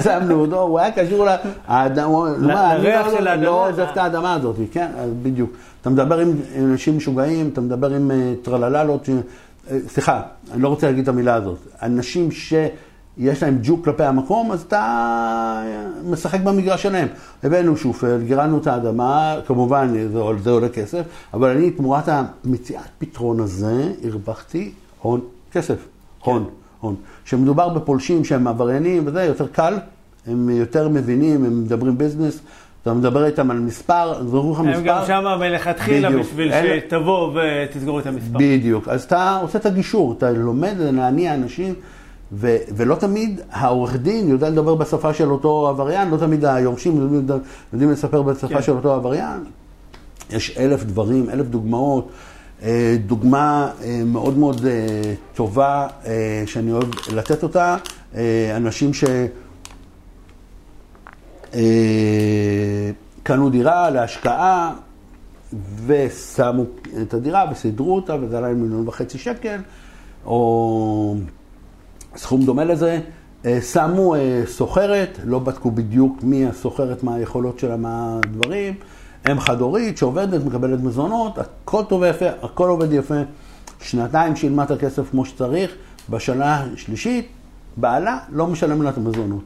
שמנו 0.04 0.40
אותו, 0.40 0.60
הוא 0.60 0.78
היה 0.78 0.90
קשור 0.92 1.26
לאדמה, 1.68 2.34
לריח 2.78 3.06
לא- 3.06 3.18
של 3.18 3.26
האדמה. 3.28 3.44
לא 3.44 3.68
עוזב 3.68 3.86
את 3.92 3.96
האדמה 3.96 4.34
הזאת, 4.34 4.56
כן? 4.72 4.90
בדיוק. 5.22 5.50
אתה 5.80 5.90
מדבר 5.90 6.18
עם 6.18 6.32
אנשים 6.58 6.96
משוגעים, 6.96 7.48
אתה 7.52 7.60
מדבר 7.60 7.94
עם 7.94 8.10
אה, 8.10 8.32
טרלללות, 8.42 9.04
ש- 9.04 9.10
אה, 9.70 9.78
סליחה, 9.88 10.22
אני 10.52 10.62
לא 10.62 10.68
רוצה 10.68 10.86
להגיד 10.86 11.02
את 11.02 11.08
המילה 11.08 11.34
הזאת, 11.34 11.58
אנשים 11.82 12.28
יש 13.18 13.42
להם 13.42 13.58
ג'וק 13.62 13.84
כלפי 13.84 14.04
המקום, 14.04 14.52
אז 14.52 14.62
אתה 14.62 15.62
משחק 16.10 16.40
במגרש 16.40 16.82
שלהם. 16.82 17.08
הבאנו 17.42 17.76
שופל, 17.76 18.20
גירדנו 18.26 18.58
את 18.58 18.66
האדמה, 18.66 19.36
כמובן 19.46 19.88
זה, 19.92 20.08
זה 20.42 20.50
עולה 20.50 20.68
כסף, 20.68 21.02
אבל 21.34 21.56
אני 21.56 21.70
תמורת 21.70 22.04
המציאת 22.08 22.82
פתרון 22.98 23.40
הזה, 23.40 23.92
הרווחתי 24.04 24.72
הון, 25.02 25.20
כסף, 25.52 25.76
הון, 26.24 26.44
הון. 26.80 26.94
כשמדובר 27.32 27.68
בפולשים 27.68 28.24
שהם 28.24 28.46
עבריינים 28.46 29.02
וזה, 29.06 29.22
יותר 29.22 29.46
קל, 29.46 29.74
הם 30.26 30.50
יותר 30.50 30.88
מבינים, 30.88 31.44
הם 31.44 31.62
מדברים 31.62 31.98
ביזנס. 31.98 32.40
אתה 32.82 32.92
מדבר 32.92 33.26
איתם 33.26 33.50
על 33.50 33.58
מספר, 33.58 34.24
זוכרים 34.26 34.52
לך 34.52 34.60
מספר. 34.60 34.78
הם 34.78 34.84
גם 34.84 35.06
שם 35.06 35.24
מלכתחילה 35.40 36.10
בשביל 36.10 36.52
אל... 36.52 36.80
שתבוא 36.80 37.32
ותסגור 37.34 38.00
את 38.00 38.06
המספר. 38.06 38.38
בדיוק. 38.38 38.88
אז 38.88 39.02
אתה 39.02 39.38
עושה 39.42 39.58
את 39.58 39.66
הגישור, 39.66 40.14
אתה 40.18 40.30
לומד 40.30 40.74
להניע 40.78 41.34
אנשים, 41.34 41.74
ו- 42.32 42.56
ולא 42.76 42.94
תמיד 42.94 43.40
העורך 43.50 43.96
דין 43.96 44.28
יודע 44.28 44.48
לדבר 44.48 44.74
בשפה 44.74 45.14
של 45.14 45.30
אותו 45.30 45.68
עבריין, 45.68 46.10
לא 46.10 46.16
תמיד 46.16 46.44
היורשים 46.44 47.22
יודעים 47.72 47.90
לספר 47.90 48.22
בשפה 48.22 48.48
כן. 48.48 48.62
של 48.62 48.72
אותו 48.72 48.94
עבריין. 48.94 49.44
יש 50.30 50.58
אלף 50.58 50.84
דברים, 50.84 51.30
אלף 51.30 51.46
דוגמאות. 51.46 52.08
אה, 52.62 52.96
דוגמה 53.06 53.70
אה, 53.84 54.02
מאוד 54.06 54.38
מאוד 54.38 54.66
אה, 54.66 55.14
טובה 55.34 55.86
שאני 56.46 56.72
אוהב 56.72 56.88
לתת 57.12 57.42
אותה, 57.42 57.76
אנשים 58.56 58.90
ש... 58.94 59.04
קנו 63.22 63.50
דירה 63.50 63.90
להשקעה 63.90 64.74
ושמו 65.86 66.64
את 67.02 67.14
הדירה 67.14 67.44
וסידרו 67.52 67.96
אותה 67.96 68.16
וזה 68.20 68.38
עלה 68.38 68.48
מיליון 68.48 68.88
וחצי 68.88 69.18
שקל, 69.18 69.60
או 70.26 71.16
סכום 72.16 72.42
דומה 72.42 72.64
לזה. 72.64 73.00
שמו 73.72 74.14
סוחרת, 74.46 75.18
לא 75.24 75.38
בדקו 75.38 75.70
בדיוק 75.70 76.22
מי 76.22 76.46
הסוחרת, 76.46 77.02
מה 77.02 77.14
היכולות 77.14 77.58
שלה, 77.58 77.76
מה 77.76 78.18
הדברים. 78.24 78.74
אם 79.30 79.40
חד-הורית 79.40 79.98
שעובדת, 79.98 80.44
מקבלת 80.44 80.80
מזונות, 80.80 81.38
הכל 81.38 81.82
טוב 81.88 82.02
ויפה, 82.02 82.26
הכל 82.42 82.68
עובד 82.68 82.92
יפה. 82.92 83.14
שנתיים 83.80 84.36
שילמה 84.36 84.64
את 84.64 84.70
הכסף 84.70 85.10
כמו 85.10 85.24
שצריך, 85.24 85.70
בשנה 86.10 86.64
השלישית, 86.74 87.28
בעלה 87.76 88.18
לא 88.32 88.46
משלם 88.46 88.82
לה 88.82 88.90
את 88.90 88.96
המזונות. 88.96 89.42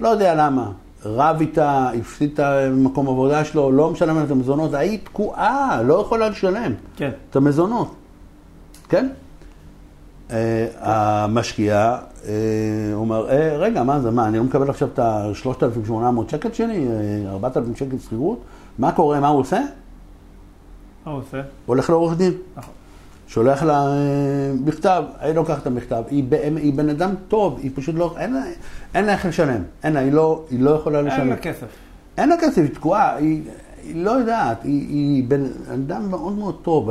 לא 0.00 0.08
יודע 0.08 0.34
למה, 0.34 0.70
רב 1.04 1.40
איתה, 1.40 1.90
הפסיד 1.90 2.40
את 2.40 2.40
מקום 2.72 3.08
עבודה 3.08 3.44
שלו, 3.44 3.72
לא 3.72 3.90
משלם 3.90 4.18
לה 4.18 4.24
את 4.24 4.30
המזונות, 4.30 4.74
היית 4.74 5.04
תקועה, 5.04 5.82
לא 5.82 6.00
יכולה 6.00 6.28
לשלם 6.28 6.72
כן. 6.96 7.10
את 7.30 7.36
המזונות. 7.36 7.94
כן? 8.88 9.08
Uh, 10.28 10.32
המשקיע 10.80 11.96
uh, 12.22 12.26
אומר, 12.94 13.28
uh, 13.28 13.32
רגע, 13.58 13.82
מה 13.82 14.00
זה, 14.00 14.10
מה, 14.10 14.28
אני 14.28 14.38
לא 14.38 14.44
מקבל 14.44 14.70
עכשיו 14.70 14.88
את 14.94 14.98
ה-3,800 14.98 16.30
שקל 16.30 16.52
שלי, 16.52 16.88
4,000 17.28 17.76
שקל 17.76 17.98
שכירות? 17.98 18.40
מה 18.78 18.92
קורה, 18.92 19.20
מה 19.20 19.28
הוא 19.28 19.40
עושה? 19.40 19.60
מה 21.06 21.12
הוא 21.12 21.20
עושה? 21.20 21.40
הולך 21.66 21.90
לעורך 21.90 22.18
דין. 22.18 22.32
נכון. 22.56 22.74
שולח 23.26 23.62
לה 23.62 23.86
אה, 23.86 24.52
מכתב, 24.64 25.04
היא 25.20 25.32
לוקחת 25.32 25.62
את 25.62 25.66
המכתב, 25.66 26.02
היא, 26.10 26.24
היא 26.56 26.74
בן 26.74 26.88
אדם 26.88 27.14
טוב, 27.28 27.58
היא 27.62 27.70
פשוט 27.74 27.94
לא, 27.94 28.14
אין 28.18 28.32
לה, 28.32 28.42
אין 28.94 29.04
לה 29.04 29.12
איך 29.12 29.26
לשלם, 29.26 29.62
אין 29.84 29.92
לה, 29.92 30.00
היא 30.00 30.12
לא, 30.12 30.44
היא 30.50 30.60
לא 30.60 30.70
יכולה 30.70 31.02
לשלם. 31.02 31.20
אין 31.20 31.28
לה 31.28 31.36
כסף. 31.36 31.66
אין 32.16 32.28
לה 32.28 32.36
כסף, 32.40 32.58
היא 32.58 32.74
תקועה, 32.74 33.16
היא, 33.16 33.42
היא 33.82 34.04
לא 34.04 34.10
יודעת, 34.10 34.62
היא, 34.62 34.88
היא 34.88 35.24
בן 35.28 35.44
אדם 35.74 36.10
מאוד 36.10 36.32
מאוד 36.32 36.58
טוב, 36.62 36.90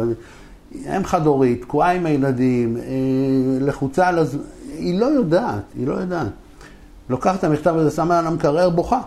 אם 0.75 1.03
חד-הורית, 1.03 1.61
תקועה 1.61 1.91
עם 1.91 2.05
הילדים, 2.05 2.77
אה, 2.77 2.83
לחוצה 3.61 4.07
על 4.07 4.19
הזמן, 4.19 4.41
היא 4.77 4.99
לא 4.99 5.05
יודעת, 5.05 5.63
היא 5.75 5.87
לא 5.87 5.93
יודעת. 5.93 6.27
לוקחת 7.09 7.39
את 7.39 7.43
המכתב 7.43 7.75
הזה, 7.75 7.95
שמה 7.95 8.19
על 8.19 8.27
המקרר, 8.27 8.69
בוכה, 8.69 9.01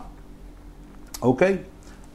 אוקיי? 1.22 1.57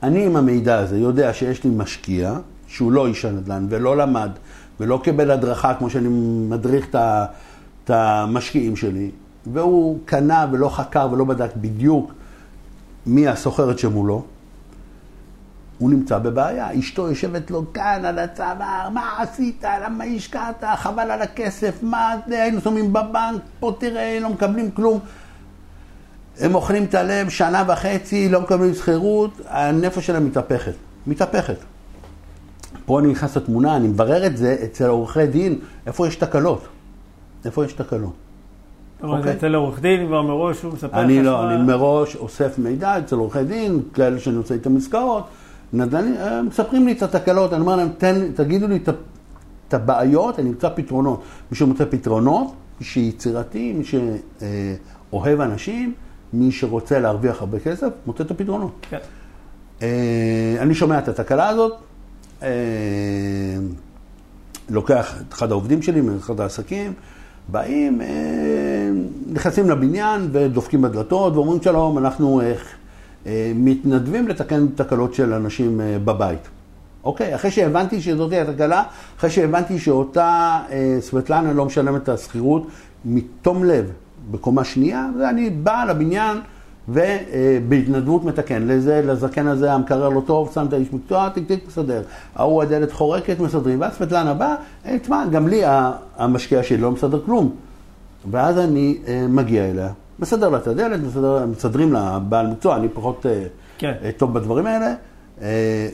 אני 0.03 0.25
עם 0.25 0.35
המידע 0.35 0.77
הזה 0.77 0.97
יודע 0.97 1.33
שיש 1.33 1.63
לי 1.63 1.69
משקיע, 1.69 2.33
שהוא 2.67 2.91
לא 2.91 3.07
איש 3.07 3.25
הנדל"ן 3.25 3.65
ולא 3.69 3.97
למד 3.97 4.31
ולא 4.79 4.99
קיבל 5.03 5.31
הדרכה 5.31 5.73
כמו 5.73 5.89
שאני 5.89 6.07
מדריך 6.49 6.87
את 6.95 7.89
המשקיעים 7.89 8.75
שלי, 8.75 9.11
והוא 9.53 9.99
קנה 10.05 10.45
ולא 10.51 10.69
חקר 10.69 11.07
ולא 11.11 11.25
בדק 11.25 11.49
בדיוק 11.55 12.13
מי 13.05 13.27
הסוחרת 13.27 13.79
שמולו, 13.79 14.23
הוא 15.77 15.89
נמצא 15.89 16.17
בבעיה. 16.17 16.79
אשתו 16.79 17.09
יושבת 17.09 17.51
לו 17.51 17.73
כאן 17.73 18.05
על 18.05 18.19
הצוואר, 18.19 18.89
מה 18.93 19.13
עשית? 19.17 19.63
למה 19.85 20.03
השקעת? 20.03 20.63
חבל 20.75 21.11
על 21.11 21.21
הכסף, 21.21 21.83
מה 21.83 22.15
זה? 22.27 22.43
היינו 22.43 22.61
שמים 22.61 22.93
בבנק, 22.93 23.41
פה 23.59 23.75
תראה, 23.79 24.19
לא 24.21 24.29
מקבלים 24.29 24.71
כלום. 24.71 24.99
הם 26.39 26.55
אוכלים 26.55 26.83
את 26.83 26.95
הלב 26.95 27.29
שנה 27.29 27.63
וחצי, 27.67 28.29
לא 28.29 28.41
מקבלים 28.41 28.73
שכירות, 28.73 29.41
הנפש 29.47 30.07
שלהם 30.07 30.25
מתהפכת. 30.25 30.73
מתהפכת. 31.07 31.57
פה 32.85 32.99
אני 32.99 33.07
נכנס 33.07 33.37
לתמונה, 33.37 33.75
אני 33.75 33.87
מברר 33.87 34.25
את 34.25 34.37
זה 34.37 34.55
אצל 34.63 34.87
עורכי 34.87 35.27
דין, 35.27 35.59
איפה 35.85 36.07
יש 36.07 36.15
תקלות. 36.15 36.67
איפה 37.45 37.65
יש 37.65 37.73
תקלות. 37.73 38.13
אוקיי. 39.03 39.33
אצל 39.33 39.55
עורך 39.55 39.81
דין 39.81 40.07
כבר 40.07 40.21
מראש 40.21 40.61
הוא 40.61 40.73
מספר 40.73 40.87
לך 40.87 40.93
אני 40.93 41.23
לא, 41.23 41.49
אני 41.49 41.63
מראש 41.63 42.15
אוסף 42.15 42.59
מידע 42.59 42.99
אצל 42.99 43.15
עורכי 43.15 43.43
דין, 43.43 43.79
כאלה 43.93 44.19
שאני 44.19 44.37
רוצה 44.37 44.53
איתם 44.53 44.77
עסקאות, 44.77 45.23
מספרים 46.43 46.85
לי 46.85 46.91
את 46.91 47.03
התקלות, 47.03 47.53
אני 47.53 47.61
אומר 47.61 47.75
להם, 47.75 47.89
תגידו 48.35 48.67
לי 48.67 48.79
את 49.67 49.73
הבעיות, 49.73 50.39
אני 50.39 50.49
אמצא 50.49 50.69
פתרונות. 50.75 51.21
מי 51.51 51.57
שמוצא 51.57 51.85
פתרונות, 51.89 52.53
מי 52.79 52.85
שיצירתי, 52.85 53.73
מי 53.73 53.83
שאוהב 53.83 55.41
אנשים, 55.41 55.93
מי 56.33 56.51
שרוצה 56.51 56.99
להרוויח 56.99 57.41
הרבה 57.41 57.59
כסף, 57.59 57.89
מוצא 58.05 58.23
את 58.23 58.31
הפתרונות. 58.31 58.71
כן. 58.89 58.97
אה, 59.81 60.55
אני 60.59 60.75
שומע 60.75 60.99
את 60.99 61.07
התקלה 61.07 61.49
הזאת, 61.49 61.73
אה, 62.43 62.49
לוקח 64.69 65.15
את 65.21 65.33
אחד 65.33 65.51
העובדים 65.51 65.81
שלי 65.81 66.01
מאחד 66.01 66.39
העסקים, 66.39 66.93
באים, 67.47 68.01
אה, 68.01 68.07
נכנסים 69.31 69.69
לבניין 69.69 70.29
ודופקים 70.31 70.81
בדלתות 70.81 71.35
ואומרים 71.35 71.61
שלום, 71.61 71.97
אנחנו 71.97 72.41
מתנדבים 73.55 74.27
לתקן 74.27 74.67
תקלות 74.75 75.13
של 75.13 75.33
אנשים 75.33 75.81
בבית. 76.05 76.47
אוקיי, 77.03 77.35
אחרי 77.35 77.51
שהבנתי 77.51 78.01
שזאתי 78.01 78.39
התקלה, 78.39 78.83
אחרי 79.17 79.29
שהבנתי 79.29 79.79
שאותה 79.79 80.59
סבטלנה 80.99 81.53
לא 81.53 81.65
משלמת 81.65 82.03
את 82.03 82.09
השכירות 82.09 82.67
מתום 83.05 83.63
לב, 83.63 83.91
בקומה 84.31 84.63
שנייה, 84.63 85.09
ואני 85.19 85.49
בא 85.49 85.83
לבניין 85.89 86.37
ובהתנדבות 86.89 88.25
מתקן. 88.25 88.67
לזה, 88.67 89.01
לזקן 89.05 89.47
הזה 89.47 89.73
המקרר 89.73 90.09
לא 90.09 90.21
טוב, 90.25 90.51
שם 90.53 90.65
את 90.67 90.73
האיש 90.73 90.93
מקצוע, 90.93 91.29
טיק 91.29 91.47
טיק 91.47 91.67
מסדר. 91.67 92.01
ההוא 92.35 92.61
הדלת 92.61 92.91
חורקת, 92.91 93.39
מסדרים. 93.39 93.81
ואז 93.81 93.93
סבטלנה 93.93 94.33
בא, 94.33 94.55
אה, 94.85 94.99
תשמע, 94.99 95.25
גם 95.31 95.47
לי 95.47 95.61
המשקיע 96.17 96.63
שלי 96.63 96.77
לא 96.77 96.91
מסדר 96.91 97.19
כלום. 97.25 97.55
ואז 98.31 98.57
אני 98.57 98.97
אה, 99.07 99.25
מגיע 99.29 99.69
אליה, 99.69 99.89
מסדר 100.19 100.49
לה 100.49 100.57
את 100.57 100.67
הדלת, 100.67 100.99
מסדר, 100.99 101.45
מסדרים 101.45 101.93
לה 101.93 102.19
בעל 102.19 102.47
מקצוע, 102.47 102.75
אני 102.75 102.89
פחות 102.89 103.25
אה, 103.25 103.43
כן. 103.77 103.93
טוב 104.17 104.33
בדברים 104.33 104.65
האלה, 104.65 104.93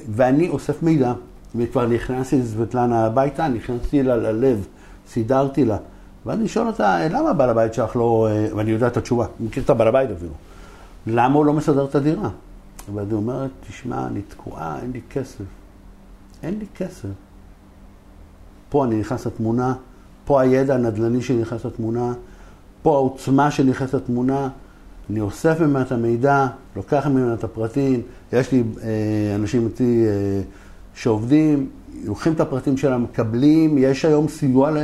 ואני 0.10 0.50
אוסף 0.50 0.84
מידע. 0.84 1.14
וכבר 1.56 1.88
נכנסתי 1.88 2.40
לסבטלנה 2.40 3.06
הביתה, 3.06 3.48
נכנסתי 3.48 4.04
לה 4.04 4.18
ללב, 4.18 4.68
סידרתי 5.08 5.66
לה. 5.66 5.78
ואז 6.28 6.40
שואל 6.46 6.68
אותה, 6.68 7.08
למה 7.10 7.34
בעל 7.34 7.50
הבית 7.50 7.74
שלך 7.74 7.96
לא... 7.96 8.28
אה, 8.32 8.48
ואני 8.56 8.72
יודע 8.72 8.88
את 8.88 8.98
התשובה, 8.98 9.26
מכיר 9.40 9.64
את 9.64 9.70
הבעל 9.70 9.88
הבית 9.88 10.10
אפילו. 10.12 10.32
למה 11.08 11.36
הוא 11.36 11.46
לא 11.46 11.54
מסדר 11.54 11.86
את 11.86 11.96
הדירה? 11.96 12.30
ואז 12.94 13.08
היא 13.08 13.16
אומרת, 13.16 13.50
תשמע, 13.70 14.08
אני 14.08 14.22
תקועה, 14.22 14.80
אין 14.82 14.92
לי 14.92 15.02
כסף. 15.10 15.44
אין 16.44 16.60
לי 16.60 16.66
כסף. 16.76 17.10
פה 18.70 18.86
אני 18.86 19.00
נכנס 19.00 19.28
לתמונה, 19.28 19.74
פה 20.26 20.42
הידע 20.42 20.76
הנדל"ני 20.76 21.22
שנכנס 21.22 21.66
לתמונה, 21.66 22.14
פה 22.82 22.96
העוצמה 22.96 23.52
שנכנסת 23.52 23.94
לתמונה, 23.94 24.50
אני 25.10 25.22
אוסף 25.22 25.62
ממנה 25.62 25.82
את 25.82 25.92
המידע, 25.92 26.48
לוקח 26.76 27.08
ממנה 27.08 27.34
את 27.34 27.44
הפרטים, 27.44 28.02
יש 28.34 28.52
לי 28.52 28.64
אה, 28.84 29.36
אנשים 29.36 29.66
איתי 29.66 30.06
אה, 30.08 30.42
שעובדים, 30.96 31.70
לוקחים 32.06 32.34
את 32.34 32.40
הפרטים 32.40 32.78
שלהם, 32.78 33.04
מקבלים, 33.04 33.78
יש 33.78 34.06
היום 34.06 34.28
סיוע 34.28 34.72
ל... 34.72 34.78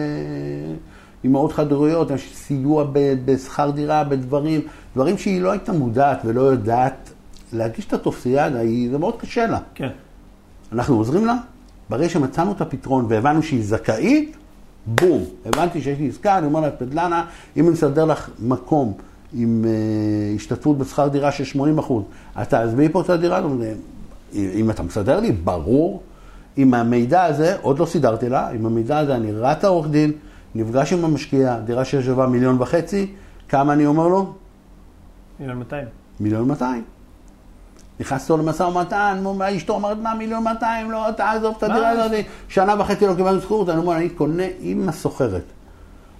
אימהות 1.24 1.52
חד-הוריות, 1.52 2.12
סיוע 2.34 2.86
בשכר 3.26 3.70
דירה, 3.70 4.04
בדברים, 4.04 4.62
דברים 4.96 5.18
שהיא 5.18 5.42
לא 5.42 5.52
הייתה 5.52 5.72
מודעת 5.72 6.22
ולא 6.26 6.42
יודעת 6.42 7.10
להגיש 7.54 7.86
את 7.86 7.94
הטופסיאדה, 7.94 8.60
זה 8.92 8.98
מאוד 8.98 9.16
קשה 9.22 9.48
לה. 9.48 9.60
כן. 9.76 9.90
אנחנו 10.72 10.96
עוזרים 10.96 11.26
לה, 11.26 11.36
ברגע 11.90 12.10
שמצאנו 12.10 12.52
את 12.52 12.62
הפתרון 12.62 13.06
והבנו 13.10 13.44
שהיא 13.44 13.64
זכאית, 13.64 14.38
בום, 14.86 15.24
הבנתי 15.46 15.82
שיש 15.82 16.00
לי 16.00 16.10
עסקה, 16.10 16.38
אני 16.38 16.46
אומר 16.46 16.60
לה, 16.60 16.72
פדלנה, 16.72 17.26
אם 17.58 17.64
אני 17.64 17.74
מסדר 17.74 18.06
לך 18.06 18.30
מקום 18.40 18.94
עם 19.34 19.66
uh, 19.66 20.36
השתתפות 20.36 20.78
בשכר 20.78 21.08
דירה 21.08 21.32
של 21.32 21.44
80 21.44 21.78
אחוז, 21.78 22.04
את 22.42 22.50
תעזבי 22.50 22.90
פה 22.90 23.02
את 23.02 23.10
הדירה 23.10 23.38
הזאת, 23.38 23.60
אם 24.34 24.70
אתה 24.70 24.84
מסדר 24.84 25.20
לי, 25.20 25.32
ברור. 25.32 26.02
עם 26.58 26.74
המידע 26.74 27.24
הזה, 27.24 27.56
עוד 27.62 27.80
לא 27.80 27.86
סידרתי 27.86 28.30
לה, 28.30 28.50
עם 28.50 28.66
המידע 28.66 28.98
הזה 28.98 29.16
אני 29.16 29.32
רץ 29.32 29.64
לעורך 29.64 29.88
דין, 29.88 30.12
נפגש 30.56 30.94
עם 30.94 31.06
המשקיע, 31.06 31.60
דירה 31.60 31.86
ששווה 31.86 32.28
מיליון 32.28 32.62
וחצי, 32.62 33.08
כמה 33.50 33.74
אני 33.74 33.86
אומר 33.86 34.08
לו? 34.08 34.34
מיליון 35.40 35.60
200. 35.60 35.88
מיליון 36.20 36.48
200. 36.48 36.84
נכנס 38.00 38.30
אותו 38.30 38.44
למשא 38.44 38.64
ומתן, 38.64 39.24
אשתו 39.58 39.74
אומרת, 39.74 39.98
מה 39.98 40.14
מיליון 40.16 40.44
200? 40.44 40.92
לא, 40.92 41.12
תעזוב 41.18 41.56
את 41.58 41.64
הדירה? 41.64 41.90
הזאת. 41.90 42.12
שנה 42.48 42.76
וחצי 42.80 43.08
לא 43.08 43.14
קיבלנו 43.16 43.42
שכירות, 43.42 43.70
אני 43.70 43.78
אומר, 43.78 43.96
אני 43.96 44.10
קונה 44.10 44.44
עם 44.60 44.90
הסוחרת. 44.90 45.44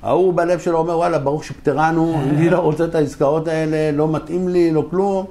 ההוא 0.04 0.34
בלב 0.34 0.60
שלו 0.60 0.78
אומר, 0.78 0.98
וואלה, 0.98 1.20
ברוך 1.20 1.44
שפטרנו, 1.44 2.16
אני 2.24 2.50
לא 2.50 2.58
רוצה 2.58 2.86
את 2.86 2.96
העסקאות 2.96 3.48
האלה, 3.48 3.98
לא 3.98 4.12
מתאים 4.12 4.48
לי, 4.48 4.72
לא 4.72 4.88
כלום. 4.90 5.26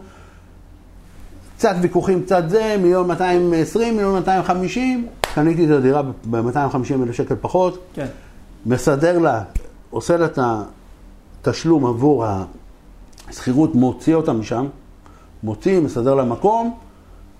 קצת 1.56 1.74
ויכוחים, 1.80 2.22
קצת 2.22 2.44
זה, 2.48 2.76
מיליון 2.78 3.06
220, 3.06 3.96
מיליון 3.96 4.14
250, 4.14 5.06
קניתי 5.34 5.64
את 5.66 5.70
הדירה 5.70 6.02
ב-250 6.02 7.02
אלף 7.02 7.14
שקל 7.14 7.34
פחות, 7.40 7.78
כן. 7.94 8.06
מסדר 8.66 9.18
לה, 9.18 9.42
עושה 9.90 10.16
לה 10.16 10.26
את 10.26 10.38
התשלום 11.42 11.86
עבור 11.86 12.24
השכירות, 13.28 13.74
מוציא 13.74 14.14
אותה 14.14 14.32
משם, 14.32 14.66
מוציא, 15.42 15.80
מסדר 15.80 16.14
לה 16.14 16.24
מקום, 16.24 16.78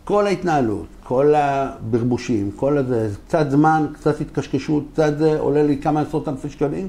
כל 0.05 0.27
ההתנהלות, 0.27 0.87
כל 1.05 1.35
הברבושים, 1.35 2.51
כל 2.57 2.79
הזה, 2.79 3.11
קצת 3.27 3.51
זמן, 3.51 3.87
קצת 3.95 4.20
התקשקשות, 4.20 4.85
קצת 4.93 5.18
זה, 5.18 5.41
עולה 5.41 5.62
לי 5.62 5.79
כמה 5.79 6.01
עשרות 6.01 6.29
אלפי 6.29 6.51
שקלים. 6.51 6.89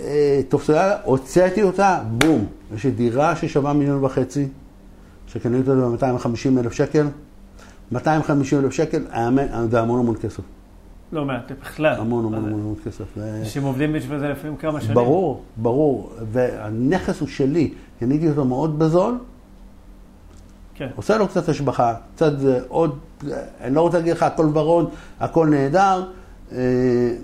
אה, 0.00 0.40
תופסה, 0.48 0.96
הוצאתי 1.04 1.62
אותה, 1.62 2.00
בום. 2.18 2.46
יש 2.74 2.84
לי 2.84 2.90
דירה 2.90 3.36
ששווה 3.36 3.72
מיליון 3.72 4.04
וחצי, 4.04 4.48
שקניתי 5.26 5.70
אותה 5.70 6.12
ב-250 6.12 6.58
אלף 6.58 6.72
שקל. 6.72 7.06
250 7.92 8.58
אלף 8.58 8.72
שקל, 8.72 9.04
זה 9.70 9.80
המון 9.80 10.00
המון 10.00 10.16
כסף. 10.16 10.42
לא 11.14 11.24
מעט, 11.24 11.52
בכלל. 11.60 11.94
המון 12.00 12.24
המון 12.24 12.44
המון 12.44 12.60
המון 12.60 12.74
כסף. 12.84 13.18
אנשים 13.40 13.62
עובדים 13.62 13.92
בשביל 13.92 14.18
זה 14.18 14.28
לפעמים 14.28 14.56
כמה 14.56 14.80
שנים. 14.80 14.94
ברור, 14.94 15.42
ברור. 15.56 16.12
והנכס 16.32 17.20
הוא 17.20 17.28
שלי, 17.28 17.74
קניתי 17.98 18.28
אותו 18.28 18.44
מאוד 18.44 18.78
בזול, 18.78 19.18
כן. 20.74 20.88
עושה 20.96 21.16
לו 21.18 21.28
קצת 21.28 21.48
השבחה, 21.48 21.94
קצת 22.14 22.32
עוד, 22.68 22.98
אני 23.60 23.74
לא 23.74 23.80
רוצה 23.80 23.98
להגיד 23.98 24.12
לך 24.12 24.22
הכל 24.22 24.50
ורוד, 24.54 24.90
הכל 25.20 25.46
נהדר, 25.46 26.04
אה, 26.52 26.58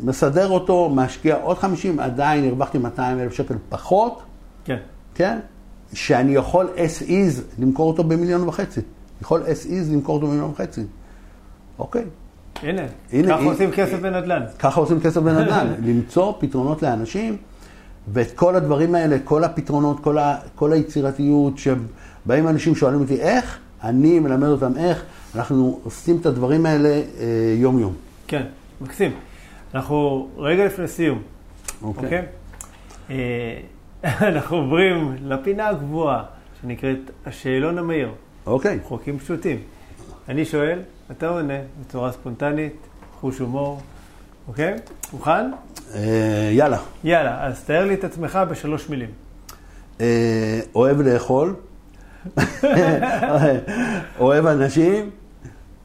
מסדר 0.02 0.48
אותו, 0.48 0.90
משקיע 0.94 1.36
עוד 1.36 1.58
50, 1.58 2.00
עדיין 2.00 2.44
הרווחתי 2.44 2.78
200 2.78 3.18
אלף 3.18 3.32
שקל 3.32 3.54
פחות, 3.68 4.22
כן. 4.64 4.76
כן? 5.14 5.38
שאני 5.92 6.32
יכול 6.32 6.68
as 6.76 7.02
is 7.02 7.42
למכור 7.58 7.88
אותו 7.88 8.04
במיליון 8.04 8.48
וחצי. 8.48 8.80
יכול 9.22 9.42
as 9.42 9.66
is 9.66 9.92
למכור 9.92 10.14
אותו 10.14 10.26
במיליון 10.26 10.50
וחצי. 10.50 10.82
אוקיי. 11.78 12.04
הנה, 12.62 12.82
הנה, 13.12 13.28
ככה 13.28 13.40
הנה. 13.40 13.50
עושים 13.50 13.70
כסף 13.70 13.98
בנדל"ן. 14.00 14.42
ככה 14.58 14.80
עושים 14.80 15.00
כסף 15.00 15.20
בנדל"ן, 15.20 15.66
למצוא 15.88 16.32
פתרונות 16.38 16.82
לאנשים, 16.82 17.36
ואת 18.08 18.30
כל 18.32 18.56
הדברים 18.56 18.94
האלה, 18.94 19.16
כל 19.24 19.44
הפתרונות, 19.44 20.00
כל, 20.00 20.18
ה, 20.18 20.36
כל 20.54 20.72
היצירתיות, 20.72 21.58
שבאים 21.58 22.48
אנשים 22.48 22.74
שואלים 22.74 23.00
אותי 23.00 23.20
איך, 23.20 23.58
אני 23.84 24.18
מלמד 24.18 24.48
אותם 24.48 24.72
איך, 24.76 25.04
אנחנו 25.34 25.80
עושים 25.84 26.16
את 26.20 26.26
הדברים 26.26 26.66
האלה 26.66 26.88
אה, 26.88 27.02
יום-יום. 27.56 27.94
כן, 28.26 28.42
מקסים. 28.80 29.12
אנחנו 29.74 30.28
רגע 30.38 30.66
לפני 30.66 30.88
סיום, 30.88 31.22
אוקיי? 31.82 32.04
אוקיי? 32.04 32.22
אה, 33.10 33.60
אנחנו 34.28 34.56
עוברים 34.56 35.16
לפינה 35.22 35.68
הקבועה, 35.68 36.22
שנקראת 36.62 37.10
השאלון 37.26 37.78
המהיר, 37.78 38.08
אוקיי. 38.46 38.78
חוקים 38.84 39.18
פשוטים. 39.18 39.58
אני 40.28 40.44
שואל, 40.44 40.78
אתה 41.10 41.28
עונה 41.28 41.54
בצורה 41.80 42.12
ספונטנית, 42.12 42.76
חוש 43.20 43.38
הומור, 43.38 43.80
אוקיי? 44.48 44.74
מוכן? 45.12 45.50
אה, 45.94 46.50
יאללה. 46.52 46.78
יאללה, 47.04 47.46
אז 47.46 47.64
תאר 47.64 47.84
לי 47.84 47.94
את 47.94 48.04
עצמך 48.04 48.38
בשלוש 48.50 48.88
מילים. 48.88 49.10
אה, 50.00 50.60
אוהב 50.74 51.00
לאכול, 51.00 51.54
אוהב 54.18 54.46
אנשים 54.46 55.10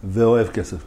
ואוהב 0.03 0.47
כסף. 0.47 0.77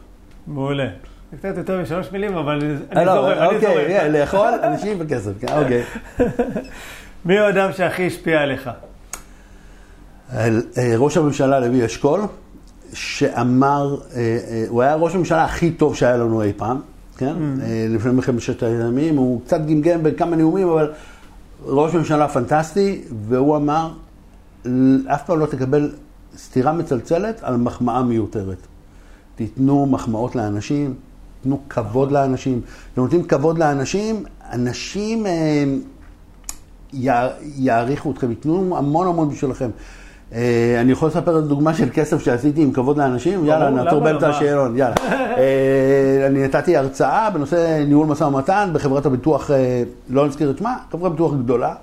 מעולה. 0.47 0.87
זה 1.31 1.37
קצת 1.37 1.57
יותר 1.57 1.81
משלוש 1.81 2.11
מילים, 2.11 2.37
אבל 2.37 2.61
אה, 2.63 2.75
אני 2.91 3.05
לא, 3.05 3.13
זורם, 3.13 3.31
אני 3.31 3.45
אוקיי, 3.55 3.99
זורם. 3.99 4.11
לאכול, 4.11 4.49
אנשים 4.67 4.97
וכסף, 4.99 5.31
כן, 5.41 5.47
אוקיי. 5.57 5.83
מי 7.25 7.39
האדם 7.39 7.71
שהכי 7.73 8.07
השפיע 8.07 8.41
עליך? 8.41 8.69
על, 10.29 10.61
אה, 10.77 10.93
ראש 10.97 11.17
הממשלה 11.17 11.59
לוי 11.59 11.85
אשכול, 11.85 12.21
שאמר, 12.93 13.97
אה, 14.15 14.19
אה, 14.19 14.65
הוא 14.69 14.81
היה 14.81 14.95
ראש 14.95 15.15
הממשלה 15.15 15.43
הכי 15.43 15.71
טוב 15.71 15.95
שהיה 15.95 16.17
לנו 16.17 16.41
אי 16.41 16.53
פעם, 16.57 16.79
כן? 17.17 17.35
אה, 17.61 17.85
לפני 17.89 18.11
מלחמת 18.11 18.41
ששת 18.41 18.63
הימים, 18.63 19.17
הוא 19.17 19.41
קצת 19.45 19.61
גמגם 19.61 20.03
בכמה 20.03 20.35
נאומים, 20.35 20.69
אבל 20.69 20.91
ראש 21.65 21.93
ממשלה 21.95 22.27
פנטסטי, 22.27 23.01
והוא 23.27 23.57
אמר, 23.57 23.91
אף 25.07 25.25
פעם 25.25 25.39
לא 25.39 25.45
תקבל 25.45 25.91
סטירה 26.37 26.73
מצלצלת 26.73 27.39
על 27.43 27.57
מחמאה 27.57 28.03
מיותרת. 28.03 28.67
תיתנו 29.35 29.85
מחמאות 29.85 30.35
לאנשים, 30.35 30.93
תנו 31.43 31.59
כבוד 31.69 32.11
לאנשים. 32.11 32.61
אתם 32.93 33.01
נותנים 33.01 33.23
כבוד 33.23 33.57
לאנשים, 33.57 34.23
אנשים 34.51 35.25
יע- 36.93 37.29
יעריכו 37.41 38.11
אתכם, 38.11 38.29
ייתנו 38.29 38.77
המון 38.77 39.07
המון 39.07 39.29
בשבילכם. 39.29 39.69
אה, 40.35 40.77
אני 40.81 40.91
יכול 40.91 41.07
לספר 41.07 41.39
את 41.39 41.43
דוגמה 41.43 41.73
של 41.73 41.89
כסף 41.93 42.23
שעשיתי 42.23 42.61
עם 42.61 42.71
כבוד 42.71 42.97
לאנשים? 42.97 43.45
יאללה, 43.45 43.69
נעצור 43.69 43.99
לא? 43.99 44.05
באמצע 44.05 44.27
מה? 44.27 44.37
השאלון, 44.37 44.77
יאללה. 44.77 44.95
אה, 45.37 46.27
אני 46.27 46.43
נתתי 46.43 46.77
הרצאה 46.77 47.29
בנושא 47.29 47.83
ניהול 47.87 48.07
משא 48.07 48.23
ומתן 48.23 48.69
בחברת 48.73 49.05
הביטוח, 49.05 49.51
אה, 49.51 49.83
לא 50.09 50.27
נזכיר 50.27 50.49
את 50.49 50.57
שמה, 50.57 50.75
חברת 50.91 51.11
ביטוח 51.11 51.33
גדולה. 51.33 51.73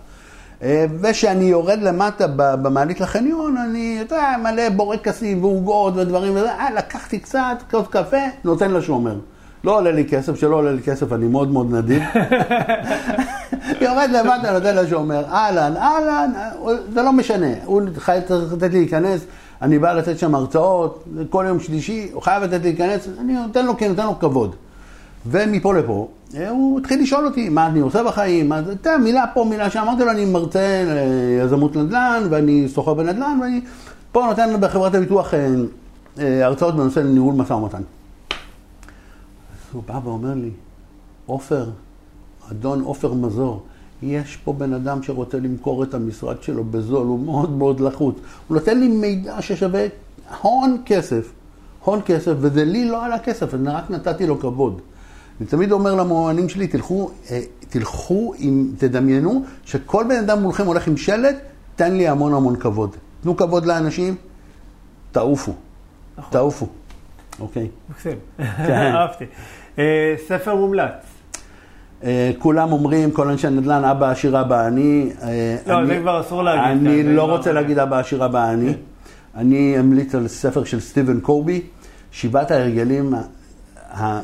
וכשאני 1.01 1.44
יורד 1.44 1.78
למטה 1.82 2.26
במעלית 2.36 3.01
לחניון, 3.01 3.57
אני, 3.57 3.99
אתה 4.03 4.14
יודע, 4.14 4.34
מלא 4.42 4.68
בורקסים 4.68 5.44
ועוגות 5.44 5.97
ודברים 5.97 6.36
וזה, 6.36 6.51
אה, 6.51 6.70
לקחתי 6.76 7.18
קצת, 7.18 7.62
כוס 7.70 7.86
קפה, 7.90 8.16
נותן 8.44 8.70
לשומר. 8.70 9.18
לא 9.64 9.78
עולה 9.78 9.90
לי 9.92 10.05
כסף, 10.05 10.34
שלא 10.40 10.57
עולה 10.57 10.72
לי 10.72 10.82
כסף, 10.82 11.12
אני 11.12 11.26
מאוד 11.26 11.51
מאוד 11.51 11.74
נדיב. 11.74 12.03
יורד 13.81 14.11
למטה, 14.12 14.53
נותן 14.53 14.77
לשומר, 14.77 15.25
אהלן, 15.25 15.77
אהלן, 15.77 16.33
זה 16.93 17.03
לא 17.03 17.12
משנה, 17.12 17.47
הוא 17.64 17.83
חייב 17.97 18.23
לתת 18.53 18.62
לי 18.62 18.79
להיכנס, 18.79 19.21
אני 19.62 19.79
בא 19.79 19.93
לתת 19.93 20.19
שם 20.19 20.35
הרצאות, 20.35 21.05
כל 21.31 21.45
יום 21.49 21.61
שלישי, 21.61 22.09
הוא 22.12 22.23
חייב 22.23 22.43
לתת 22.43 22.53
לי 22.53 22.73
להיכנס, 22.73 23.09
אני 23.21 23.33
נותן 23.33 23.67
לו, 23.67 23.77
כי 23.77 23.89
נותן 23.89 24.07
לו 24.07 24.19
כבוד. 24.19 24.55
ומפה 25.27 25.75
לפה, 25.75 26.09
הוא 26.49 26.81
התחיל 26.81 27.03
לשאול 27.03 27.27
אותי, 27.27 27.49
מה 27.49 27.67
אני 27.67 27.81
עושה 27.81 28.03
בחיים, 28.03 28.49
מה 28.49 28.62
זה, 28.62 28.73
אתה 28.73 28.99
מילה 28.99 29.25
פה, 29.35 29.45
מילה 29.45 29.71
שם, 29.71 29.81
אמרתי 29.81 30.05
לו, 30.05 30.11
אני 30.11 30.25
מרצה 30.25 30.85
ליזמות 31.43 31.77
נדל"ן, 31.77 32.23
ואני 32.31 32.69
סוחר 32.69 32.95
בנדל"ן, 32.95 33.39
ואני 33.43 33.61
פה 34.12 34.27
נותן 34.29 34.61
בחברת 34.61 34.95
הביטוח 34.95 35.35
אה, 35.35 35.49
אה, 36.19 36.47
הרצאות 36.47 36.77
בנושא 36.77 37.01
ניהול 37.01 37.35
משא 37.35 37.53
ומתן. 37.53 37.79
אז 37.79 39.73
הוא 39.73 39.83
בא 39.87 40.01
ואומר 40.05 40.35
לי, 40.35 40.51
עופר, 41.27 41.67
אדון 42.51 42.80
עופר 42.80 43.14
מזור, 43.14 43.62
יש 44.03 44.36
פה 44.36 44.53
בן 44.53 44.72
אדם 44.72 45.03
שרוצה 45.03 45.38
למכור 45.38 45.82
את 45.82 45.94
המשרד 45.94 46.42
שלו 46.42 46.64
בזול, 46.64 47.07
הוא 47.07 47.20
מאוד 47.20 47.51
מאוד 47.51 47.80
לחוץ. 47.80 48.16
הוא 48.49 48.57
נותן 48.57 48.80
לי 48.80 48.88
מידע 48.88 49.42
ששווה 49.42 49.86
הון 50.42 50.82
כסף, 50.86 51.32
הון 51.84 52.01
כסף, 52.07 52.32
וזה 52.40 52.64
לי 52.64 52.88
לא 52.88 53.05
עלה 53.05 53.18
כסף, 53.18 53.55
אני 53.55 53.68
רק 53.68 53.90
נתתי 53.90 54.26
לו 54.26 54.40
כבוד. 54.40 54.80
אני 55.40 55.49
תמיד 55.49 55.72
אומר 55.72 55.94
למוענים 55.94 56.49
שלי, 56.49 56.66
תלכו, 56.66 57.11
אה, 57.30 57.40
תלכו 57.68 58.34
עם, 58.38 58.72
תדמיינו 58.78 59.44
שכל 59.64 60.05
בן 60.09 60.16
אדם 60.16 60.42
מולכם 60.42 60.66
הולך 60.66 60.86
עם 60.88 60.97
שלט, 60.97 61.36
תן 61.76 61.94
לי 61.94 62.09
המון 62.09 62.34
המון 62.34 62.57
כבוד. 62.57 62.97
תנו 63.22 63.36
כבוד 63.36 63.66
לאנשים, 63.66 64.14
תעופו, 65.12 65.53
נכון. 66.18 66.30
תעופו. 66.32 66.66
אוקיי. 67.40 67.68
מקסים, 67.90 68.18
כן. 68.38 68.92
אהבתי. 68.94 69.24
אה, 69.78 70.14
ספר 70.28 70.55
מומלץ. 70.55 71.16
אה, 72.05 72.30
כולם 72.38 72.72
אומרים, 72.72 73.11
כל 73.11 73.28
אנשי 73.28 73.47
הנדל"ן, 73.47 73.84
אבא 73.84 74.11
עשיר 74.11 74.40
אבא 74.40 74.66
אני. 74.66 75.11
אה, 75.22 75.57
לא, 75.66 75.78
אני- 75.78 75.86
זה 75.86 75.99
כבר 76.01 76.20
אסור 76.20 76.42
להגיד 76.42 76.86
אני 76.86 77.03
זה 77.03 77.09
לא 77.11 77.22
רוצה 77.22 77.53
להגיד 77.53 77.78
אבא 77.78 77.99
עשיר 77.99 78.24
אבא 78.24 78.51
אני. 78.51 78.72
כן. 78.74 78.78
אני 79.36 79.80
אמליץ 79.80 80.14
על 80.14 80.28
ספר 80.28 80.64
של 80.64 80.80
סטיבן 80.80 81.20
קובי, 81.20 81.62
שבעת 82.11 82.51
ההרגלים 82.51 83.14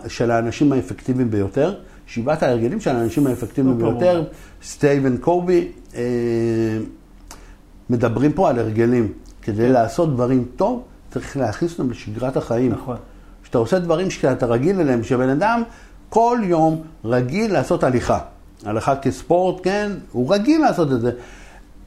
של 0.08 0.30
האנשים 0.30 0.72
האפקטיביים 0.72 1.30
ביותר. 1.30 1.74
שבעת 2.06 2.42
ההרגלים 2.42 2.80
של 2.80 2.96
האנשים 2.96 3.26
האפקטיביים 3.26 3.74
סופר 3.80 3.90
ביותר. 3.90 4.24
סטיבן 4.64 5.16
קובי, 5.16 5.68
אה, 5.94 6.00
מדברים 7.90 8.32
פה 8.32 8.50
על 8.50 8.58
הרגלים. 8.58 9.12
כדי 9.42 9.68
לעשות 9.68 10.14
דברים 10.14 10.44
טוב, 10.56 10.82
צריך 11.10 11.36
להכניס 11.36 11.78
אותם 11.78 11.90
לשגרת 11.90 12.36
החיים. 12.36 12.72
נכון. 12.72 12.96
כשאתה 13.42 13.58
עושה 13.58 13.78
דברים 13.78 14.10
שאתה 14.10 14.46
רגיל 14.46 14.80
אליהם, 14.80 15.02
שבן 15.02 15.28
אדם 15.28 15.62
כל 16.12 16.38
יום 16.42 16.82
רגיל 17.04 17.52
לעשות 17.52 17.84
הליכה. 17.84 18.18
הליכה 18.64 18.96
כספורט, 18.96 19.60
כן, 19.64 19.92
הוא 20.12 20.34
רגיל 20.34 20.60
לעשות 20.60 20.92
את 20.92 21.00
זה. 21.00 21.10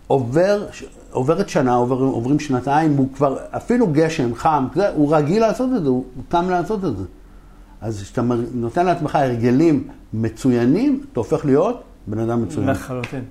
עובר, 0.08 0.66
עוברת 1.12 1.50
שנה, 1.50 1.76
עובר, 1.76 1.96
עוברים 1.96 2.40
שנתיים, 2.40 2.98
הוא 2.98 3.08
כבר, 3.16 3.38
אפילו 3.52 3.88
גשם, 3.88 4.36
חם, 4.36 4.68
זה, 4.76 4.90
הוא 4.90 5.16
רגיל 5.16 5.42
לעשות 5.42 5.70
את 5.78 5.84
זה, 5.84 5.90
הוא 5.90 6.04
קם 6.30 6.50
לעשות 6.50 6.86
את 6.86 6.98
זה. 6.98 7.04
אז 7.82 8.02
כשאתה 8.02 8.22
נותן 8.54 8.86
לעצמך 8.86 9.16
הרגלים 9.16 9.88
מצוינים, 10.14 11.04
אתה 11.12 11.20
הופך 11.20 11.46
להיות 11.46 11.84
בן 12.08 12.20
אדם 12.20 12.44
מצוין. 12.44 12.70
לחלוטין. 12.70 13.24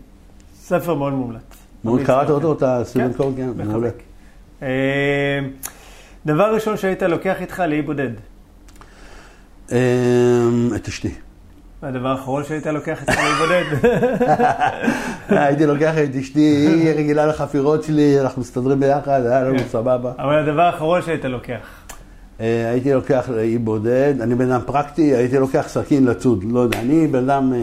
ספר 0.56 0.94
מאוד 0.94 1.12
מומלץ. 1.12 1.42
מאוד 1.84 2.00
קראת. 2.04 2.30
אותו, 2.30 2.52
אתה 2.52 2.82
כן, 2.94 3.12
קורג? 3.16 3.36
כן, 3.36 3.46
מעולה. 3.46 3.64
מחבק. 3.64 4.02
אה, 4.62 4.68
דבר 6.26 6.54
ראשון 6.54 6.76
שהיית 6.76 7.02
לוקח 7.02 7.40
איתך 7.40 7.62
לאי 7.68 7.82
בודד. 7.82 8.10
אמ, 9.72 9.76
את 10.76 10.88
אשתי. 10.88 11.14
והדבר 11.82 12.08
האחרון 12.08 12.44
שהיית 12.44 12.66
לוקח 12.66 13.00
איתך 13.00 13.18
לאי 13.18 13.32
בודד. 13.38 13.88
הייתי 15.44 15.66
לוקח 15.66 15.94
את 15.98 16.16
אשתי, 16.16 16.40
היא 16.40 16.90
רגילה 16.90 17.26
לחפירות 17.26 17.84
שלי, 17.84 18.20
אנחנו 18.20 18.42
מסתדרים 18.42 18.80
ביחד, 18.80 19.26
היה 19.26 19.42
לנו 19.42 19.58
כן. 19.58 19.64
סבבה. 19.68 20.12
אבל 20.18 20.38
הדבר 20.38 20.62
האחרון 20.62 21.02
שהיית 21.02 21.24
לוקח. 21.24 21.84
אה, 22.40 22.70
הייתי 22.70 22.92
לוקח 22.92 23.28
לאי 23.28 23.58
בודד, 23.58 24.14
אני 24.20 24.34
בן 24.34 24.50
אדם 24.50 24.60
פרקטי, 24.66 25.14
הייתי 25.14 25.38
לוקח 25.38 25.64
סכין 25.68 26.04
לצוד, 26.04 26.44
לא 26.50 26.60
יודע, 26.60 26.80
אני 26.80 27.06
בן 27.06 27.30
אדם 27.30 27.52
אה, 27.52 27.58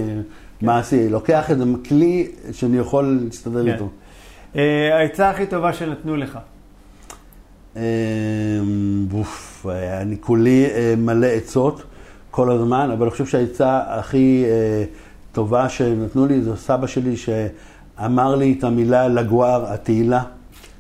מעשי, 0.62 1.10
לוקח 1.10 1.52
איזה 1.52 1.64
כלי 1.88 2.28
שאני 2.52 2.78
יכול 2.78 3.20
להסתדר 3.26 3.64
כן. 3.66 3.72
איתו. 3.72 3.89
אה, 4.56 4.97
העצה 4.97 5.30
הכי 5.30 5.45
טובה 5.45 5.74
שנתנו 5.74 6.18
לך. 6.18 6.39
אה, 7.78 7.82
אה, 9.66 10.02
אני 10.02 10.16
כולי 10.20 10.66
אה, 10.66 10.93
מלא 10.97 11.28
עצות 11.28 11.84
כל 12.32 12.51
הזמן, 12.51 12.91
אבל 12.91 13.01
אני 13.01 13.11
חושב 13.11 13.25
שהעצה 13.25 13.82
הכי 13.88 14.43
אה, 14.45 14.84
טובה 15.32 15.69
שנתנו 15.69 16.25
לי 16.25 16.41
זה 16.41 16.55
סבא 16.55 16.88
שלי 16.88 17.17
שאמר 17.17 18.36
לי 18.36 18.55
את 18.59 18.63
המילה 18.63 19.07
לגואר, 19.07 19.73
התהילה. 19.73 20.23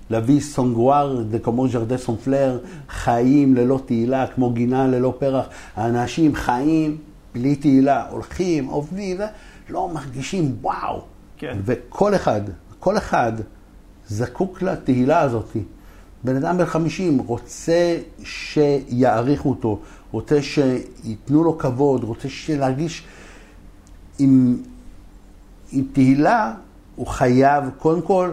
להביא 0.09 0.39
סונגואר, 0.39 1.23
זה 1.31 1.39
כמו 1.39 1.67
ז'רדה 1.67 1.97
סונפלר, 1.97 2.59
חיים 2.89 3.55
ללא 3.55 3.79
תהילה, 3.85 4.27
כמו 4.27 4.49
גינה 4.49 4.87
ללא 4.87 5.13
פרח. 5.19 5.45
האנשים 5.75 6.35
חיים 6.35 6.97
בלי 7.33 7.55
תהילה, 7.55 8.05
הולכים, 8.09 8.65
עובדים, 8.65 9.17
זה, 9.17 9.27
לא 9.69 9.89
מרגישים 9.93 10.55
וואו. 10.61 11.01
כן. 11.37 11.57
וכל 11.65 12.15
אחד, 12.15 12.41
כל 12.79 12.97
אחד 12.97 13.31
זקוק 14.07 14.61
לתהילה 14.61 15.19
הזאת. 15.19 15.57
בן 16.23 16.35
אדם 16.35 16.57
בן 16.57 16.65
50 16.65 17.17
רוצה 17.17 17.97
שיעריכו 18.23 19.49
אותו, 19.49 19.79
רוצה 20.11 20.41
שייתנו 20.41 21.43
לו 21.43 21.57
כבוד, 21.57 22.03
רוצה 22.03 22.27
להרגיש 22.49 23.03
עם, 24.19 24.57
עם 25.71 25.83
תהילה, 25.93 26.53
הוא 26.95 27.07
חייב 27.07 27.63
קודם 27.77 28.01
כל 28.01 28.29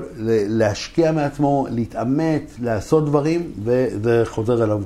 להשקיע 0.48 1.12
מעצמו, 1.12 1.66
להתאמץ, 1.70 2.56
לעשות 2.60 3.06
דברים, 3.06 3.52
וזה 3.64 4.22
חוזר 4.26 4.64
אליו. 4.64 4.82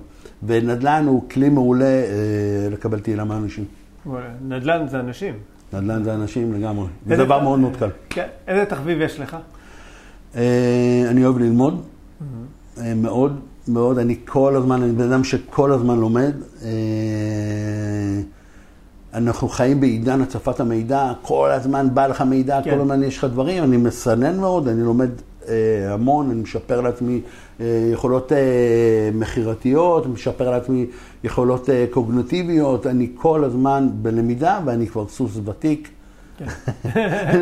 ונדל"ן 0.47 1.05
הוא 1.07 1.29
כלי 1.31 1.49
מעולה 1.49 1.85
אה, 1.85 2.69
לקבל 2.71 3.01
תהילה 3.01 3.25
מאנשים. 3.25 3.65
וואלה, 4.07 4.29
נדל"ן 4.49 4.89
זה 4.89 5.01
אנשים. 5.01 5.35
נדל"ן 5.73 6.05
זה 6.05 6.15
אנשים 6.15 6.53
לגמרי. 6.53 6.87
זה 7.07 7.17
דבר 7.17 7.43
מאוד 7.43 7.59
מאוד 7.59 7.77
קל. 7.77 7.89
כן. 8.11 8.27
איזה 8.47 8.65
תחביב 8.65 9.01
יש 9.01 9.21
לך? 9.21 9.37
אה, 10.37 11.05
אני 11.11 11.25
אוהב 11.25 11.39
ללמוד, 11.39 11.83
אה, 12.79 12.95
מאוד, 12.95 13.41
מאוד. 13.69 13.99
אני 13.99 14.17
כל 14.25 14.57
הזמן, 14.57 14.83
אני 14.83 14.93
בן 14.93 15.13
אדם 15.13 15.25
שכל 15.25 15.73
הזמן 15.73 16.01
לומד. 16.01 16.33
אה, 16.63 16.69
אנחנו 19.15 19.49
חיים 19.49 19.81
בעידן 19.81 20.21
הצפת 20.21 20.61
המידע, 20.61 21.13
כל 21.23 21.51
הזמן 21.51 21.95
בא 21.95 22.07
לך 22.07 22.21
מידע, 22.21 22.61
כן. 22.65 22.71
כל 22.71 22.81
הזמן 22.81 23.03
יש 23.03 23.19
לך 23.19 23.25
דברים, 23.25 23.65
אני 23.65 23.77
מסנן 23.77 24.41
מאוד, 24.41 24.69
אני 24.69 24.83
לומד 24.83 25.11
אה, 25.49 25.93
המון, 25.93 26.31
אני 26.31 26.41
משפר 26.41 26.81
לעצמי 26.81 27.21
אה, 27.61 27.89
יכולות 27.93 28.33
אה, 28.33 28.39
מכירתיות, 29.15 30.07
משפר 30.07 30.51
לעצמי 30.51 30.87
יכולות 31.25 31.71
אה, 31.71 31.85
קוגנטיביות, 31.91 32.87
אני 32.87 33.09
כל 33.15 33.45
הזמן 33.45 33.89
בלמידה 33.93 34.61
ואני 34.65 34.87
כבר 34.87 35.09
סוס 35.09 35.39
ותיק. 35.45 35.89
כן. 36.39 36.47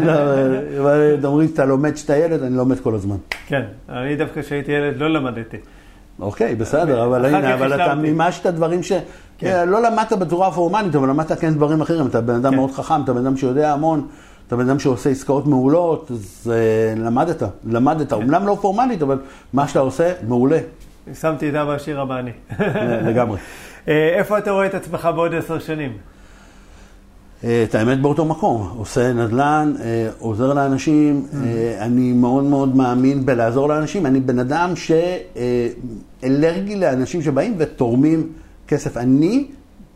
לא, 0.06 1.28
אומרים 1.28 1.48
שאתה 1.48 1.64
לומד 1.64 1.94
כשאתה 1.94 2.16
ילד, 2.16 2.42
אני 2.42 2.56
לומד 2.56 2.80
כל 2.80 2.94
הזמן. 2.94 3.16
כן. 3.46 3.62
אני 3.88 4.16
דווקא 4.16 4.42
כשהייתי 4.42 4.72
ילד 4.72 4.96
לא 4.96 5.10
למדתי. 5.10 5.56
אוקיי, 6.20 6.54
בסדר, 6.54 7.04
אבל 7.04 7.24
הנה, 7.24 7.54
אבל 7.54 7.74
אתה. 7.74 7.94
מימשת 7.94 8.46
דברים 8.46 8.82
ש... 8.82 8.92
כן. 9.38 9.68
לא 9.68 9.82
למדת 9.82 10.12
בצורה 10.12 10.52
פורמלית, 10.52 10.94
אבל 10.94 11.08
למדת 11.08 11.32
כן 11.40 11.54
דברים 11.54 11.80
אחרים. 11.80 12.06
אתה 12.06 12.20
בן 12.20 12.34
אדם 12.34 12.50
כן. 12.50 12.56
מאוד 12.56 12.70
חכם, 12.70 13.02
אתה 13.04 13.12
בן 13.12 13.26
אדם 13.26 13.36
שיודע 13.36 13.72
המון, 13.72 14.06
אתה 14.46 14.56
בן 14.56 14.68
אדם 14.68 14.78
שעושה 14.78 15.10
עסקאות 15.10 15.46
מעולות, 15.46 16.10
אז 16.10 16.52
אה, 16.54 17.02
למדת, 17.04 17.42
למדת. 17.66 18.08
כן. 18.10 18.14
אומנם 18.14 18.46
לא 18.46 18.58
פורמלית, 18.60 19.02
אבל 19.02 19.18
מה 19.52 19.68
שאתה 19.68 19.78
עושה, 19.80 20.12
מעולה, 20.28 20.58
שמתי 21.20 21.48
את 21.50 21.54
אבא 21.54 21.72
עשיר 21.72 22.00
הבא 22.00 22.18
אני. 22.18 22.30
לגמרי. 23.06 23.38
אה, 23.88 24.08
איפה 24.18 24.38
אתה 24.38 24.50
רואה 24.50 24.66
את 24.66 24.74
עצמך 24.74 25.08
בעוד 25.14 25.34
עשר 25.34 25.58
שנים? 25.58 25.92
אה, 27.44 27.64
את 27.68 27.74
האמת 27.74 28.00
באותו 28.00 28.24
מקום, 28.24 28.74
עושה 28.76 29.12
נדל"ן, 29.12 29.72
אה, 29.80 30.08
עוזר 30.18 30.54
לאנשים, 30.54 31.26
אה, 31.34 31.76
אני 31.80 32.12
מאוד 32.12 32.44
מאוד 32.44 32.76
מאמין 32.76 33.26
בלעזור 33.26 33.68
לאנשים, 33.68 34.06
אני 34.06 34.20
בן 34.20 34.38
אדם 34.38 34.72
שאלרגי 36.22 36.76
לאנשים 36.76 37.22
שבאים 37.22 37.54
ותורמים 37.58 38.28
כסף. 38.68 38.96
אני 38.96 39.46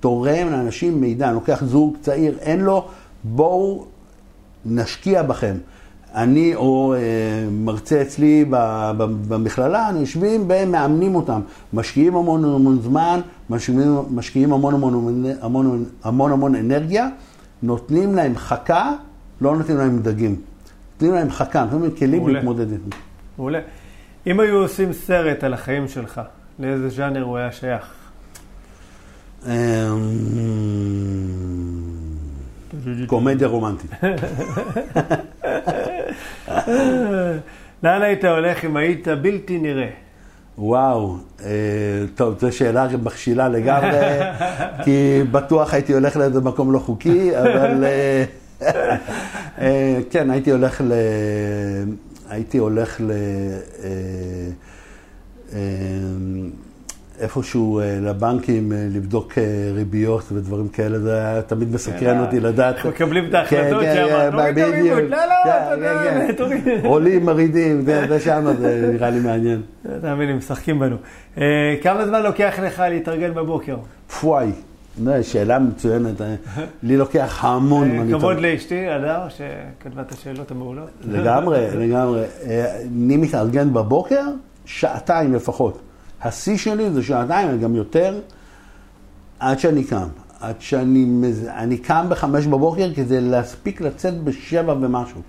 תורם 0.01 0.51
לאנשים 0.51 1.01
מידע, 1.01 1.27
אני 1.27 1.35
לוקח 1.35 1.65
זוג 1.65 1.97
צעיר, 2.01 2.39
אין 2.41 2.61
לו, 2.61 2.89
בואו 3.25 3.85
נשקיע 4.67 5.23
בכם. 5.23 5.55
אני 6.15 6.55
או 6.55 6.95
אה, 6.95 7.01
מרצה 7.51 8.03
אצלי 8.03 8.45
במכללה, 9.29 9.87
אנחנו 9.87 10.01
יושבים 10.01 10.45
ומאמנים 10.49 11.15
אותם. 11.15 11.41
משקיעים 11.73 12.17
המון 12.17 12.45
המון 12.45 12.79
זמן, 12.83 13.21
משקיעים, 13.51 13.97
משקיעים 14.11 14.53
המון 14.53 14.75
המון 14.75 14.95
המון, 14.95 15.25
המון 15.41 15.85
המון 16.05 16.33
המון 16.33 16.55
אנרגיה, 16.55 17.09
נותנים 17.67 18.15
להם 18.15 18.37
חכה, 18.37 18.93
לא 19.41 19.57
נותנים 19.57 19.79
להם 19.79 19.99
דגים. 20.03 20.41
נותנים 20.93 21.15
להם 21.15 21.31
חכה, 21.31 21.65
נותנים 21.65 21.83
להם 21.83 21.91
כלים. 21.91 22.29
להתמודד 22.29 22.73
איתם. 22.73 22.97
מעולה. 23.39 23.61
אם 24.27 24.41
היו 24.41 24.57
עושים 24.57 24.93
סרט 24.93 25.45
על 25.45 25.55
החיים 25.55 25.89
שלך, 25.89 26.21
לאיזה 26.59 26.89
ז'אנר 26.89 27.23
הוא 27.23 27.37
היה 27.37 27.53
שייך? 27.53 27.95
אמ, 29.47 29.51
קומדיה 33.07 33.49
רומנטית. 33.49 33.91
לאן 37.83 38.03
היית 38.03 38.25
הולך 38.25 38.65
אם 38.65 38.77
היית 38.77 39.09
בלתי 39.09 39.59
נראה? 39.59 39.91
וואו, 40.59 41.17
אה, 41.45 41.51
טוב, 42.15 42.39
זו 42.41 42.53
שאלה 42.53 42.87
מכשילה 43.03 43.49
לגמרי, 43.49 44.21
כי 44.85 45.23
בטוח 45.31 45.75
הייתי 45.75 45.93
הולך 45.93 46.17
לאיזה 46.17 46.41
מקום 46.41 46.73
לא 46.73 46.79
חוקי, 46.79 47.39
אבל 47.39 47.85
אה, 47.85 48.25
אה, 49.59 49.99
כן, 50.11 50.31
הייתי 50.31 50.51
הולך 50.51 50.81
ל... 50.85 50.93
הייתי 52.31 52.59
הולך 52.59 53.01
ל... 53.01 53.13
איפשהו 57.25 57.81
אה, 57.81 57.99
לבנקים 58.03 58.73
אה, 58.73 58.87
לבדוק 58.91 59.39
אה, 59.39 59.45
ריביות 59.75 60.33
ודברים 60.33 60.69
כאלה, 60.69 60.99
זה 60.99 61.15
היה 61.15 61.43
תמיד 61.43 61.73
מסקרן 61.73 62.21
אותי 62.21 62.41
לדעת. 62.41 62.77
איך 62.77 62.87
מקבלים 62.87 63.29
את 63.29 63.35
ההחלטות 63.35 63.83
כן, 63.83 63.95
שם, 63.95 64.31
כן, 64.31 64.31
תוריד 64.31 64.93
את 64.93 65.11
לא, 65.11 65.17
לא, 65.17 65.35
כן, 65.45 65.81
כן, 65.81 66.27
כן. 66.27 66.33
תוריד. 66.39 66.85
עולים, 66.85 67.25
מרעידים, 67.25 67.83
זה 67.83 68.21
שם, 68.21 68.45
זה 68.59 68.91
נראה 68.93 69.11
לי 69.11 69.21
מעניין. 69.21 69.63
תאמין 70.01 70.29
לי, 70.29 70.35
משחקים 70.35 70.79
בנו. 70.79 70.97
כמה 71.83 72.07
זמן 72.07 72.23
לוקח 72.23 72.55
לך 72.63 72.83
להתארגן 72.91 73.35
בבוקר? 73.35 73.77
פוואי, 74.21 74.51
שאלה 75.23 75.59
מצוינת. 75.59 76.21
לי 76.83 76.97
לוקח 76.97 77.45
המון 77.45 78.13
כבוד. 78.13 78.41
לאשתי, 78.41 78.89
הדר, 78.89 79.21
שכתבה 79.29 80.03
את 80.03 80.13
השאלות 80.13 80.51
המעולות. 80.51 80.91
לגמרי, 81.05 81.67
לגמרי. 81.77 82.23
אני 82.87 83.17
מתארגן 83.17 83.73
בבוקר, 83.73 84.23
שעתיים 84.65 85.35
לפחות. 85.35 85.81
השיא 86.25 86.57
שלי 86.57 86.91
זה 86.91 87.03
שעתיים, 87.03 87.61
גם 87.61 87.75
יותר, 87.75 88.21
עד 89.41 89.59
שאני 89.59 89.85
קם. 89.85 90.07
עד 90.41 90.55
שאני 90.61 91.05
מז- 91.05 91.49
אני 91.57 91.79
קם 91.79 92.07
בחמש 92.09 92.47
בבוקר 92.47 92.89
כדי 92.97 93.21
להספיק 93.21 93.81
לצאת 93.81 94.19
בשבע 94.25 94.73
ומשהו. 94.73 95.21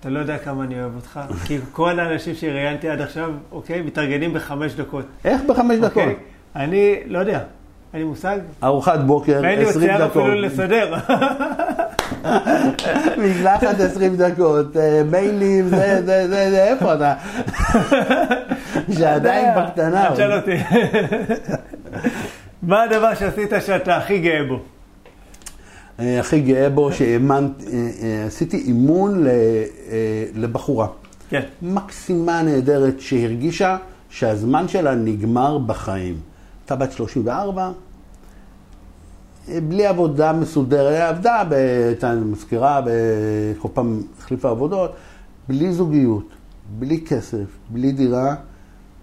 אתה 0.00 0.10
לא 0.10 0.18
יודע 0.18 0.38
כמה 0.38 0.64
אני 0.64 0.80
אוהב 0.80 0.94
אותך, 0.96 1.20
כי 1.46 1.58
כל 1.72 2.00
האנשים 2.00 2.34
שראיינתי 2.34 2.88
עד 2.88 3.00
עכשיו, 3.00 3.30
אוקיי, 3.52 3.82
מתארגנים 3.82 4.32
בחמש 4.34 4.72
דקות. 4.74 5.04
איך 5.24 5.42
בחמש 5.48 5.76
דקות? 5.78 5.88
אוקיי? 6.02 6.14
אני 6.56 6.94
לא 7.06 7.18
יודע, 7.18 7.40
אין 7.94 8.02
לי 8.02 8.08
מושג. 8.08 8.38
ארוחת 8.62 8.98
בוקר, 9.00 9.40
ואין 9.42 9.58
לי 9.58 9.64
עשרים 9.68 9.90
מציאה 9.90 10.08
דקות. 10.08 10.22
אפילו 10.22 10.40
לסדר. 10.40 10.94
מקלחת 13.24 13.80
עשרים 13.80 14.16
דקות, 14.16 14.76
אה, 14.76 15.02
מיילים, 15.10 15.68
זה, 15.68 15.76
זה, 16.06 16.28
זה, 16.28 16.50
זה, 16.50 16.64
איפה 16.64 16.94
אתה? 16.94 17.14
שעדיין 18.98 19.48
בקטנה. 19.56 20.06
אל 20.06 20.14
תשאל 20.14 20.32
אותי. 20.32 20.56
מה 22.62 22.82
הדבר 22.82 23.14
שעשית 23.14 23.50
שאתה 23.66 23.96
הכי 23.96 24.18
גאה 24.18 24.44
בו? 24.48 24.60
אה, 26.00 26.20
הכי 26.20 26.40
גאה 26.40 26.70
בו 26.70 26.92
שהאמנתי, 26.92 27.66
אה, 27.66 27.72
אה, 28.02 28.24
עשיתי 28.26 28.56
אימון 28.56 29.26
אה, 29.26 29.32
לבחורה. 30.34 30.86
כן. 31.28 31.42
מקסימה 31.62 32.42
נהדרת 32.42 33.00
שהרגישה 33.00 33.76
שהזמן 34.10 34.68
שלה 34.68 34.94
נגמר 34.94 35.58
בחיים. 35.58 36.20
הייתה 36.60 36.76
בת 36.76 36.92
34, 36.92 37.70
אה, 39.48 39.58
בלי 39.68 39.86
עבודה 39.86 40.32
מסודרת, 40.32 41.00
עבדה, 41.00 41.42
הייתה 41.86 42.14
מזכירה, 42.14 42.80
כל 43.58 43.68
פעם 43.74 44.02
החליפה 44.18 44.50
עבודות, 44.50 44.92
בלי 45.48 45.72
זוגיות, 45.72 46.28
בלי 46.78 47.04
כסף, 47.06 47.44
בלי 47.70 47.92
דירה, 47.92 48.34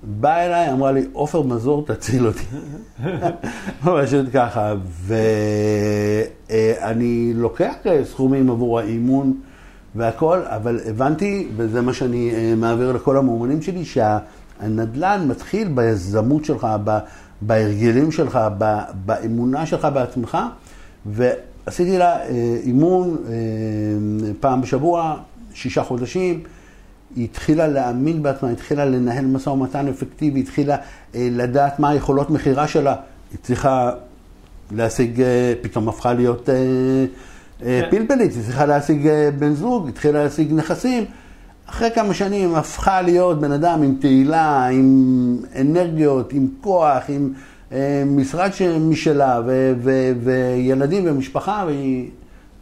באה 0.03 0.45
אליי, 0.45 0.71
אמרה 0.71 0.91
לי, 0.91 1.05
עופר 1.13 1.41
מזור, 1.41 1.85
תציל 1.85 2.27
אותי. 2.27 2.43
פשוט 4.03 4.25
ככה. 4.33 4.73
ואני 6.49 7.33
לוקח 7.35 7.73
סכומים 8.03 8.49
עבור 8.49 8.79
האימון 8.79 9.33
והכל, 9.95 10.39
אבל 10.45 10.79
הבנתי, 10.85 11.47
וזה 11.55 11.81
מה 11.81 11.93
שאני 11.93 12.31
אה, 12.33 12.53
מעביר 12.57 12.91
לכל 12.91 13.17
המאומנים 13.17 13.61
שלי, 13.61 13.85
שהנדל"ן 13.85 15.25
מתחיל 15.27 15.67
ביזמות 15.67 16.45
שלך, 16.45 16.67
בהרגלים 17.41 18.11
שלך, 18.11 18.39
באמונה 19.05 19.65
שלך 19.65 19.87
בעצמך. 19.93 20.37
ועשיתי 21.05 21.97
לה 21.97 22.19
אה, 22.19 22.57
אימון 22.63 23.17
אה, 23.27 23.33
פעם 24.39 24.61
בשבוע, 24.61 25.15
שישה 25.53 25.83
חודשים. 25.83 26.43
היא 27.15 27.23
התחילה 27.23 27.67
להאמין 27.67 28.23
בעצמה, 28.23 28.49
התחילה 28.49 28.85
לנהל 28.85 29.25
משא 29.25 29.49
ומתן 29.49 29.87
אפקטיבי, 29.87 30.39
התחילה 30.39 30.77
אה, 31.15 31.27
לדעת 31.31 31.79
מה 31.79 31.89
היכולות 31.89 32.29
מכירה 32.29 32.67
שלה. 32.67 32.95
היא 33.31 33.39
צריכה 33.41 33.91
להשיג, 34.71 35.21
אה, 35.21 35.53
פתאום 35.61 35.89
הפכה 35.89 36.13
להיות 36.13 36.49
אה, 36.49 36.55
אה, 37.65 37.81
כן. 37.91 37.97
פלפלית, 37.97 38.33
היא 38.33 38.43
צריכה 38.43 38.65
להשיג 38.65 39.07
אה, 39.07 39.29
בן 39.39 39.53
זוג, 39.53 39.87
התחילה 39.89 40.23
להשיג 40.23 40.53
נכסים. 40.53 41.05
אחרי 41.65 41.89
כמה 41.95 42.13
שנים 42.13 42.55
הפכה 42.55 43.01
להיות 43.01 43.39
בן 43.41 43.51
אדם 43.51 43.81
עם 43.83 43.95
תהילה, 44.01 44.67
עם 44.67 45.37
אנרגיות, 45.61 46.33
עם 46.33 46.47
כוח, 46.61 47.03
עם 47.09 47.33
אה, 47.71 48.03
משרד 48.05 48.49
משלה, 48.79 49.41
ו- 49.45 49.73
ו- 49.83 50.11
וילדים 50.23 51.03
ומשפחה, 51.07 51.63
והיא, 51.67 52.09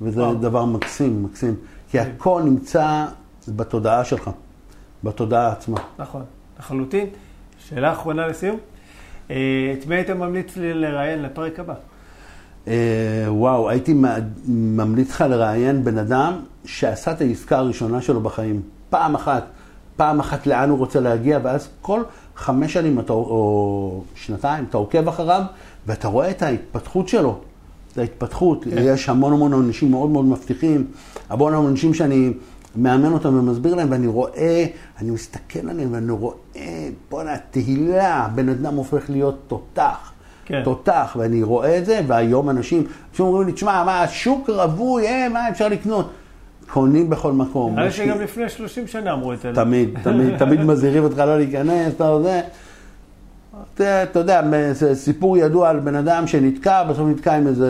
וזה 0.02 0.22
וואו. 0.22 0.34
דבר 0.36 0.65
מקסים, 0.65 1.24
מקסים. 1.24 1.56
כי. 1.91 1.99
הכל 1.99 2.41
נמצא 2.45 3.06
בתודעה 3.49 4.06
שלך, 4.06 4.30
בתודעה 5.03 5.52
עצמה. 5.52 5.78
נכון, 5.99 6.24
לחלוטין. 6.60 7.06
שאלה 7.69 7.94
אחרונה 7.94 8.28
לסיום. 8.28 8.57
אה, 9.32 9.36
את 9.80 9.88
מי 9.88 9.95
היית 9.95 10.10
ממליץ 10.10 10.57
לי 10.57 10.74
לראיין 10.74 11.22
לפרק 11.22 11.60
הבא? 11.60 11.74
אה, 12.68 13.26
וואו, 13.28 13.69
הייתי 13.69 13.94
ממליץ 14.48 15.10
לך 15.10 15.22
לראיין 15.22 15.84
בן 15.84 15.98
אדם 15.98 16.34
שעשה 16.65 17.11
את 17.11 17.22
העסקה 17.22 17.57
הראשונה 17.57 18.02
שלו 18.02 18.22
בחיים. 18.22 18.61
פעם 18.90 19.15
אחת, 19.15 19.44
פעם 19.95 20.19
אחת 20.19 20.48
לאן 20.48 20.69
הוא 20.69 20.78
רוצה 20.78 20.99
להגיע, 20.99 21.40
ואז 21.44 21.69
כל 21.82 22.02
חמש 22.36 22.74
שנים 22.74 22.99
אתה, 22.99 23.14
או 23.14 24.03
שנתיים, 24.15 24.65
אתה 24.69 24.78
עוקב 24.78 25.07
אחריו, 25.07 25.44
ואתה 25.88 26.07
רואה 26.07 26.30
את 26.30 26.41
ההתפתחות 26.41 27.07
שלו. 27.07 27.40
את 27.94 27.98
ההתפתחות. 27.98 28.64
כן. 28.64 28.69
יש 28.80 29.10
המון 29.10 29.34
המון 29.34 29.53
אנשים 29.53 29.91
מאוד 29.91 30.10
מאוד 30.10 30.26
מבטיחים, 30.26 30.88
המון 31.30 31.53
המון 31.53 31.68
אנשים 31.68 31.94
שאני 31.94 32.34
מאמן 32.76 33.14
אותם 33.14 33.39
ומסביר 33.39 33.76
להם, 33.76 33.91
ואני 33.91 34.07
רואה, 34.07 34.65
אני 35.02 35.11
מסתכל 35.11 35.69
עליהם 35.69 35.94
ואני 35.94 36.11
רואה, 36.11 36.89
בואנה, 37.10 37.38
תהילה, 37.52 38.27
בן 38.35 38.49
אדם 38.49 38.76
הופך 38.76 39.10
להיות 39.10 39.39
תותח. 39.48 40.11
כן. 40.45 40.61
תותח, 40.64 41.15
ואני 41.19 41.44
רואה 41.44 41.77
את 41.77 41.85
זה, 41.85 42.02
והיום 42.07 42.49
אנשים, 42.49 42.84
אנשים 43.11 43.26
אומרים 43.26 43.48
לי, 43.48 43.53
תשמע, 43.53 43.84
מה, 43.84 44.02
השוק 44.02 44.49
רווי, 44.49 45.07
אה, 45.07 45.30
מה 45.30 45.49
אפשר 45.49 45.68
לקנות? 45.68 46.10
קונים 46.69 47.10
בכל 47.10 47.31
מקום. 47.31 47.73
נראה 47.73 47.85
לי 47.85 47.91
שגם 47.91 48.22
לפני 48.22 48.49
30 48.49 48.88
שנה 48.88 49.14
אמרו 49.14 49.34
את 49.34 49.41
זה. 49.41 49.52
תמיד, 49.56 49.89
תמיד, 50.03 50.38
תמיד 50.38 50.61
מזהירים 50.61 51.03
אותך 51.03 51.18
לא 51.18 51.38
להיכנס, 51.38 51.94
אתה 51.94 52.03
יודע. 52.03 52.41
אתה 53.73 54.19
יודע, 54.19 54.41
סיפור 54.94 55.38
ידוע 55.38 55.69
על 55.69 55.80
בן 55.80 55.95
אדם 55.95 56.27
שנתקע, 56.27 56.84
בסוף 56.84 57.07
נתקע 57.07 57.34
עם 57.34 57.48
איזה 57.48 57.69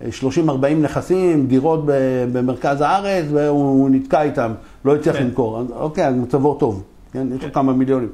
30-40 0.00 0.04
נכסים, 0.82 1.46
דירות 1.46 1.80
במרכז 2.32 2.80
הארץ, 2.80 3.24
והוא 3.30 3.90
נתקע 3.90 4.22
איתם, 4.22 4.52
לא 4.84 4.94
הצליח 4.94 5.16
כן. 5.16 5.24
למכור. 5.24 5.62
אוקיי, 5.76 6.08
אז 6.08 6.14
מצבו 6.14 6.54
טוב, 6.54 6.82
כן? 7.12 7.26
יש 7.26 7.42
לו 7.42 7.48
כן. 7.48 7.54
כמה 7.54 7.72
מיליונים. 7.72 8.08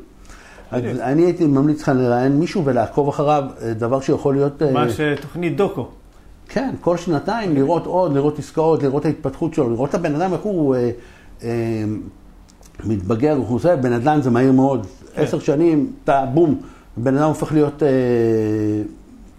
אז 0.70 0.82
אני 1.00 1.22
הייתי 1.22 1.46
ממליץ 1.46 1.82
לך 1.82 1.92
לראיין 1.94 2.32
מישהו 2.32 2.64
ולעקוב 2.64 3.08
אחריו, 3.08 3.44
אה, 3.62 3.74
דבר 3.74 4.00
שיכול 4.00 4.34
להיות... 4.34 4.62
ממש 4.62 5.00
אה, 5.00 5.14
תוכנית 5.20 5.56
דוקו. 5.56 5.88
כן, 6.48 6.74
כל 6.80 6.96
שנתיים 6.96 7.54
לראות 7.54 7.86
עוד, 7.86 8.14
לראות 8.14 8.38
עסקאות, 8.38 8.82
לראות 8.82 9.04
ההתפתחות 9.04 9.54
שלו, 9.54 9.70
לראות 9.70 9.90
את 9.90 9.94
הבן 9.94 10.14
אדם, 10.14 10.32
איך 10.32 10.40
הוא 10.40 10.74
אה, 10.74 10.90
אה, 11.42 11.84
מתבגר, 12.84 13.36
הוא 13.36 13.56
עושה, 13.56 13.74
אדם 13.74 14.22
זה 14.22 14.30
מהיר 14.30 14.52
מאוד. 14.52 14.86
כן. 15.14 15.22
עשר 15.22 15.38
שנים, 15.38 15.92
אתה 16.04 16.24
בום, 16.34 16.60
בן 16.96 17.16
אדם 17.16 17.28
הופך 17.28 17.52
להיות 17.52 17.82
אה, 17.82 17.88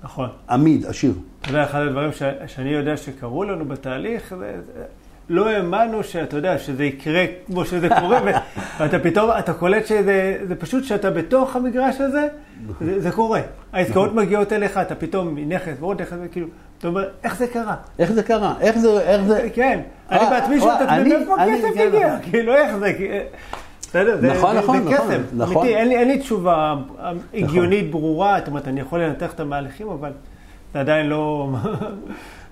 נכון. 0.04 0.30
עמיד, 0.50 0.86
עשיר. 0.86 1.14
אתה 1.42 1.50
יודע, 1.50 1.64
אחד 1.64 1.82
הדברים 1.82 2.12
ש, 2.12 2.24
שאני 2.48 2.70
יודע 2.70 2.98
שקרו 2.98 3.44
לנו 3.44 3.66
בתהליך, 3.66 4.36
זה, 4.40 4.56
לא 5.30 5.50
האמנו 5.50 6.04
שאתה 6.04 6.38
יודע, 6.38 6.58
שזה 6.58 6.84
יקרה 6.84 7.26
כמו 7.46 7.66
שזה 7.66 7.90
קורה, 8.00 8.20
ואתה 8.80 9.00
פתאום, 9.00 9.30
אתה 9.40 9.54
קולט 9.54 9.86
שזה 9.86 10.38
זה 10.48 10.56
פשוט 10.56 10.84
שאתה 10.84 11.12
בתוך 11.12 11.56
המגרש 11.56 12.02
הזה, 12.02 12.28
זה, 12.82 13.00
זה 13.00 13.12
קורה. 13.12 13.42
העסקאות 13.74 14.14
מגיעות 14.14 14.54
אליך, 14.54 14.78
אתה 14.78 14.96
פתאום 14.96 15.38
נכס 15.38 15.74
ועוד 15.80 16.02
נכס, 16.02 16.18
וכאילו, 16.22 16.48
אתה 16.78 16.88
אומר, 16.88 17.10
איך 17.24 17.36
זה 17.36 17.48
קרה? 17.48 17.76
איך 18.00 18.12
זה 18.12 18.24
קרה? 18.24 18.54
איך 18.62 18.78
זה, 18.78 19.02
איך 19.02 19.22
זה... 19.22 19.50
כן, 19.54 19.80
אני 20.12 20.20
אה, 20.20 20.30
בעצמי 20.30 20.60
שואל 20.60 20.76
את 20.76 20.82
עצמי, 20.82 21.14
מאיפה 21.14 21.36
הכסף 21.36 21.68
כן, 21.76 21.88
הגיע? 21.88 22.08
נכון. 22.08 22.32
כאילו, 22.32 22.56
איך 22.56 22.76
זה... 22.78 22.94
בסדר? 23.92 24.18
נכון, 24.22 24.58
נכון, 24.58 24.78
נכון. 24.78 25.08
זה 25.08 25.18
קסם, 25.18 25.44
אמיתי, 25.44 25.76
אין 25.76 26.08
לי 26.08 26.18
תשובה 26.18 26.76
הגיונית 27.34 27.92
ברורה, 27.92 28.36
זאת 28.40 28.48
אומרת, 28.48 28.68
אני 28.68 28.80
יכול 28.80 29.04
לנתח 29.04 29.34
את 29.34 29.40
המהלכים, 29.40 29.90
אבל 29.90 30.12
זה 30.74 30.80
עדיין 30.80 31.06
לא... 31.06 31.50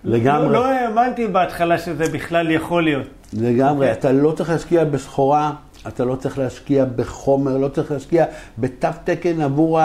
לגמרי. 0.03 0.53
לא 0.53 0.65
האמנתי 0.65 1.27
בהתחלה 1.27 1.77
שזה 1.77 2.03
בכלל 2.13 2.51
יכול 2.51 2.83
להיות. 2.83 3.07
לגמרי, 3.33 3.89
okay. 3.89 3.93
אתה 3.93 4.11
לא 4.11 4.31
צריך 4.31 4.49
להשקיע 4.49 4.83
בסחורה, 4.83 5.51
אתה 5.87 6.05
לא 6.05 6.15
צריך 6.15 6.37
להשקיע 6.37 6.85
בחומר, 6.95 7.57
לא 7.57 7.67
צריך 7.67 7.91
להשקיע 7.91 8.25
בתו 8.57 8.87
תקן 9.03 9.41
עבור 9.41 9.79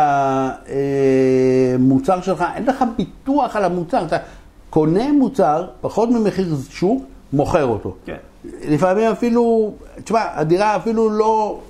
המוצר 1.79 2.21
שלך, 2.21 2.45
אין 2.55 2.67
לך 2.67 2.85
ביטוח 2.97 3.57
על 3.57 3.65
המוצר, 3.65 4.05
אתה 4.07 4.17
קונה 4.71 5.13
מוצר, 5.13 5.67
פחות 5.81 6.09
ממחיר 6.11 6.55
שוק, 6.71 7.05
מוכר 7.33 7.65
אותו. 7.65 7.97
כן. 8.05 8.17
לפעמים 8.69 9.11
אפילו, 9.11 9.75
תשמע, 10.05 10.21
הדירה 10.35 10.77
אפילו 10.77 11.11
לא, 11.11 11.61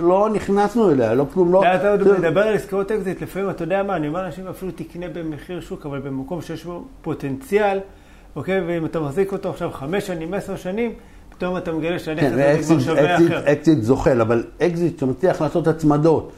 לא 0.00 0.28
נכנסנו 0.32 0.90
אליה, 0.90 1.14
לא 1.14 1.26
כלום, 1.34 1.52
לא... 1.52 1.62
אתה 1.74 1.96
מדבר 2.18 2.40
על 2.40 2.54
עסקאות 2.54 2.92
אקזיט, 2.92 3.22
לפעמים, 3.22 3.50
אתה 3.50 3.62
יודע 3.64 3.82
מה, 3.82 3.96
אני 3.96 4.08
אומר 4.08 4.22
לאנשים, 4.22 4.46
אפילו 4.46 4.72
תקנה 4.72 5.06
במחיר 5.08 5.60
שוק, 5.60 5.86
אבל 5.86 5.98
במקום 5.98 6.42
שיש 6.42 6.64
בו 6.64 6.84
פוטנציאל, 7.02 7.78
אוקיי, 8.36 8.60
ואם 8.66 8.86
אתה 8.86 9.00
מחזיק 9.00 9.32
אותו 9.32 9.50
עכשיו 9.50 9.70
חמש 9.72 10.06
שנים, 10.06 10.34
עשר 10.34 10.56
שנים, 10.56 10.92
פתאום 11.28 11.56
אתה 11.56 11.72
מגלה 11.72 11.98
שהנכס 11.98 12.22
כן, 12.22 12.32
הזה 12.32 12.64
כבר 12.64 12.80
שווה 12.80 13.16
אחר. 13.16 13.52
אקזיט 13.52 13.82
זוחל, 13.82 14.20
אבל 14.20 14.44
אקזיט 14.62 14.98
שמצליח 14.98 15.42
לעשות 15.42 15.66
הצמדות. 15.66 16.32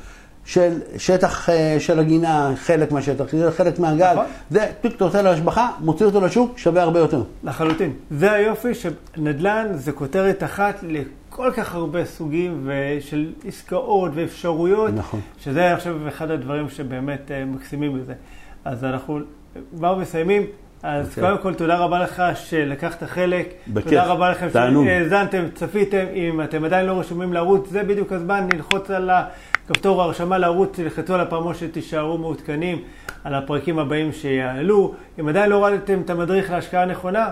של 0.47 0.81
שטח 0.97 1.49
אה, 1.49 1.77
של 1.79 1.99
הגינה, 1.99 2.53
חלק 2.57 2.93
מהשטח, 2.93 3.25
חלק 3.57 3.79
מהגג, 3.79 4.13
נכון. 4.13 4.27
זה, 4.51 4.67
אתה 4.87 5.05
עושה 5.05 5.23
לו 5.23 5.31
השבחה, 5.31 5.71
מוציא 5.81 6.07
אותו 6.07 6.21
לשוק, 6.21 6.59
שווה 6.59 6.83
הרבה 6.83 6.99
יותר. 6.99 7.23
לחלוטין. 7.45 7.93
זה 8.11 8.33
היופי 8.33 8.75
שנדל"ן 8.75 9.67
זה 9.75 9.93
כותרת 9.93 10.43
אחת 10.43 10.75
לכל 10.83 11.51
כך 11.57 11.75
הרבה 11.75 12.05
סוגים 12.05 12.71
של 13.01 13.33
עסקאות 13.45 14.11
ואפשרויות, 14.15 14.95
נכון. 14.95 15.21
שזה 15.39 15.71
אני 15.71 15.77
חושב 15.77 15.97
אחד 16.09 16.31
הדברים 16.31 16.69
שבאמת 16.69 17.31
אה, 17.31 17.45
מקסימים 17.45 18.01
בזה. 18.01 18.15
אז 18.65 18.85
אנחנו 18.85 19.19
כבר 19.77 19.99
מסיימים. 19.99 20.47
אז 20.87 21.07
okay. 21.07 21.09
אוקיי. 21.09 21.25
קודם 21.25 21.43
כל, 21.43 21.55
תודה 21.55 21.77
רבה 21.77 22.03
לך 22.03 22.23
שלקחת 22.35 23.03
חלק. 23.03 23.55
בכיף, 23.69 23.91
תודה 23.91 24.05
רבה 24.05 24.31
לכם 24.31 24.49
שהאזנתם, 24.53 25.45
צפיתם. 25.55 26.05
אם 26.15 26.41
אתם 26.41 26.65
עדיין 26.65 26.87
לא 26.87 27.01
רשומים 27.01 27.33
לערוץ, 27.33 27.69
זה 27.71 27.83
בדיוק 27.83 28.13
הזמן 28.13 28.49
ללחוץ 28.55 28.91
על 28.91 29.11
כפתור 29.69 30.03
ההרשמה 30.03 30.39
לערוץ, 30.39 30.71
תלחצו 30.73 31.15
על 31.15 31.21
הפעמון 31.21 31.55
שתישארו 31.55 32.19
מעודכנים 32.19 32.83
על 33.25 33.35
הפרקים 33.35 33.79
הבאים 33.79 34.13
שיעלו. 34.13 34.95
אם 35.21 35.29
עדיין 35.29 35.51
לא 35.51 35.57
הורדתם 35.57 36.01
את 36.01 36.11
המדריך 36.11 36.51
להשקעה 36.51 36.85
נכונה, 36.85 37.31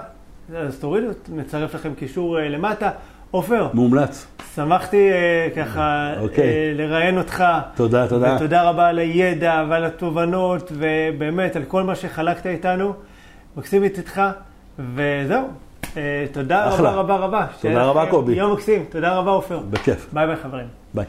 אז 0.56 0.78
תורידו, 0.78 1.08
נצרף 1.28 1.74
לכם 1.74 1.94
קישור 1.94 2.38
אה, 2.38 2.48
למטה. 2.48 2.90
עופר. 3.30 3.68
מומלץ. 3.74 4.26
שמחתי 4.54 5.10
uh, 5.10 5.56
ככה 5.56 6.14
okay. 6.16 6.20
אוקיי. 6.20 6.44
uh, 6.44 6.78
לראיין 6.78 7.18
אותך. 7.18 7.44
תודה, 7.74 8.08
תודה. 8.08 8.36
ותודה 8.36 8.62
רבה 8.62 8.88
על 8.88 8.98
הידע 8.98 9.64
ועל 9.68 9.84
התובנות, 9.84 10.72
ובאמת 10.74 11.56
על 11.56 11.62
כל 11.64 11.82
מה 11.82 11.94
שחלקת 11.94 12.46
איתנו. 12.46 12.94
מקסים 13.56 13.84
איתך, 13.84 14.22
וזהו. 14.78 15.48
Uh, 15.82 15.96
תודה 16.32 16.68
אחלה. 16.74 16.90
רבה 16.90 17.16
רבה 17.16 17.26
רבה. 17.26 17.46
תודה 17.60 17.84
רבה, 17.84 18.06
קובי. 18.10 18.32
יום 18.32 18.52
מקסים. 18.52 18.84
תודה 18.90 19.14
רבה, 19.16 19.30
עופר. 19.30 19.58
בכיף. 19.70 20.08
ביי 20.12 20.26
ביי, 20.26 20.36
חברים. 20.36 20.66
ביי. 20.94 21.06